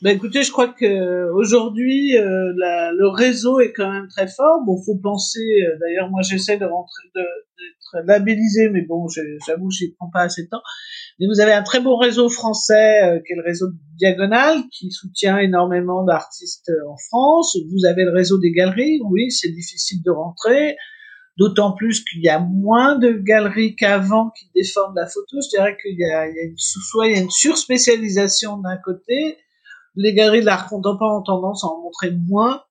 Ben 0.02 0.14
écoutez, 0.16 0.42
je 0.42 0.52
crois 0.52 0.68
que 0.68 1.30
aujourd'hui 1.32 2.12
le 2.12 3.08
réseau 3.08 3.60
est 3.60 3.72
quand 3.72 3.90
même 3.90 4.06
très 4.08 4.28
fort. 4.28 4.62
Bon, 4.64 4.80
faut 4.80 4.96
penser. 4.96 5.40
D'ailleurs, 5.80 6.10
moi, 6.10 6.20
j'essaie 6.22 6.58
de 6.58 6.66
rentrer, 6.66 7.02
d'être 7.14 8.06
labellisé, 8.06 8.68
mais 8.68 8.82
bon, 8.82 9.06
j'avoue, 9.46 9.70
j'y 9.70 9.92
prends 9.92 10.10
pas 10.12 10.20
assez 10.20 10.44
de 10.44 10.48
temps. 10.48 10.62
Mais 11.20 11.26
vous 11.26 11.40
avez 11.40 11.52
un 11.52 11.62
très 11.62 11.80
beau 11.80 11.96
réseau 11.96 12.28
français 12.28 13.02
euh, 13.04 13.20
qui 13.24 13.32
est 13.32 13.36
le 13.36 13.44
réseau 13.44 13.66
Diagonal 13.96 14.62
qui 14.72 14.90
soutient 14.90 15.38
énormément 15.38 16.04
d'artistes 16.04 16.70
euh, 16.70 16.90
en 16.90 16.96
France. 16.96 17.56
Vous 17.70 17.86
avez 17.86 18.04
le 18.04 18.12
réseau 18.12 18.38
des 18.38 18.50
galeries, 18.50 19.00
oui, 19.08 19.30
c'est 19.30 19.50
difficile 19.50 20.02
de 20.02 20.10
rentrer. 20.10 20.76
D'autant 21.36 21.72
plus 21.72 22.04
qu'il 22.04 22.22
y 22.22 22.28
a 22.28 22.38
moins 22.38 22.96
de 22.96 23.10
galeries 23.12 23.74
qu'avant 23.74 24.30
qui 24.30 24.50
défendent 24.54 24.94
la 24.96 25.06
photo. 25.06 25.38
Je 25.42 25.48
dirais 25.48 25.76
qu'il 25.80 25.98
y 25.98 26.04
a, 26.04 26.28
il 26.28 26.36
y 26.36 26.38
a 26.38 26.44
une, 26.44 26.56
soit 26.56 27.08
il 27.08 27.14
y 27.14 27.18
a 27.18 27.22
une 27.22 27.30
surspécialisation 27.30 28.58
d'un 28.58 28.76
côté. 28.76 29.38
Les 29.96 30.14
galeries 30.14 30.40
de 30.40 30.46
l'art 30.46 30.68
contemporain 30.68 31.18
ont 31.18 31.22
tendance 31.22 31.64
à 31.64 31.68
en 31.68 31.80
montrer 31.80 32.12
moins. 32.12 32.62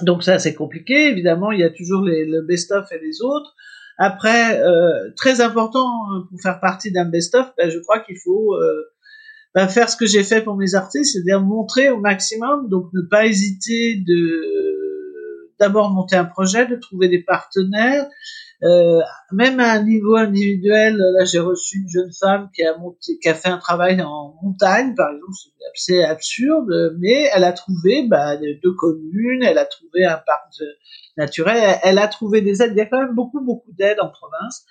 Donc 0.00 0.22
ça, 0.22 0.38
c'est 0.38 0.54
compliqué. 0.54 1.08
Évidemment, 1.08 1.52
il 1.52 1.60
y 1.60 1.64
a 1.64 1.70
toujours 1.70 2.02
les, 2.02 2.24
le 2.24 2.42
best-of 2.42 2.90
et 2.90 2.98
les 2.98 3.22
autres. 3.22 3.54
Après, 3.98 4.60
euh, 4.60 5.10
très 5.16 5.40
important 5.40 5.86
hein, 5.86 6.26
pour 6.28 6.40
faire 6.40 6.60
partie 6.60 6.90
d'un 6.90 7.04
best-of, 7.04 7.52
ben, 7.56 7.70
je 7.70 7.78
crois 7.78 8.00
qu'il 8.00 8.18
faut 8.18 8.54
euh, 8.54 8.90
ben, 9.54 9.68
faire 9.68 9.88
ce 9.88 9.96
que 9.96 10.06
j'ai 10.06 10.24
fait 10.24 10.42
pour 10.42 10.56
mes 10.56 10.74
artistes, 10.74 11.12
c'est-à-dire 11.12 11.40
montrer 11.40 11.90
au 11.90 11.98
maximum, 11.98 12.68
donc 12.68 12.88
ne 12.92 13.02
pas 13.02 13.26
hésiter 13.26 14.02
de 14.06 14.64
d'abord 15.60 15.90
monter 15.90 16.16
un 16.16 16.24
projet, 16.24 16.66
de 16.66 16.74
trouver 16.74 17.08
des 17.08 17.22
partenaires, 17.22 18.06
euh, 18.62 19.00
même 19.32 19.60
à 19.60 19.72
un 19.72 19.82
niveau 19.82 20.14
individuel. 20.16 20.96
Là, 20.96 21.24
j'ai 21.24 21.40
reçu 21.40 21.78
une 21.78 21.88
jeune 21.88 22.12
femme 22.18 22.50
qui 22.54 22.62
a 22.62 22.76
monté, 22.78 23.18
qui 23.20 23.28
a 23.28 23.34
fait 23.34 23.48
un 23.48 23.58
travail 23.58 24.00
en 24.00 24.34
montagne, 24.42 24.94
par 24.94 25.10
exemple, 25.10 25.32
c'est 25.74 26.04
absurde, 26.04 26.96
mais 26.98 27.28
elle 27.34 27.44
a 27.44 27.52
trouvé 27.52 28.06
bah, 28.08 28.36
deux 28.36 28.74
communes, 28.74 29.42
elle 29.42 29.58
a 29.58 29.66
trouvé 29.66 30.04
un 30.04 30.20
parc 30.24 30.52
naturel, 31.16 31.78
elle 31.82 31.98
a 31.98 32.08
trouvé 32.08 32.40
des 32.40 32.62
aides. 32.62 32.72
Il 32.74 32.78
y 32.78 32.82
a 32.82 32.86
quand 32.86 33.00
même 33.00 33.14
beaucoup, 33.14 33.40
beaucoup 33.40 33.72
d'aides 33.78 34.00
en 34.00 34.08
province. 34.08 34.64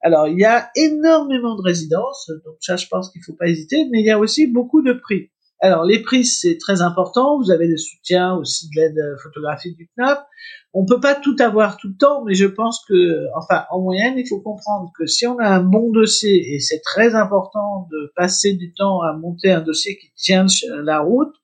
Alors, 0.00 0.28
il 0.28 0.38
y 0.38 0.44
a 0.44 0.70
énormément 0.76 1.56
de 1.56 1.62
résidences, 1.62 2.30
donc 2.44 2.56
ça, 2.60 2.76
je 2.76 2.86
pense 2.86 3.10
qu'il 3.10 3.22
faut 3.24 3.34
pas 3.34 3.48
hésiter, 3.48 3.88
mais 3.90 4.00
il 4.00 4.06
y 4.06 4.10
a 4.10 4.18
aussi 4.18 4.46
beaucoup 4.46 4.80
de 4.80 4.92
prix. 4.92 5.30
Alors 5.60 5.84
les 5.84 6.02
prix 6.02 6.24
c'est 6.24 6.56
très 6.58 6.82
important. 6.82 7.38
Vous 7.38 7.50
avez 7.50 7.68
des 7.68 7.76
soutiens 7.76 8.34
aussi 8.34 8.68
de 8.68 8.80
l'aide 8.80 9.16
photographique 9.22 9.76
du 9.76 9.88
CNAP. 9.96 10.26
On 10.74 10.84
peut 10.84 11.00
pas 11.00 11.14
tout 11.14 11.36
avoir 11.40 11.78
tout 11.78 11.88
le 11.88 11.96
temps, 11.96 12.24
mais 12.24 12.34
je 12.34 12.44
pense 12.44 12.84
que, 12.86 13.26
enfin, 13.34 13.64
en 13.70 13.80
moyenne, 13.80 14.14
il 14.18 14.28
faut 14.28 14.40
comprendre 14.40 14.92
que 14.96 15.06
si 15.06 15.26
on 15.26 15.38
a 15.38 15.48
un 15.48 15.62
bon 15.62 15.90
dossier 15.90 16.54
et 16.54 16.60
c'est 16.60 16.80
très 16.80 17.14
important 17.14 17.88
de 17.90 18.12
passer 18.14 18.52
du 18.52 18.74
temps 18.74 19.00
à 19.00 19.14
monter 19.14 19.50
un 19.50 19.62
dossier 19.62 19.96
qui 19.96 20.12
tient 20.14 20.46
la 20.82 21.00
route. 21.00 21.34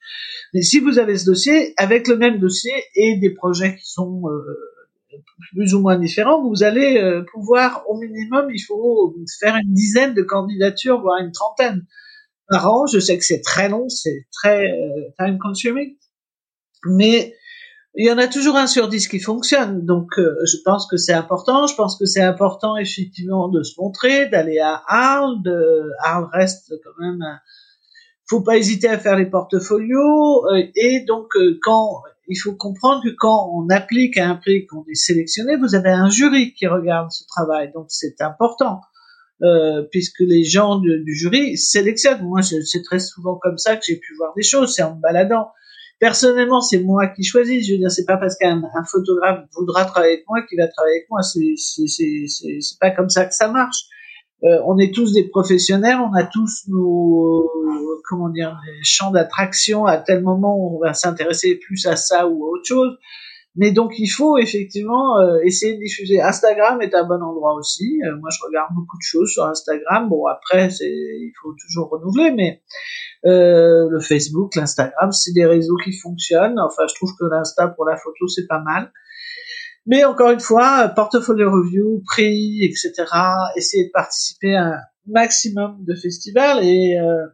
Mais 0.52 0.62
si 0.62 0.78
vous 0.78 0.98
avez 0.98 1.16
ce 1.16 1.24
dossier 1.24 1.72
avec 1.78 2.06
le 2.06 2.16
même 2.16 2.38
dossier 2.38 2.72
et 2.94 3.16
des 3.16 3.30
projets 3.30 3.76
qui 3.76 3.90
sont 3.90 4.22
euh, 4.28 5.18
plus 5.52 5.74
ou 5.74 5.80
moins 5.80 5.98
différents, 5.98 6.46
vous 6.46 6.62
allez 6.62 6.98
euh, 6.98 7.24
pouvoir, 7.32 7.82
au 7.88 7.98
minimum, 7.98 8.50
il 8.52 8.60
faut 8.60 9.16
faire 9.40 9.56
une 9.56 9.72
dizaine 9.72 10.14
de 10.14 10.22
candidatures, 10.22 11.00
voire 11.00 11.18
une 11.20 11.32
trentaine 11.32 11.86
par 12.48 12.70
an. 12.70 12.86
Je 12.86 12.98
sais 12.98 13.18
que 13.18 13.24
c'est 13.24 13.40
très 13.40 13.68
long, 13.68 13.88
c'est 13.88 14.26
très 14.32 14.70
euh, 14.70 15.10
time 15.18 15.38
consuming, 15.38 15.96
mais 16.86 17.34
il 17.96 18.06
y 18.06 18.10
en 18.10 18.18
a 18.18 18.26
toujours 18.26 18.56
un 18.56 18.66
sur 18.66 18.88
dix 18.88 19.06
qui 19.06 19.20
fonctionne. 19.20 19.84
Donc, 19.86 20.18
euh, 20.18 20.36
je 20.44 20.56
pense 20.64 20.88
que 20.88 20.96
c'est 20.96 21.12
important. 21.12 21.66
Je 21.66 21.76
pense 21.76 21.96
que 21.96 22.06
c'est 22.06 22.22
important 22.22 22.76
effectivement 22.76 23.48
de 23.48 23.62
se 23.62 23.80
montrer, 23.80 24.28
d'aller 24.28 24.58
à 24.58 24.82
Arles. 24.88 25.42
De... 25.44 25.90
Arles 26.02 26.28
reste 26.32 26.74
quand 26.82 27.04
même. 27.04 27.22
Un... 27.22 27.38
Faut 28.28 28.40
pas 28.40 28.56
hésiter 28.56 28.88
à 28.88 28.98
faire 28.98 29.16
les 29.16 29.26
portfolios. 29.26 30.44
Euh, 30.46 30.64
et 30.74 31.04
donc, 31.06 31.28
quand 31.62 32.02
il 32.26 32.36
faut 32.36 32.54
comprendre 32.54 33.02
que 33.04 33.14
quand 33.16 33.50
on 33.54 33.68
applique 33.68 34.16
à 34.16 34.28
un 34.28 34.36
prix, 34.36 34.66
qu'on 34.66 34.84
est 34.90 34.94
sélectionné, 34.94 35.56
vous 35.56 35.74
avez 35.74 35.90
un 35.90 36.08
jury 36.08 36.52
qui 36.54 36.66
regarde 36.66 37.10
ce 37.12 37.24
travail. 37.26 37.70
Donc, 37.72 37.86
c'est 37.90 38.20
important. 38.20 38.80
Euh, 39.42 39.82
puisque 39.90 40.20
les 40.20 40.44
gens 40.44 40.78
du, 40.78 41.02
jury 41.14 41.56
sélectionnent. 41.58 42.22
Moi, 42.22 42.40
c'est 42.42 42.82
très 42.82 43.00
souvent 43.00 43.36
comme 43.42 43.58
ça 43.58 43.76
que 43.76 43.82
j'ai 43.86 43.96
pu 43.96 44.14
voir 44.14 44.32
des 44.36 44.44
choses, 44.44 44.74
c'est 44.74 44.82
en 44.82 44.94
me 44.94 45.00
baladant. 45.00 45.48
Personnellement, 45.98 46.60
c'est 46.60 46.78
moi 46.78 47.08
qui 47.08 47.24
choisis. 47.24 47.66
Je 47.66 47.72
veux 47.72 47.78
dire, 47.78 47.90
c'est 47.90 48.04
pas 48.04 48.16
parce 48.16 48.36
qu'un 48.36 48.62
photographe 48.90 49.44
voudra 49.56 49.84
travailler 49.86 50.14
avec 50.14 50.24
moi 50.28 50.42
qu'il 50.42 50.58
va 50.58 50.68
travailler 50.68 50.98
avec 50.98 51.10
moi. 51.10 51.22
C'est 51.22 52.78
pas 52.80 52.90
comme 52.92 53.10
ça 53.10 53.26
que 53.26 53.34
ça 53.34 53.48
marche. 53.48 53.84
Euh, 54.44 54.60
on 54.66 54.78
est 54.78 54.94
tous 54.94 55.12
des 55.12 55.24
professionnels, 55.24 55.98
on 55.98 56.14
a 56.14 56.24
tous 56.24 56.68
nos 56.68 57.50
comment 58.06 58.28
dire 58.28 58.60
champs 58.82 59.10
d'attraction 59.10 59.86
à 59.86 59.96
tel 59.96 60.22
moment 60.22 60.74
on 60.74 60.78
va 60.78 60.92
s'intéresser 60.92 61.54
plus 61.54 61.86
à 61.86 61.96
ça 61.96 62.26
ou 62.28 62.44
à 62.44 62.48
autre 62.50 62.66
chose. 62.66 62.98
Mais 63.56 63.70
donc 63.70 63.92
il 63.98 64.08
faut 64.08 64.36
effectivement 64.36 65.18
euh, 65.20 65.38
essayer 65.44 65.74
de 65.74 65.78
diffuser. 65.78 66.20
Instagram 66.20 66.82
est 66.82 66.94
un 66.94 67.04
bon 67.04 67.22
endroit 67.22 67.54
aussi. 67.54 68.00
Euh, 68.04 68.16
moi 68.18 68.28
je 68.30 68.44
regarde 68.44 68.74
beaucoup 68.74 68.96
de 68.96 69.02
choses 69.02 69.30
sur 69.30 69.44
Instagram. 69.44 70.08
Bon 70.08 70.26
après 70.26 70.70
c'est 70.70 70.90
il 70.90 71.32
faut 71.40 71.52
toujours 71.52 71.88
renouveler, 71.90 72.32
mais 72.32 72.62
euh, 73.26 73.88
le 73.88 74.00
Facebook, 74.00 74.56
l'Instagram, 74.56 75.12
c'est 75.12 75.32
des 75.32 75.46
réseaux 75.46 75.76
qui 75.84 75.92
fonctionnent. 75.92 76.58
Enfin 76.58 76.82
je 76.88 76.94
trouve 76.96 77.12
que 77.18 77.26
l'Insta 77.26 77.68
pour 77.68 77.84
la 77.84 77.96
photo 77.96 78.26
c'est 78.26 78.48
pas 78.48 78.60
mal. 78.60 78.90
Mais 79.86 80.04
encore 80.04 80.30
une 80.30 80.40
fois, 80.40 80.88
portfolio 80.88 81.50
review, 81.52 82.02
prix, 82.06 82.64
etc. 82.64 83.04
Essayer 83.54 83.84
de 83.84 83.90
participer 83.92 84.56
à 84.56 84.64
un 84.64 84.78
maximum 85.06 85.76
de 85.84 85.94
festivals 85.94 86.64
et 86.64 86.98
euh, 86.98 87.26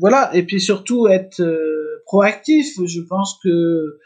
voilà. 0.00 0.34
Et 0.34 0.42
puis 0.42 0.60
surtout 0.60 1.06
être 1.06 1.40
proactif. 2.06 2.74
Je 2.84 3.00
pense 3.02 3.38
que 3.44 4.00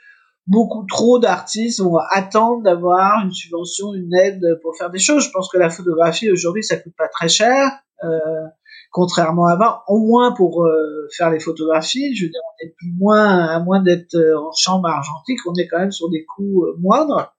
beaucoup 0.47 0.85
trop 0.87 1.19
d'artistes 1.19 1.81
vont 1.81 1.99
attendre 2.11 2.63
d'avoir 2.63 3.25
une 3.25 3.33
subvention, 3.33 3.95
une 3.95 4.15
aide 4.15 4.59
pour 4.63 4.77
faire 4.77 4.91
des 4.91 4.99
choses. 4.99 5.25
Je 5.25 5.31
pense 5.31 5.49
que 5.51 5.59
la 5.59 5.71
photographie 5.71 6.31
aujourd'hui, 6.31 6.63
ça 6.63 6.77
coûte 6.77 6.95
pas 6.97 7.09
très 7.09 7.29
cher, 7.29 7.71
euh, 8.03 8.19
contrairement 8.91 9.47
à 9.47 9.53
avant, 9.53 9.79
au 9.89 9.99
moins 9.99 10.33
pour 10.33 10.65
euh, 10.65 11.09
faire 11.17 11.31
les 11.31 11.41
photographies. 11.41 12.15
Je 12.15 12.27
veux 12.27 12.31
dire, 12.31 12.41
on 12.45 12.67
est 12.67 12.75
plus 12.77 12.93
moins, 12.99 13.47
à 13.47 13.61
moins 13.61 13.83
d'être 13.83 14.15
euh, 14.15 14.39
en 14.39 14.53
chambre 14.53 14.89
argentique, 14.89 15.39
on 15.47 15.55
est 15.55 15.67
quand 15.67 15.79
même 15.79 15.93
sur 15.93 16.11
des 16.11 16.25
coûts 16.25 16.65
euh, 16.65 16.77
moindres. 16.79 17.35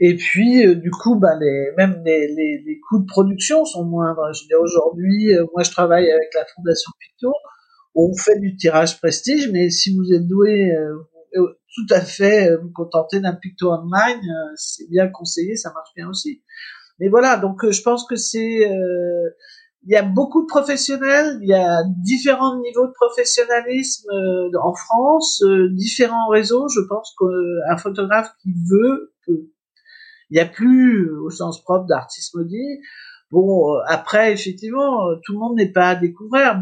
Et 0.00 0.16
puis, 0.16 0.76
du 0.76 0.90
coup, 0.90 1.16
bah, 1.16 1.38
les, 1.40 1.70
même 1.76 2.02
les, 2.04 2.26
les, 2.26 2.62
les, 2.66 2.80
coûts 2.80 2.98
de 2.98 3.06
production 3.06 3.64
sont 3.64 3.84
moindres. 3.84 4.34
Je 4.34 4.42
veux 4.42 4.48
dire, 4.48 4.60
aujourd'hui, 4.60 5.32
moi, 5.52 5.62
je 5.62 5.70
travaille 5.70 6.10
avec 6.10 6.34
la 6.34 6.44
Fondation 6.56 6.90
Picto. 6.98 7.32
On 7.94 8.12
fait 8.16 8.40
du 8.40 8.56
tirage 8.56 8.98
prestige, 8.98 9.48
mais 9.52 9.70
si 9.70 9.94
vous 9.94 10.12
êtes 10.12 10.26
doué, 10.26 10.74
tout 11.74 11.86
à 11.90 12.00
fait 12.00 12.50
euh, 12.50 12.58
vous 12.62 12.70
contenter 12.70 13.20
d'un 13.20 13.34
picto 13.34 13.72
online, 13.72 14.20
euh, 14.20 14.52
c'est 14.56 14.88
bien 14.88 15.08
conseillé, 15.08 15.56
ça 15.56 15.72
marche 15.72 15.90
bien 15.96 16.08
aussi. 16.08 16.42
Mais 17.00 17.08
voilà, 17.08 17.36
donc 17.36 17.64
euh, 17.64 17.72
je 17.72 17.82
pense 17.82 18.06
que 18.06 18.16
c'est 18.16 18.70
il 19.86 19.92
y 19.92 19.96
a 19.96 20.02
beaucoup 20.02 20.40
de 20.40 20.46
professionnels, 20.46 21.38
il 21.42 21.48
y 21.48 21.54
a 21.54 21.82
différents 22.02 22.58
niveaux 22.58 22.86
de 22.86 22.92
professionnalisme 22.92 24.08
en 24.62 24.72
France, 24.72 25.44
différents 25.72 26.28
réseaux. 26.28 26.68
Je 26.68 26.80
pense 26.88 27.14
qu'un 27.18 27.76
photographe 27.76 28.30
qui 28.40 28.54
veut. 28.70 29.12
Il 29.28 30.34
n'y 30.36 30.40
a 30.40 30.46
plus, 30.46 31.14
au 31.18 31.28
sens 31.28 31.62
propre, 31.62 31.84
d'artiste 31.84 32.34
maudit. 32.34 32.80
Bon, 33.30 33.74
après, 33.88 34.32
effectivement, 34.32 35.08
tout 35.24 35.32
le 35.32 35.38
monde 35.38 35.56
n'est 35.56 35.72
pas 35.72 35.90
un 35.90 36.00
découvreur. 36.00 36.60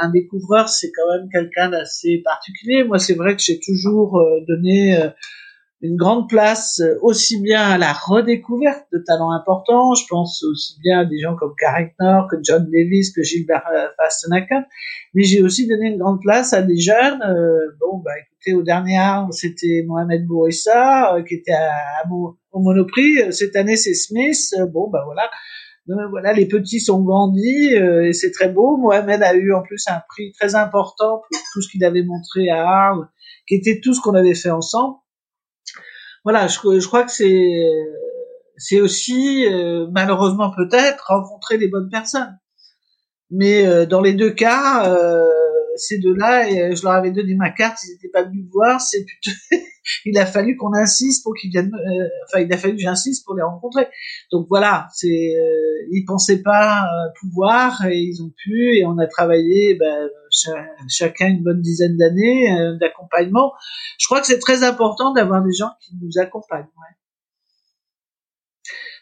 Un 0.00 0.10
découvreur, 0.10 0.68
c'est 0.68 0.90
quand 0.90 1.10
même 1.16 1.28
quelqu'un 1.30 1.70
d'assez 1.70 2.18
particulier. 2.18 2.84
Moi, 2.84 2.98
c'est 2.98 3.14
vrai 3.14 3.36
que 3.36 3.42
j'ai 3.42 3.58
toujours 3.58 4.18
euh, 4.18 4.40
donné 4.46 5.00
euh, 5.00 5.08
une 5.80 5.96
grande 5.96 6.28
place 6.28 6.80
euh, 6.80 6.98
aussi 7.00 7.40
bien 7.40 7.62
à 7.62 7.78
la 7.78 7.92
redécouverte 7.92 8.86
de 8.92 8.98
talents 8.98 9.30
importants. 9.30 9.94
Je 9.94 10.04
pense 10.08 10.42
aussi 10.42 10.78
bien 10.82 11.00
à 11.00 11.04
des 11.04 11.20
gens 11.20 11.36
comme 11.36 11.54
Karen 11.58 11.88
Knorr, 11.98 12.28
que 12.28 12.36
John 12.42 12.68
Davis, 12.70 13.12
que 13.12 13.22
Gilbert 13.22 13.64
Fastenaka. 13.96 14.66
Mais 15.14 15.22
j'ai 15.22 15.42
aussi 15.42 15.68
donné 15.68 15.86
une 15.86 15.98
grande 15.98 16.20
place 16.20 16.52
à 16.52 16.60
des 16.60 16.76
jeunes. 16.76 17.20
bon, 17.80 17.98
bah, 18.04 18.12
écoutez, 18.18 18.52
au 18.52 18.62
dernier 18.62 18.98
an, 18.98 19.30
c'était 19.30 19.84
Mohamed 19.86 20.26
Bourissa, 20.26 21.16
qui 21.26 21.36
était 21.36 21.52
à, 21.52 22.04
au 22.10 22.36
Monoprix. 22.52 23.32
Cette 23.32 23.56
année, 23.56 23.76
c'est 23.76 23.94
Smith. 23.94 24.54
Bon, 24.72 24.90
bah 24.90 25.02
voilà 25.06 25.30
voilà, 25.86 26.32
les 26.32 26.46
petits 26.46 26.80
sont 26.80 27.02
grandis 27.02 27.74
euh, 27.74 28.06
et 28.06 28.12
c'est 28.12 28.30
très 28.30 28.48
beau. 28.48 28.76
Mohamed 28.76 29.22
a 29.22 29.34
eu 29.34 29.52
en 29.52 29.62
plus 29.62 29.84
un 29.88 30.00
prix 30.08 30.32
très 30.32 30.54
important 30.54 31.22
pour 31.30 31.40
tout 31.52 31.62
ce 31.62 31.68
qu'il 31.70 31.84
avait 31.84 32.02
montré 32.02 32.48
à 32.50 32.66
Arles, 32.66 33.08
qui 33.48 33.54
était 33.54 33.80
tout 33.82 33.94
ce 33.94 34.00
qu'on 34.00 34.14
avait 34.14 34.34
fait 34.34 34.50
ensemble. 34.50 34.96
Voilà, 36.24 36.46
je, 36.48 36.86
crois 36.86 37.04
que 37.04 37.10
c'est 37.10 37.64
c'est 38.56 38.80
aussi 38.80 39.46
euh, 39.46 39.86
malheureusement 39.90 40.52
peut-être 40.54 41.04
rencontrer 41.08 41.56
les 41.56 41.68
bonnes 41.68 41.88
personnes. 41.88 42.38
Mais 43.30 43.66
euh, 43.66 43.86
dans 43.86 44.02
les 44.02 44.12
deux 44.12 44.30
cas, 44.30 44.84
ces 45.80 45.98
deux-là, 45.98 46.48
et 46.48 46.76
je 46.76 46.82
leur 46.82 46.92
avais 46.92 47.10
donné 47.10 47.34
ma 47.34 47.50
carte, 47.50 47.78
ils 47.84 47.92
n'étaient 47.92 48.08
pas 48.08 48.22
venus 48.22 48.44
me 48.44 48.50
voir. 48.50 48.80
C'est 48.80 49.04
plutôt, 49.04 49.30
il 50.04 50.18
a 50.18 50.26
fallu 50.26 50.56
qu'on 50.56 50.74
insiste 50.74 51.24
pour 51.24 51.34
qu'ils 51.34 51.50
viennent. 51.50 51.72
Euh, 51.74 52.08
enfin, 52.26 52.40
il 52.42 52.52
a 52.52 52.56
fallu 52.56 52.76
que 52.76 52.82
j'insiste 52.82 53.24
pour 53.24 53.34
les 53.34 53.42
rencontrer. 53.42 53.86
Donc 54.32 54.46
voilà, 54.48 54.86
c'est, 54.94 55.08
euh, 55.08 55.88
ils 55.90 56.04
pensaient 56.04 56.42
pas 56.42 56.82
euh, 56.82 57.08
pouvoir 57.20 57.86
et 57.86 57.98
ils 57.98 58.22
ont 58.22 58.32
pu 58.44 58.76
et 58.76 58.86
on 58.86 58.98
a 58.98 59.06
travaillé 59.06 59.74
ben, 59.74 60.08
chacun 60.88 61.28
une 61.28 61.42
bonne 61.42 61.60
dizaine 61.60 61.96
d'années 61.96 62.52
euh, 62.52 62.76
d'accompagnement. 62.78 63.52
Je 63.98 64.06
crois 64.06 64.20
que 64.20 64.26
c'est 64.26 64.38
très 64.38 64.62
important 64.62 65.12
d'avoir 65.12 65.42
des 65.42 65.52
gens 65.52 65.70
qui 65.80 65.94
nous 66.00 66.20
accompagnent. 66.20 66.62
Ouais. 66.62 66.96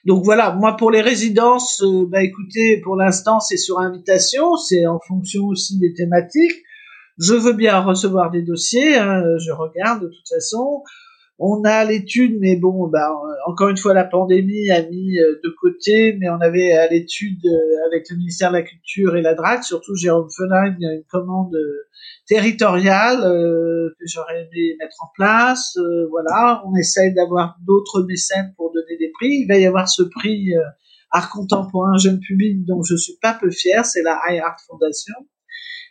Donc 0.05 0.24
voilà, 0.24 0.53
moi 0.53 0.76
pour 0.76 0.91
les 0.91 1.03
résidences, 1.03 1.83
bah 2.09 2.22
écoutez, 2.22 2.81
pour 2.81 2.97
l'instant 2.97 3.41
c'est 3.41 3.57
sur 3.57 3.79
invitation, 3.81 4.57
c'est 4.57 4.87
en 4.87 5.01
fonction 5.01 5.47
aussi 5.47 5.79
des 5.79 5.93
thématiques. 5.93 6.62
Je 7.19 7.35
veux 7.35 7.53
bien 7.53 7.81
recevoir 7.81 8.31
des 8.31 8.43
dossiers, 8.43 8.97
hein, 8.97 9.25
je 9.39 9.51
regarde 9.51 10.03
de 10.03 10.09
toute 10.09 10.29
façon. 10.29 10.83
On 11.41 11.62
a 11.64 11.85
l'étude, 11.85 12.37
mais 12.41 12.57
bon, 12.57 12.89
bah, 12.89 13.12
encore 13.47 13.69
une 13.69 13.77
fois, 13.77 13.95
la 13.95 14.05
pandémie 14.05 14.71
a 14.73 14.83
mis 14.83 15.21
euh, 15.21 15.39
de 15.45 15.55
côté, 15.61 16.16
mais 16.19 16.29
on 16.29 16.41
avait 16.41 16.73
à 16.73 16.89
l'étude 16.89 17.39
euh, 17.47 17.87
avec 17.87 18.11
le 18.11 18.16
ministère 18.16 18.51
de 18.51 18.57
la 18.57 18.62
Culture 18.62 19.16
et 19.16 19.23
la 19.23 19.35
DRAC, 19.35 19.62
surtout 19.62 19.95
Jérôme 19.95 20.29
Fenin, 20.37 20.75
il 20.77 20.83
y 20.83 20.87
a 20.89 20.95
une 20.95 21.05
commande 21.05 21.55
euh, 21.55 21.87
territoriale 22.27 23.21
que 23.21 24.05
j'aurais 24.07 24.43
aimé 24.43 24.77
mettre 24.81 24.97
en 25.01 25.09
place. 25.14 25.79
voilà, 26.11 26.62
on 26.66 26.75
essaye 26.77 27.14
d'avoir 27.14 27.57
d'autres 27.66 28.03
mécènes 28.03 28.53
pour 28.57 28.73
donner 28.73 28.99
des 28.99 29.11
prix. 29.14 29.43
Il 29.43 29.47
va 29.47 29.57
y 29.57 29.64
avoir 29.64 29.89
ce 29.89 30.03
prix 30.03 30.53
art 31.11 31.31
contemporain 31.31 31.97
jeune 31.97 32.21
public 32.21 32.66
dont 32.66 32.83
je 32.83 32.97
suis 32.97 33.16
pas 33.23 33.33
peu 33.33 33.51
fier, 33.51 33.85
c'est 33.87 34.03
la 34.03 34.21
High 34.29 34.41
Art 34.41 34.59
Foundation. 34.66 35.14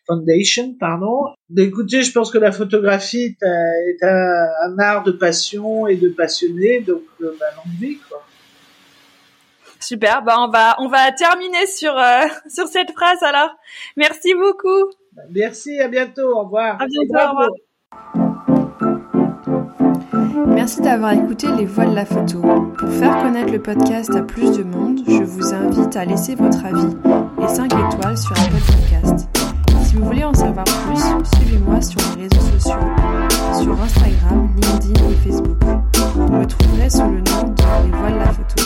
Foundation, 0.07 0.75
pardon. 0.79 1.33
Écoutez, 1.55 2.01
je 2.03 2.11
pense 2.11 2.31
que 2.31 2.37
la 2.37 2.51
photographie 2.51 3.37
est, 3.41 4.03
un, 4.03 4.79
art 4.79 5.03
de 5.03 5.11
passion 5.11 5.87
et 5.87 5.95
de 5.95 6.09
passionné, 6.09 6.79
donc 6.79 7.03
euh, 7.21 7.35
bah, 7.39 7.45
longue 7.57 7.75
vie, 7.79 7.97
quoi. 8.09 8.23
Super, 9.79 10.23
bah 10.23 10.37
on 10.39 10.49
va 10.49 10.75
on 10.79 10.87
va 10.87 11.11
terminer 11.11 11.67
sur 11.67 11.95
euh, 11.95 12.25
sur 12.49 12.67
cette 12.67 12.91
phrase 12.93 13.21
alors. 13.21 13.51
Merci 13.95 14.33
beaucoup. 14.33 14.89
Merci, 15.29 15.79
à 15.79 15.87
bientôt, 15.87 16.35
au 16.35 16.43
revoir. 16.43 16.81
À 16.81 16.87
bientôt, 16.87 17.25
au 17.25 17.29
revoir. 17.29 17.49
Merci 20.47 20.81
d'avoir 20.81 21.13
écouté 21.13 21.47
Les 21.57 21.65
Voix 21.65 21.85
de 21.85 21.95
la 21.95 22.05
photo. 22.05 22.41
Pour 22.77 22.89
faire 22.89 23.21
connaître 23.21 23.51
le 23.51 23.61
podcast 23.61 24.13
à 24.15 24.23
plus 24.23 24.57
de 24.57 24.63
monde, 24.63 24.99
je 25.07 25.23
vous 25.23 25.53
invite 25.53 25.95
à 25.95 26.05
laisser 26.05 26.35
votre 26.35 26.65
avis 26.65 26.95
et 27.43 27.47
5 27.47 27.65
étoiles 27.65 28.17
sur 28.17 28.31
Apple 28.31 28.61
Podcast. 28.65 29.26
Si 29.97 30.01
vous 30.01 30.09
voulez 30.09 30.25
en 30.25 30.33
savoir 30.35 30.63
plus, 30.63 31.01
suivez-moi 31.39 31.81
sur 31.81 31.99
les 32.15 32.27
réseaux 32.27 32.45
sociaux, 32.51 32.77
sur 33.59 33.81
Instagram, 33.81 34.47
LinkedIn 34.61 35.09
et 35.09 35.15
Facebook. 35.25 35.57
Vous 36.13 36.27
me 36.27 36.45
trouverez 36.45 36.87
sous 36.87 37.01
le 37.01 37.21
nom 37.21 37.49
de 37.49 37.63
Les 37.83 37.97
Voiles 37.97 38.19
la 38.19 38.31
Photo. 38.31 38.63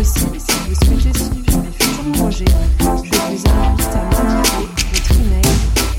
Aussi, 0.00 0.20
si 0.20 0.24
vous 0.24 0.74
souhaitez 0.74 1.18
suivre 1.18 1.58
mes 1.58 1.72
futurs 1.72 2.12
projets, 2.14 2.44
je 2.78 2.84
vous 2.84 2.88
invite 2.88 3.46
à 3.46 4.22
m'indiquer 4.24 4.66
votre 4.94 5.12
email 5.20 5.52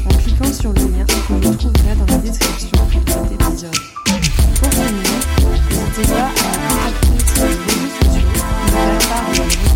en 0.06 0.18
cliquant 0.24 0.52
sur 0.52 0.74
le 0.74 0.80
lien 0.80 1.06
que 1.06 1.34
vous 1.34 1.54
trouverez 1.54 1.96
dans 2.00 2.12
la 2.12 2.18
description 2.18 2.70
de 3.06 3.12
cet 3.12 3.32
épisode. 3.32 3.78
Pour 4.60 4.72
finir, 4.74 5.14
n'hésitez 5.70 6.14
pas 6.14 6.26
à 6.26 6.42
contacter 6.98 7.20
sur 7.32 7.44
les 7.44 7.50
réseaux 7.54 7.94
sociaux, 8.02 8.30
nous 8.74 9.40
en 9.40 9.67